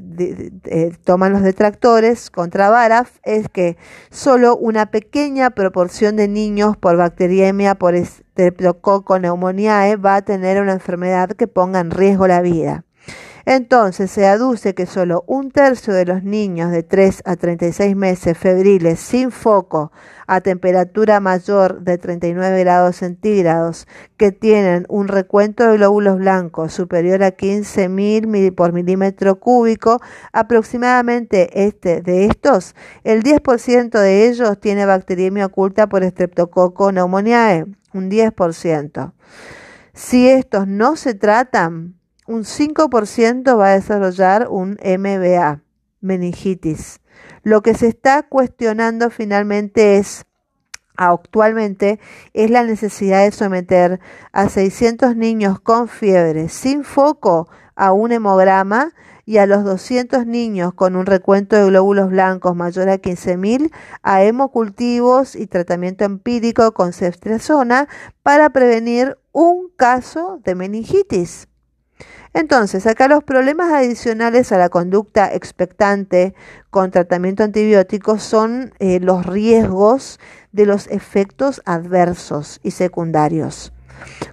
toman 1.04 1.34
los 1.34 1.42
detractores 1.42 2.32
contra 2.32 2.70
Baraf 2.70 3.18
es 3.24 3.50
que 3.50 3.78
solo 4.10 4.56
una 4.56 4.88
pequeña 4.88 5.50
proporción 5.52 6.16
de 6.16 6.28
niños 6.28 6.78
por 6.78 6.96
bacteriemia 6.96 7.76
por 7.76 7.96
Streptococcus 7.98 9.20
pneumoniae 9.20 9.98
va 9.98 10.16
a 10.16 10.22
tener 10.22 10.62
una 10.62 10.74
enfermedad 10.74 11.30
que 11.32 11.48
ponga 11.48 11.80
en 11.80 11.92
riesgo 11.92 12.28
la 12.28 12.42
vida. 12.42 12.85
Entonces 13.46 14.10
se 14.10 14.26
aduce 14.26 14.74
que 14.74 14.88
solo 14.88 15.24
un 15.28 15.52
tercio 15.52 15.94
de 15.94 16.06
los 16.06 16.24
niños 16.24 16.72
de 16.72 16.82
3 16.82 17.22
a 17.26 17.36
36 17.36 17.96
meses 17.96 18.36
febriles 18.36 19.00
sin 19.00 19.30
foco 19.30 19.92
a 20.26 20.42
temperatura 20.42 21.20
mayor 21.20 21.82
de 21.82 22.00
39 22.00 22.60
grados 22.62 22.96
centígrados 22.96 23.88
que 24.18 24.32
tienen 24.32 24.88
un 24.90 25.08
recuento 25.08 25.68
de 25.68 25.78
glóbulos 25.78 26.18
blancos 26.18 26.74
superior 26.74 27.22
a 27.22 27.38
15.000 27.38 28.56
por 28.56 28.74
milímetro 28.74 29.40
cúbico, 29.40 30.02
aproximadamente 30.34 31.66
este 31.68 32.02
de 32.02 32.26
estos, 32.26 32.74
el 33.04 33.22
10% 33.22 34.00
de 34.00 34.28
ellos 34.28 34.60
tiene 34.60 34.88
bacteriemia 34.88 35.46
oculta 35.46 35.88
por 35.88 36.04
Streptococcus 36.04 36.92
pneumoniae, 36.92 37.66
un 37.94 38.10
10%. 38.10 39.14
Si 39.94 40.28
estos 40.28 40.68
no 40.68 40.96
se 40.96 41.14
tratan, 41.14 41.96
un 42.26 42.44
5% 42.44 43.58
va 43.58 43.68
a 43.68 43.76
desarrollar 43.76 44.48
un 44.50 44.78
MBA, 44.84 45.62
meningitis. 46.02 47.02
Lo 47.44 47.62
que 47.62 47.76
se 47.76 47.88
está 47.88 48.24
cuestionando 48.24 49.10
finalmente 49.10 49.98
es 49.98 50.26
actualmente 50.98 52.00
es 52.34 52.50
la 52.50 52.64
necesidad 52.64 53.24
de 53.24 53.32
someter 53.32 54.00
a 54.32 54.50
600 54.50 55.16
niños 55.16 55.60
con 55.60 55.88
fiebre 55.88 56.50
sin 56.50 56.84
foco 56.84 57.50
a 57.76 57.92
un 57.92 58.12
hemograma 58.12 58.94
y 59.26 59.38
a 59.38 59.46
los 59.46 59.64
200 59.64 60.26
niños 60.26 60.74
con 60.74 60.96
un 60.96 61.06
recuento 61.06 61.56
de 61.56 61.66
glóbulos 61.66 62.10
blancos 62.10 62.56
mayor 62.56 62.90
a 62.90 62.98
15.000 62.98 63.72
a 64.04 64.24
hemocultivos 64.24 65.36
y 65.36 65.48
tratamiento 65.48 66.06
empírico 66.06 66.74
con 66.74 66.94
ceftriaxona 66.94 67.88
para 68.24 68.52
prevenir 68.52 69.18
un 69.32 69.70
caso 69.76 70.40
de 70.44 70.56
meningitis. 70.56 71.48
Entonces, 72.36 72.86
acá 72.86 73.08
los 73.08 73.24
problemas 73.24 73.72
adicionales 73.72 74.52
a 74.52 74.58
la 74.58 74.68
conducta 74.68 75.34
expectante 75.34 76.36
con 76.70 76.92
tratamiento 76.92 77.44
antibiótico 77.44 78.20
son 78.20 78.74
eh, 78.80 79.00
los 79.00 79.26
riesgos 79.26 80.20
de 80.52 80.66
los 80.66 80.88
efectos 80.88 81.62
adversos 81.64 82.60
y 82.62 82.72
secundarios. 82.72 83.72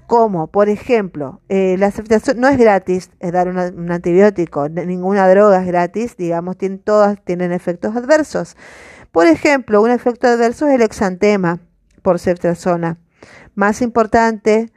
Como, 0.09 0.49
por 0.49 0.69
ejemplo, 0.69 1.43
eh, 1.49 1.77
la 1.79 1.87
aceptación 1.87 2.41
no 2.41 2.49
es 2.49 2.59
gratis 2.59 3.11
es 3.21 3.31
dar 3.31 3.47
un 3.47 3.93
antibiótico, 3.93 4.69
ninguna 4.69 5.29
droga 5.29 5.61
es 5.61 5.67
gratis, 5.69 6.17
digamos, 6.17 6.57
todas 6.83 7.25
tienen 7.25 7.53
efectos 7.53 7.95
adversos. 7.95 8.57
Por 9.13 9.29
ejemplo, 9.29 9.81
un 9.81 9.93
efecto 9.93 10.27
adverso 10.27 10.67
es 10.67 10.75
el 10.75 10.83
exantema 10.83 11.61
por 12.03 12.19
ceftriaxona. 12.19 12.99
Más 13.55 13.81
importante, 13.81 14.73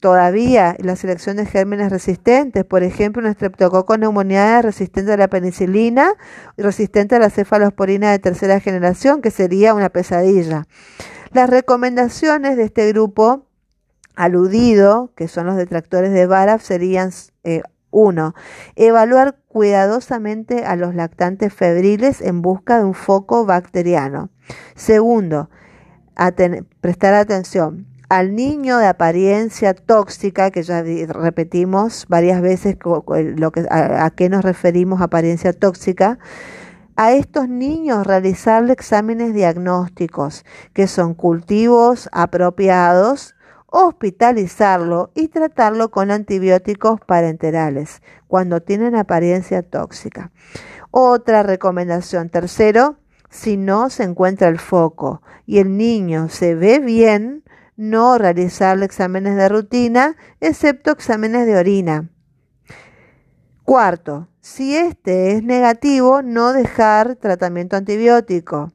todavía 0.00 0.76
la 0.80 0.96
selección 0.96 1.36
de 1.36 1.46
gérmenes 1.46 1.90
resistentes, 1.90 2.64
por 2.64 2.82
ejemplo, 2.82 3.20
una 3.20 3.32
streptococcus 3.32 3.96
pneumoniae 3.96 4.62
resistente 4.62 5.12
a 5.12 5.16
la 5.16 5.28
penicilina 5.28 6.12
resistente 6.56 7.16
a 7.16 7.18
la 7.18 7.30
cefalosporina 7.30 8.10
de 8.10 8.18
tercera 8.18 8.60
generación, 8.60 9.22
que 9.22 9.30
sería 9.30 9.74
una 9.74 9.88
pesadilla. 9.88 10.66
Las 11.32 11.50
recomendaciones 11.50 12.56
de 12.56 12.64
este 12.64 12.88
grupo 12.92 13.46
aludido, 14.14 15.12
que 15.16 15.26
son 15.26 15.46
los 15.46 15.56
detractores 15.56 16.12
de 16.12 16.26
Baraf, 16.26 16.62
serían 16.62 17.10
eh, 17.42 17.62
uno, 17.90 18.34
evaluar 18.76 19.38
cuidadosamente 19.48 20.64
a 20.64 20.76
los 20.76 20.94
lactantes 20.94 21.52
febriles 21.52 22.20
en 22.20 22.42
busca 22.42 22.78
de 22.78 22.84
un 22.84 22.94
foco 22.94 23.46
bacteriano. 23.46 24.30
Segundo, 24.74 25.48
prestar 26.80 27.14
atención 27.14 27.86
al 28.08 28.34
niño 28.34 28.78
de 28.78 28.86
apariencia 28.86 29.74
tóxica, 29.74 30.50
que 30.50 30.62
ya 30.62 30.82
repetimos 30.82 32.06
varias 32.08 32.40
veces 32.40 32.76
lo 32.84 33.50
que, 33.52 33.66
a, 33.70 34.04
a 34.04 34.10
qué 34.10 34.28
nos 34.28 34.44
referimos 34.44 35.00
apariencia 35.00 35.52
tóxica, 35.52 36.18
a 36.96 37.12
estos 37.12 37.48
niños 37.48 38.06
realizarle 38.06 38.72
exámenes 38.72 39.34
diagnósticos, 39.34 40.44
que 40.72 40.86
son 40.86 41.14
cultivos 41.14 42.08
apropiados, 42.12 43.34
hospitalizarlo 43.66 45.10
y 45.14 45.28
tratarlo 45.28 45.90
con 45.90 46.12
antibióticos 46.12 47.00
parenterales 47.00 48.02
cuando 48.28 48.60
tienen 48.60 48.94
apariencia 48.94 49.62
tóxica. 49.62 50.30
Otra 50.92 51.42
recomendación, 51.42 52.28
tercero, 52.28 52.98
si 53.30 53.56
no 53.56 53.90
se 53.90 54.04
encuentra 54.04 54.46
el 54.46 54.60
foco 54.60 55.22
y 55.44 55.58
el 55.58 55.76
niño 55.76 56.28
se 56.28 56.54
ve 56.54 56.78
bien, 56.78 57.43
no 57.76 58.18
realizar 58.18 58.82
exámenes 58.82 59.36
de 59.36 59.48
rutina, 59.48 60.16
excepto 60.40 60.90
exámenes 60.90 61.46
de 61.46 61.56
orina. 61.56 62.10
Cuarto, 63.64 64.28
si 64.40 64.76
este 64.76 65.32
es 65.32 65.42
negativo, 65.42 66.22
no 66.22 66.52
dejar 66.52 67.16
tratamiento 67.16 67.76
antibiótico. 67.76 68.72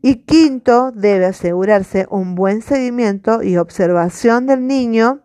Y 0.00 0.24
quinto, 0.24 0.90
debe 0.92 1.26
asegurarse 1.26 2.06
un 2.10 2.34
buen 2.34 2.62
seguimiento 2.62 3.42
y 3.42 3.56
observación 3.56 4.46
del 4.46 4.66
niño 4.66 5.24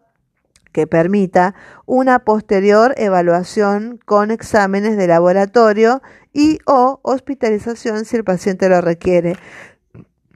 que 0.71 0.87
permita 0.87 1.55
una 1.85 2.19
posterior 2.19 2.93
evaluación 2.97 3.99
con 4.05 4.31
exámenes 4.31 4.97
de 4.97 5.07
laboratorio 5.07 6.01
y 6.33 6.59
o 6.65 6.99
hospitalización 7.03 8.05
si 8.05 8.17
el 8.17 8.23
paciente 8.23 8.69
lo 8.69 8.81
requiere. 8.81 9.35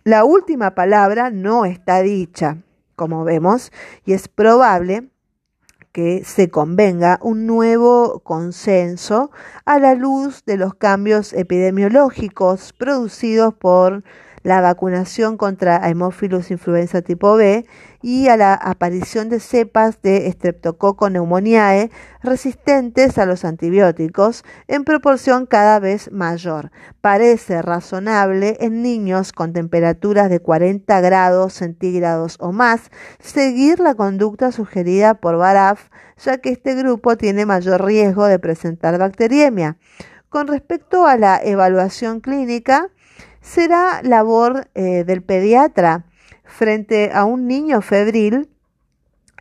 La 0.06 0.26
última 0.26 0.76
palabra 0.76 1.30
no 1.30 1.64
está 1.64 2.02
dicha, 2.02 2.58
como 2.98 3.24
vemos, 3.24 3.72
y 4.04 4.12
es 4.12 4.28
probable 4.28 5.08
que 5.94 6.26
se 6.26 6.50
convenga 6.50 7.20
un 7.22 7.48
nuevo 7.48 8.20
consenso 8.20 9.32
a 9.64 9.80
la 9.80 9.94
luz 9.96 10.44
de 10.46 10.58
los 10.58 10.74
cambios 10.74 11.32
epidemiológicos 11.32 12.74
producidos 12.74 13.54
por 13.54 14.04
la 14.44 14.62
vacunación 14.62 15.38
contra 15.38 15.84
Haemophilus 15.84 16.52
influenza 16.52 17.02
tipo 17.02 17.36
B 17.36 17.66
y 18.02 18.28
a 18.28 18.36
la 18.36 18.54
aparición 18.54 19.30
de 19.30 19.40
cepas 19.40 20.02
de 20.02 20.30
Streptococcus 20.30 21.10
pneumoniae 21.10 21.90
resistentes 22.22 23.18
a 23.18 23.26
los 23.26 23.46
antibióticos 23.46 24.44
en 24.68 24.84
proporción 24.84 25.46
cada 25.46 25.80
vez 25.80 26.12
mayor. 26.12 26.72
Parece 27.00 27.62
razonable 27.62 28.58
en 28.60 28.82
niños 28.84 29.32
con 29.32 29.54
temperaturas 29.54 30.30
de 30.30 30.42
40 30.42 31.00
grados 31.00 31.54
centígrados 31.54 32.36
o 32.40 32.52
más 32.52 32.92
seguir 33.20 33.80
la 33.80 33.96
conducta 33.96 34.52
sugerida 34.52 35.16
por 35.16 35.38
Baraf, 35.38 35.90
ya 36.18 36.38
que 36.40 36.50
este 36.50 36.76
grupo 36.76 37.16
tiene 37.16 37.46
mayor 37.46 37.86
riesgo 37.86 38.26
de 38.26 38.40
presentar 38.40 38.98
bacteriemia. 38.98 39.78
Con 40.28 40.48
respecto 40.48 41.06
a 41.06 41.16
la 41.16 41.40
evaluación 41.44 42.20
clínica, 42.20 42.90
será 43.44 44.02
labor 44.02 44.70
eh, 44.74 45.04
del 45.04 45.22
pediatra 45.22 46.06
frente 46.46 47.12
a 47.14 47.26
un 47.26 47.46
niño 47.46 47.82
febril 47.82 48.50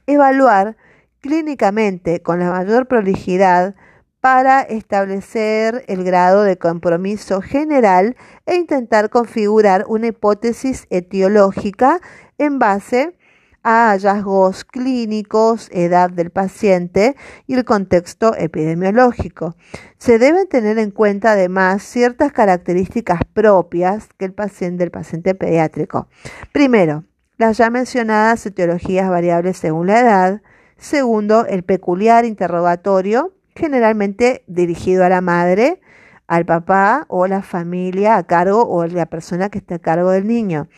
evaluar 0.07 0.77
clínicamente 1.21 2.21
con 2.21 2.41
la 2.41 2.51
mayor 2.51 2.89
prolijidad 2.89 3.77
para 4.21 4.61
establecer 4.61 5.85
el 5.87 6.05
grado 6.05 6.43
de 6.43 6.59
compromiso 6.59 7.41
general 7.41 8.17
e 8.45 8.57
intentar 8.57 9.09
configurar 9.09 9.85
una 9.89 10.09
hipótesis 10.09 10.87
etiológica 10.91 12.01
en 12.39 12.59
base 12.59 13.17
a 13.63 13.91
hallazgos 13.91 14.65
clínicos, 14.65 15.69
edad 15.73 16.11
del 16.11 16.31
paciente 16.31 17.17
y 17.47 17.55
el 17.55 17.65
contexto 17.65 18.35
epidemiológico. 18.37 19.57
Se 19.99 20.19
deben 20.19 20.49
tener 20.49 20.79
en 20.79 20.91
cuenta 20.91 21.33
además 21.33 21.83
ciertas 21.83 22.33
características 22.33 23.21
propias 23.33 24.09
que 24.19 24.25
el 24.25 24.33
paciente, 24.33 24.83
del 24.83 24.91
paciente 24.91 25.35
pediátrico. 25.35 26.09
Primero, 26.53 27.05
las 27.37 27.57
ya 27.57 27.71
mencionadas 27.71 28.45
etiologías 28.47 29.09
variables 29.09 29.57
según 29.57 29.87
la 29.87 30.01
edad. 30.01 30.43
Segundo, 30.77 31.47
el 31.47 31.63
peculiar 31.63 32.25
interrogatorio, 32.25 33.35
generalmente 33.55 34.45
dirigido 34.47 35.05
a 35.05 35.09
la 35.09 35.21
madre, 35.21 35.81
al 36.27 36.47
papá 36.47 37.05
o 37.09 37.27
la 37.27 37.43
familia 37.43 38.17
a 38.17 38.27
cargo 38.27 38.67
o 38.67 38.87
la 38.87 39.07
persona 39.07 39.51
que 39.51 39.59
está 39.59 39.77
a 39.77 39.79
cargo 39.79 40.11
del 40.11 40.27
niño. 40.27 40.69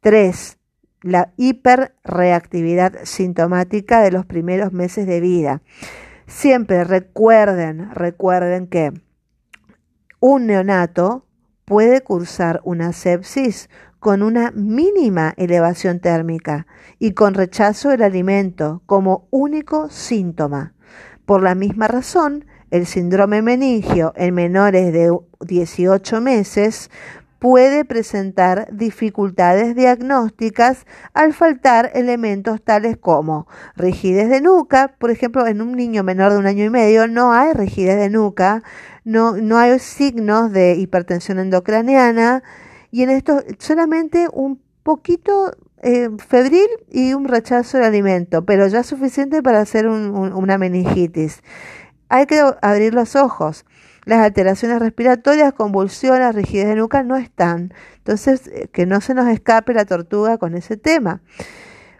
Tres, 0.00 0.57
la 1.02 1.32
hiperreactividad 1.36 2.94
sintomática 3.04 4.00
de 4.00 4.10
los 4.10 4.26
primeros 4.26 4.72
meses 4.72 5.06
de 5.06 5.20
vida. 5.20 5.62
Siempre 6.26 6.84
recuerden, 6.84 7.94
recuerden 7.94 8.66
que 8.66 8.92
un 10.20 10.46
neonato 10.46 11.26
puede 11.64 12.02
cursar 12.02 12.60
una 12.64 12.92
sepsis 12.92 13.68
con 14.00 14.22
una 14.22 14.50
mínima 14.52 15.34
elevación 15.36 16.00
térmica 16.00 16.66
y 16.98 17.12
con 17.12 17.34
rechazo 17.34 17.90
del 17.90 18.02
alimento 18.02 18.82
como 18.86 19.28
único 19.30 19.88
síntoma. 19.90 20.74
Por 21.24 21.42
la 21.42 21.54
misma 21.54 21.88
razón, 21.88 22.46
el 22.70 22.86
síndrome 22.86 23.42
meningio 23.42 24.12
en 24.16 24.34
menores 24.34 24.92
de 24.92 25.16
18 25.40 26.20
meses 26.20 26.90
puede 27.38 27.84
presentar 27.84 28.68
dificultades 28.72 29.76
diagnósticas 29.76 30.86
al 31.14 31.32
faltar 31.32 31.90
elementos 31.94 32.62
tales 32.62 32.96
como 32.96 33.46
rigidez 33.76 34.28
de 34.28 34.40
nuca. 34.40 34.94
Por 34.98 35.10
ejemplo, 35.10 35.46
en 35.46 35.60
un 35.60 35.72
niño 35.72 36.02
menor 36.02 36.32
de 36.32 36.38
un 36.38 36.46
año 36.46 36.64
y 36.64 36.70
medio 36.70 37.06
no 37.06 37.32
hay 37.32 37.52
rigidez 37.52 37.98
de 37.98 38.10
nuca, 38.10 38.62
no, 39.04 39.36
no 39.36 39.58
hay 39.58 39.78
signos 39.78 40.52
de 40.52 40.74
hipertensión 40.74 41.38
endocraniana 41.38 42.42
y 42.90 43.02
en 43.02 43.10
esto 43.10 43.42
solamente 43.58 44.28
un 44.32 44.60
poquito 44.82 45.52
eh, 45.82 46.08
febril 46.18 46.66
y 46.90 47.14
un 47.14 47.26
rechazo 47.26 47.78
de 47.78 47.86
alimento, 47.86 48.44
pero 48.44 48.66
ya 48.66 48.82
suficiente 48.82 49.42
para 49.42 49.60
hacer 49.60 49.86
una 49.86 50.58
meningitis. 50.58 51.42
Hay 52.08 52.26
que 52.26 52.42
abrir 52.62 52.94
los 52.94 53.14
ojos. 53.14 53.64
Las 54.08 54.20
alteraciones 54.20 54.78
respiratorias, 54.78 55.52
convulsiones, 55.52 56.34
rigidez 56.34 56.68
de 56.68 56.76
nuca 56.76 57.02
no 57.02 57.18
están. 57.18 57.74
Entonces, 57.98 58.46
eh, 58.46 58.68
que 58.72 58.86
no 58.86 59.02
se 59.02 59.12
nos 59.12 59.28
escape 59.28 59.74
la 59.74 59.84
tortuga 59.84 60.38
con 60.38 60.54
ese 60.54 60.78
tema. 60.78 61.20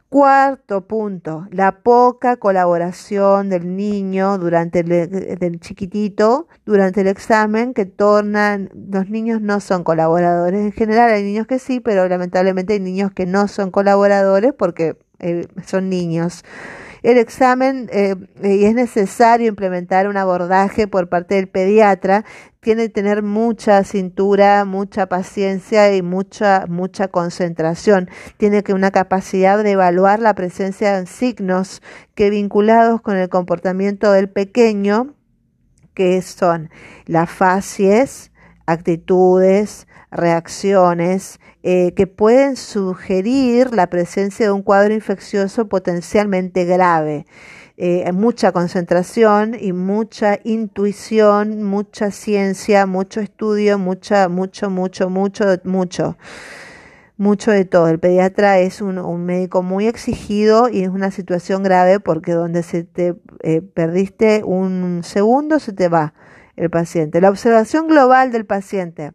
Cuarto 0.09 0.87
punto, 0.87 1.47
la 1.51 1.83
poca 1.83 2.39
colaboración 2.39 3.51
del 3.51 3.77
niño 3.77 4.39
durante 4.39 4.79
el, 4.79 4.91
eh, 4.91 5.07
del 5.07 5.61
chiquitito 5.61 6.49
durante 6.65 7.03
el 7.03 7.09
examen 7.09 7.75
que 7.75 7.85
tornan, 7.85 8.71
los 8.91 9.11
niños 9.11 9.43
no 9.43 9.61
son 9.61 9.85
colaboradores 9.85 10.63
en 10.63 10.73
general, 10.73 11.11
hay 11.11 11.23
niños 11.23 11.47
que 11.47 11.59
sí, 11.59 11.79
pero 11.79 12.09
lamentablemente 12.09 12.73
hay 12.73 12.81
niños 12.81 13.13
que 13.13 13.27
no 13.27 13.49
son 13.49 13.71
colaboradores 13.71 14.55
porque 14.57 14.97
eh, 15.19 15.47
son 15.67 15.91
niños 15.91 16.43
el 17.09 17.17
examen 17.17 17.89
eh, 17.91 18.17
y 18.43 18.67
es 18.67 18.75
necesario 18.75 19.49
implementar 19.49 20.09
un 20.09 20.19
abordaje 20.19 20.87
por 20.87 21.09
parte 21.09 21.37
del 21.37 21.49
pediatra, 21.49 22.27
tiene 22.61 22.83
que 22.83 22.89
tener 22.91 23.23
mucha 23.23 23.83
cintura, 23.83 24.67
mucha 24.67 25.07
paciencia 25.07 25.97
y 25.97 26.03
mucha, 26.03 26.67
mucha 26.69 27.09
concentración. 27.09 28.11
Tiene 28.37 28.63
que 28.63 28.75
una 28.75 28.91
capacidad 28.91 29.63
de 29.65 29.71
evaluar 29.71 30.21
la 30.21 30.35
presencia 30.35 31.01
de 31.01 31.07
signos 31.07 31.81
que 32.15 32.29
vinculados 32.29 33.01
con 33.01 33.17
el 33.17 33.31
comportamiento 33.31 34.13
del 34.13 34.29
pequeño, 34.29 35.15
que 35.95 36.21
son 36.21 36.69
las 37.07 37.31
facies, 37.31 38.33
actitudes, 38.67 39.89
reacciones 40.11 41.41
eh, 41.71 41.93
que 41.93 42.07
pueden 42.07 42.57
sugerir 42.57 43.75
la 43.75 43.91
presencia 43.91 44.47
de 44.47 44.53
un 44.53 44.63
cuadro 44.63 44.95
infeccioso 44.95 45.69
potencialmente 45.69 46.65
grave. 46.65 47.27
Eh, 47.77 48.11
mucha 48.13 48.53
concentración 48.53 49.55
y 49.55 49.75
mucha 49.75 50.39
intuición, 50.45 51.63
mucha 51.63 52.11
ciencia, 52.11 52.87
mucho 52.87 53.21
estudio, 53.21 53.79
mucha, 53.79 54.31
mucho, 54.31 54.71
mucho, 54.71 55.11
mucho, 55.11 55.45
mucho, 55.65 56.17
mucho 57.19 57.51
de 57.51 57.67
todo. 57.67 57.89
El 57.89 57.99
pediatra 57.99 58.61
es 58.61 58.81
un, 58.81 59.27
médico 59.27 59.63
muy 59.63 59.89
exigido 59.89 60.71
y 60.71 60.85
es 60.85 60.89
una 60.89 61.11
situación 61.11 61.63
grave 61.63 62.01
porque 62.01 62.33
donde 62.33 62.63
se 62.63 62.85
te 62.85 63.15
eh, 63.43 63.61
perdiste 63.61 64.43
un 64.43 65.03
segundo 65.05 65.59
se 65.59 65.75
te 65.75 65.91
va 65.91 66.15
el 66.57 66.71
paciente. 66.71 67.21
La 67.21 67.29
observación 67.29 67.89
global 67.89 68.33
del 68.33 68.47
paciente 68.47 69.13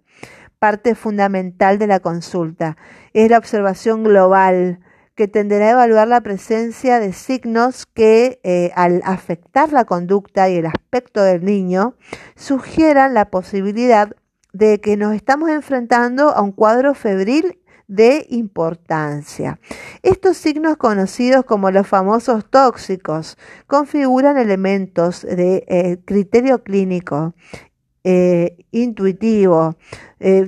parte 0.64 0.96
fundamental 0.96 1.78
de 1.78 1.88
la 1.88 2.00
consulta. 2.00 2.78
Es 3.12 3.30
la 3.30 3.38
observación 3.38 4.02
global 4.06 4.80
que 5.14 5.28
tenderá 5.28 5.66
a 5.66 5.72
evaluar 5.72 6.08
la 6.08 6.22
presencia 6.22 7.02
de 7.02 7.12
signos 7.12 7.86
que, 7.86 8.40
eh, 8.46 8.72
al 8.74 9.02
afectar 9.04 9.74
la 9.74 9.84
conducta 9.84 10.50
y 10.50 10.56
el 10.56 10.68
aspecto 10.68 11.22
del 11.22 11.44
niño, 11.44 11.96
sugieran 12.38 13.14
la 13.14 13.30
posibilidad 13.30 14.16
de 14.54 14.80
que 14.80 14.96
nos 14.96 15.14
estamos 15.14 15.50
enfrentando 15.50 16.30
a 16.30 16.42
un 16.42 16.54
cuadro 16.54 16.94
febril 16.94 17.60
de 17.90 18.26
importancia. 18.30 19.60
Estos 20.02 20.38
signos 20.38 20.78
conocidos 20.78 21.44
como 21.44 21.72
los 21.72 21.86
famosos 21.86 22.50
tóxicos 22.50 23.38
configuran 23.68 24.38
elementos 24.38 25.24
de 25.24 25.66
eh, 25.68 25.98
criterio 26.06 26.64
clínico 26.64 27.34
eh, 28.06 28.66
intuitivo, 28.72 29.78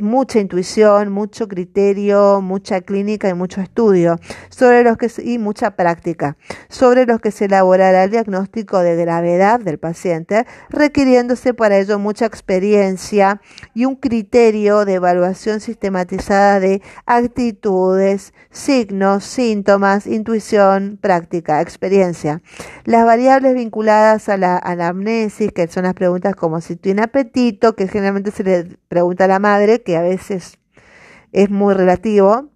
mucha 0.01 0.39
intuición, 0.39 1.11
mucho 1.11 1.47
criterio, 1.47 2.41
mucha 2.41 2.81
clínica 2.81 3.29
y 3.29 3.33
mucho 3.33 3.61
estudio 3.61 4.17
sobre 4.49 4.83
los 4.83 4.97
que 4.97 5.09
y 5.23 5.37
mucha 5.37 5.71
práctica 5.71 6.37
sobre 6.69 7.05
los 7.05 7.19
que 7.21 7.31
se 7.31 7.45
elaborará 7.45 8.03
el 8.03 8.11
diagnóstico 8.11 8.79
de 8.79 8.95
gravedad 8.95 9.59
del 9.59 9.77
paciente, 9.77 10.45
requiriéndose 10.69 11.53
para 11.53 11.77
ello 11.77 11.99
mucha 11.99 12.25
experiencia 12.25 13.41
y 13.73 13.85
un 13.85 13.95
criterio 13.95 14.85
de 14.85 14.95
evaluación 14.95 15.59
sistematizada 15.59 16.59
de 16.59 16.81
actitudes, 17.05 18.33
signos, 18.51 19.23
síntomas, 19.23 20.07
intuición, 20.07 20.97
práctica, 21.01 21.61
experiencia. 21.61 22.41
Las 22.83 23.05
variables 23.05 23.55
vinculadas 23.55 24.29
a 24.29 24.37
la 24.37 24.57
anamnesis, 24.57 25.51
que 25.51 25.67
son 25.67 25.83
las 25.83 25.93
preguntas 25.93 26.35
como 26.35 26.61
si 26.61 26.75
tiene 26.75 27.03
apetito, 27.03 27.75
que 27.75 27.87
generalmente 27.87 28.31
se 28.31 28.43
le 28.43 28.77
pregunta 28.87 29.25
a 29.25 29.27
la 29.27 29.39
madre, 29.39 29.64
que 29.83 29.97
a 29.97 30.01
veces 30.01 30.57
es 31.31 31.49
muy 31.49 31.73
relativo, 31.73 32.49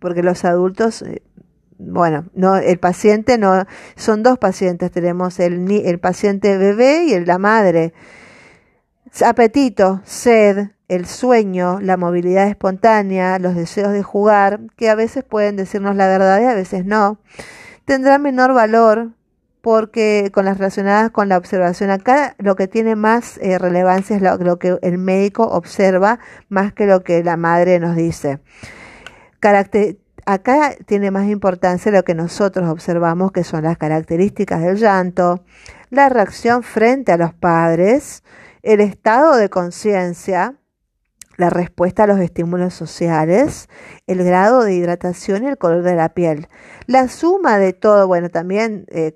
porque 0.00 0.22
los 0.22 0.44
adultos, 0.44 1.02
eh, 1.02 1.22
bueno, 1.78 2.26
no, 2.34 2.56
el 2.56 2.78
paciente 2.78 3.38
no, 3.38 3.64
son 3.96 4.22
dos 4.22 4.38
pacientes, 4.38 4.90
tenemos 4.90 5.40
el, 5.40 5.70
el 5.70 5.98
paciente 5.98 6.58
bebé 6.58 7.04
y 7.04 7.14
el, 7.14 7.26
la 7.26 7.38
madre. 7.38 7.92
Apetito, 9.24 10.00
sed, 10.04 10.68
el 10.88 11.06
sueño, 11.06 11.80
la 11.80 11.96
movilidad 11.96 12.48
espontánea, 12.48 13.38
los 13.38 13.54
deseos 13.54 13.92
de 13.92 14.02
jugar, 14.02 14.60
que 14.76 14.90
a 14.90 14.94
veces 14.94 15.24
pueden 15.24 15.56
decirnos 15.56 15.96
la 15.96 16.06
verdad 16.06 16.40
y 16.40 16.44
a 16.44 16.54
veces 16.54 16.84
no, 16.84 17.18
tendrá 17.84 18.18
menor 18.18 18.52
valor 18.52 19.12
porque 19.62 20.30
con 20.34 20.44
las 20.44 20.58
relacionadas 20.58 21.10
con 21.10 21.28
la 21.28 21.38
observación 21.38 21.90
acá 21.90 22.34
lo 22.38 22.56
que 22.56 22.68
tiene 22.68 22.96
más 22.96 23.38
eh, 23.38 23.58
relevancia 23.58 24.16
es 24.16 24.22
lo, 24.22 24.58
que 24.58 24.76
el 24.82 24.98
médico 24.98 25.44
observa 25.44 26.18
más 26.48 26.74
que 26.74 26.86
lo 26.86 27.02
que 27.02 27.24
la 27.24 27.36
madre 27.36 27.78
nos 27.78 27.96
dice. 27.96 28.40
acá 30.26 30.74
tiene 30.84 31.10
más 31.10 31.28
importancia 31.28 31.92
lo 31.92 32.02
que 32.02 32.14
nosotros 32.14 32.68
observamos, 32.68 33.32
que 33.32 33.44
son 33.44 33.62
las 33.62 33.78
características 33.78 34.62
del 34.62 34.76
llanto, 34.76 35.44
la 35.90 36.08
reacción 36.08 36.62
frente 36.64 37.12
a 37.12 37.16
los 37.16 37.32
padres, 37.32 38.24
el 38.62 38.80
estado 38.80 39.36
de 39.36 39.48
conciencia, 39.48 40.56
la 41.42 41.50
respuesta 41.50 42.04
a 42.04 42.06
los 42.06 42.20
estímulos 42.20 42.72
sociales, 42.72 43.68
el 44.06 44.22
grado 44.22 44.62
de 44.62 44.74
hidratación 44.74 45.42
y 45.42 45.48
el 45.48 45.58
color 45.58 45.82
de 45.82 45.96
la 45.96 46.10
piel. 46.10 46.46
La 46.86 47.08
suma 47.08 47.58
de 47.58 47.72
todo, 47.72 48.06
bueno, 48.06 48.30
también 48.30 48.86
eh, 48.90 49.12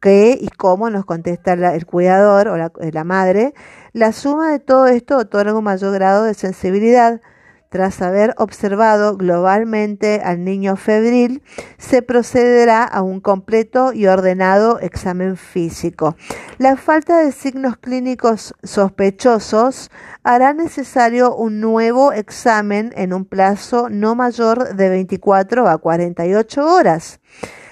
qué 0.00 0.38
y 0.40 0.48
cómo 0.48 0.88
nos 0.88 1.04
contesta 1.04 1.52
el 1.52 1.84
cuidador 1.84 2.48
o 2.48 2.56
la, 2.56 2.72
la, 2.90 3.04
madre, 3.04 3.52
la 3.92 4.12
suma 4.12 4.50
de 4.50 4.60
todo 4.60 4.86
esto 4.86 5.18
otorga 5.18 5.54
un 5.54 5.64
mayor 5.64 5.92
grado 5.92 6.24
de 6.24 6.32
sensibilidad. 6.32 7.20
Tras 7.70 8.02
haber 8.02 8.34
observado 8.36 9.16
globalmente 9.16 10.20
al 10.24 10.44
niño 10.44 10.74
febril, 10.74 11.40
se 11.78 12.02
procederá 12.02 12.82
a 12.82 13.00
un 13.00 13.20
completo 13.20 13.92
y 13.92 14.08
ordenado 14.08 14.80
examen 14.80 15.36
físico. 15.36 16.16
La 16.58 16.76
falta 16.76 17.20
de 17.20 17.30
signos 17.30 17.76
clínicos 17.76 18.54
sospechosos 18.64 19.92
hará 20.24 20.52
necesario 20.52 21.36
un 21.36 21.60
nuevo 21.60 22.12
examen 22.12 22.92
en 22.96 23.12
un 23.12 23.24
plazo 23.24 23.88
no 23.88 24.16
mayor 24.16 24.74
de 24.74 24.88
24 24.88 25.68
a 25.68 25.78
48 25.78 26.66
horas. 26.66 27.20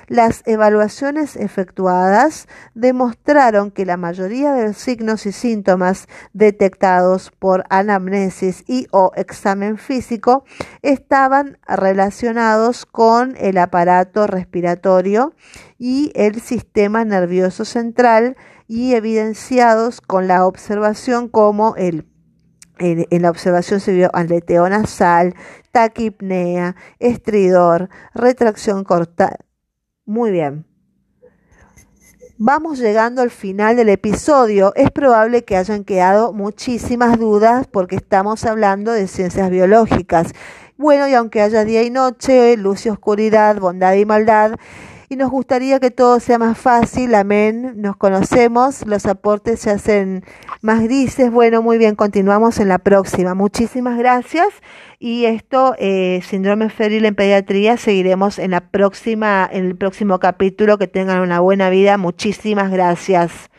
Las 0.09 0.43
evaluaciones 0.47 1.37
efectuadas 1.37 2.49
demostraron 2.75 3.71
que 3.71 3.85
la 3.85 3.99
mayoría 3.99 4.55
de 4.55 4.69
los 4.69 4.79
signos 4.79 5.27
y 5.27 5.33
síntomas 5.33 6.09
detectados 6.33 7.31
por 7.39 7.65
anamnesis 7.69 8.65
y 8.67 8.87
o 8.91 9.13
examen 9.17 9.77
físico 9.77 10.45
estaban 10.81 11.59
relacionados 11.67 12.87
con 12.87 13.37
el 13.39 13.59
aparato 13.59 14.27
respiratorio 14.27 15.35
y 15.79 16.11
el 16.15 16.41
sistema 16.41 17.05
nervioso 17.05 17.67
central 17.67 18.37
y 18.67 18.95
evidenciados 18.95 20.01
con 20.01 20.27
la 20.27 20.47
observación 20.47 21.29
como 21.29 21.77
el 21.77 22.07
en, 22.79 23.07
la 23.23 23.31
observación 23.31 23.81
se 23.81 23.93
vio 23.93 24.09
aleteo 24.15 24.69
nasal, 24.69 25.35
taquipnea, 25.73 26.77
estridor, 27.01 27.89
retracción 28.15 28.85
corta, 28.85 29.37
muy 30.09 30.31
bien. 30.31 30.65
Vamos 32.39 32.79
llegando 32.79 33.21
al 33.21 33.31
final 33.31 33.77
del 33.77 33.91
episodio. 33.91 34.73
Es 34.75 34.91
probable 34.91 35.45
que 35.45 35.57
hayan 35.57 35.85
quedado 35.85 36.33
muchísimas 36.33 37.19
dudas 37.19 37.67
porque 37.67 37.97
estamos 37.97 38.45
hablando 38.45 38.93
de 38.93 39.07
ciencias 39.07 39.51
biológicas. 39.51 40.33
Bueno, 40.79 41.09
y 41.09 41.15
aunque 41.15 41.43
haya 41.43 41.65
día 41.65 41.83
y 41.83 41.91
noche, 41.91 42.57
luz 42.57 42.87
y 42.87 42.89
oscuridad, 42.89 43.59
bondad 43.61 43.95
y 43.95 44.07
maldad, 44.07 44.53
y 45.09 45.17
nos 45.17 45.31
gustaría 45.31 45.81
que 45.81 45.91
todo 45.91 46.21
sea 46.21 46.39
más 46.39 46.59
fácil, 46.59 47.15
amén, 47.15 47.75
nos 47.77 47.97
conocemos, 47.97 48.87
los 48.87 49.07
aportes 49.07 49.61
se 49.61 49.71
hacen 49.71 50.25
más 50.61 50.83
grises, 50.83 51.31
bueno, 51.31 51.63
muy 51.63 51.79
bien, 51.79 51.95
continuamos 51.95 52.61
en 52.61 52.69
la 52.69 52.79
próxima. 52.79 53.35
Muchísimas 53.35 53.97
gracias 53.99 54.49
y 54.99 55.25
esto, 55.25 55.75
eh, 55.79 56.21
síndrome 56.25 56.69
febril 56.69 57.07
en 57.07 57.15
pediatría, 57.15 57.77
seguiremos 57.77 58.39
en 58.39 58.51
la 58.51 58.61
próxima, 58.61 59.49
en 59.51 59.67
el 59.67 59.77
próximo 59.77 60.19
capítulo, 60.19 60.77
que 60.77 60.89
tengan 60.89 61.21
una 61.21 61.41
buena 61.41 61.71
vida, 61.71 61.97
muchísimas 61.97 62.71
gracias. 62.71 63.51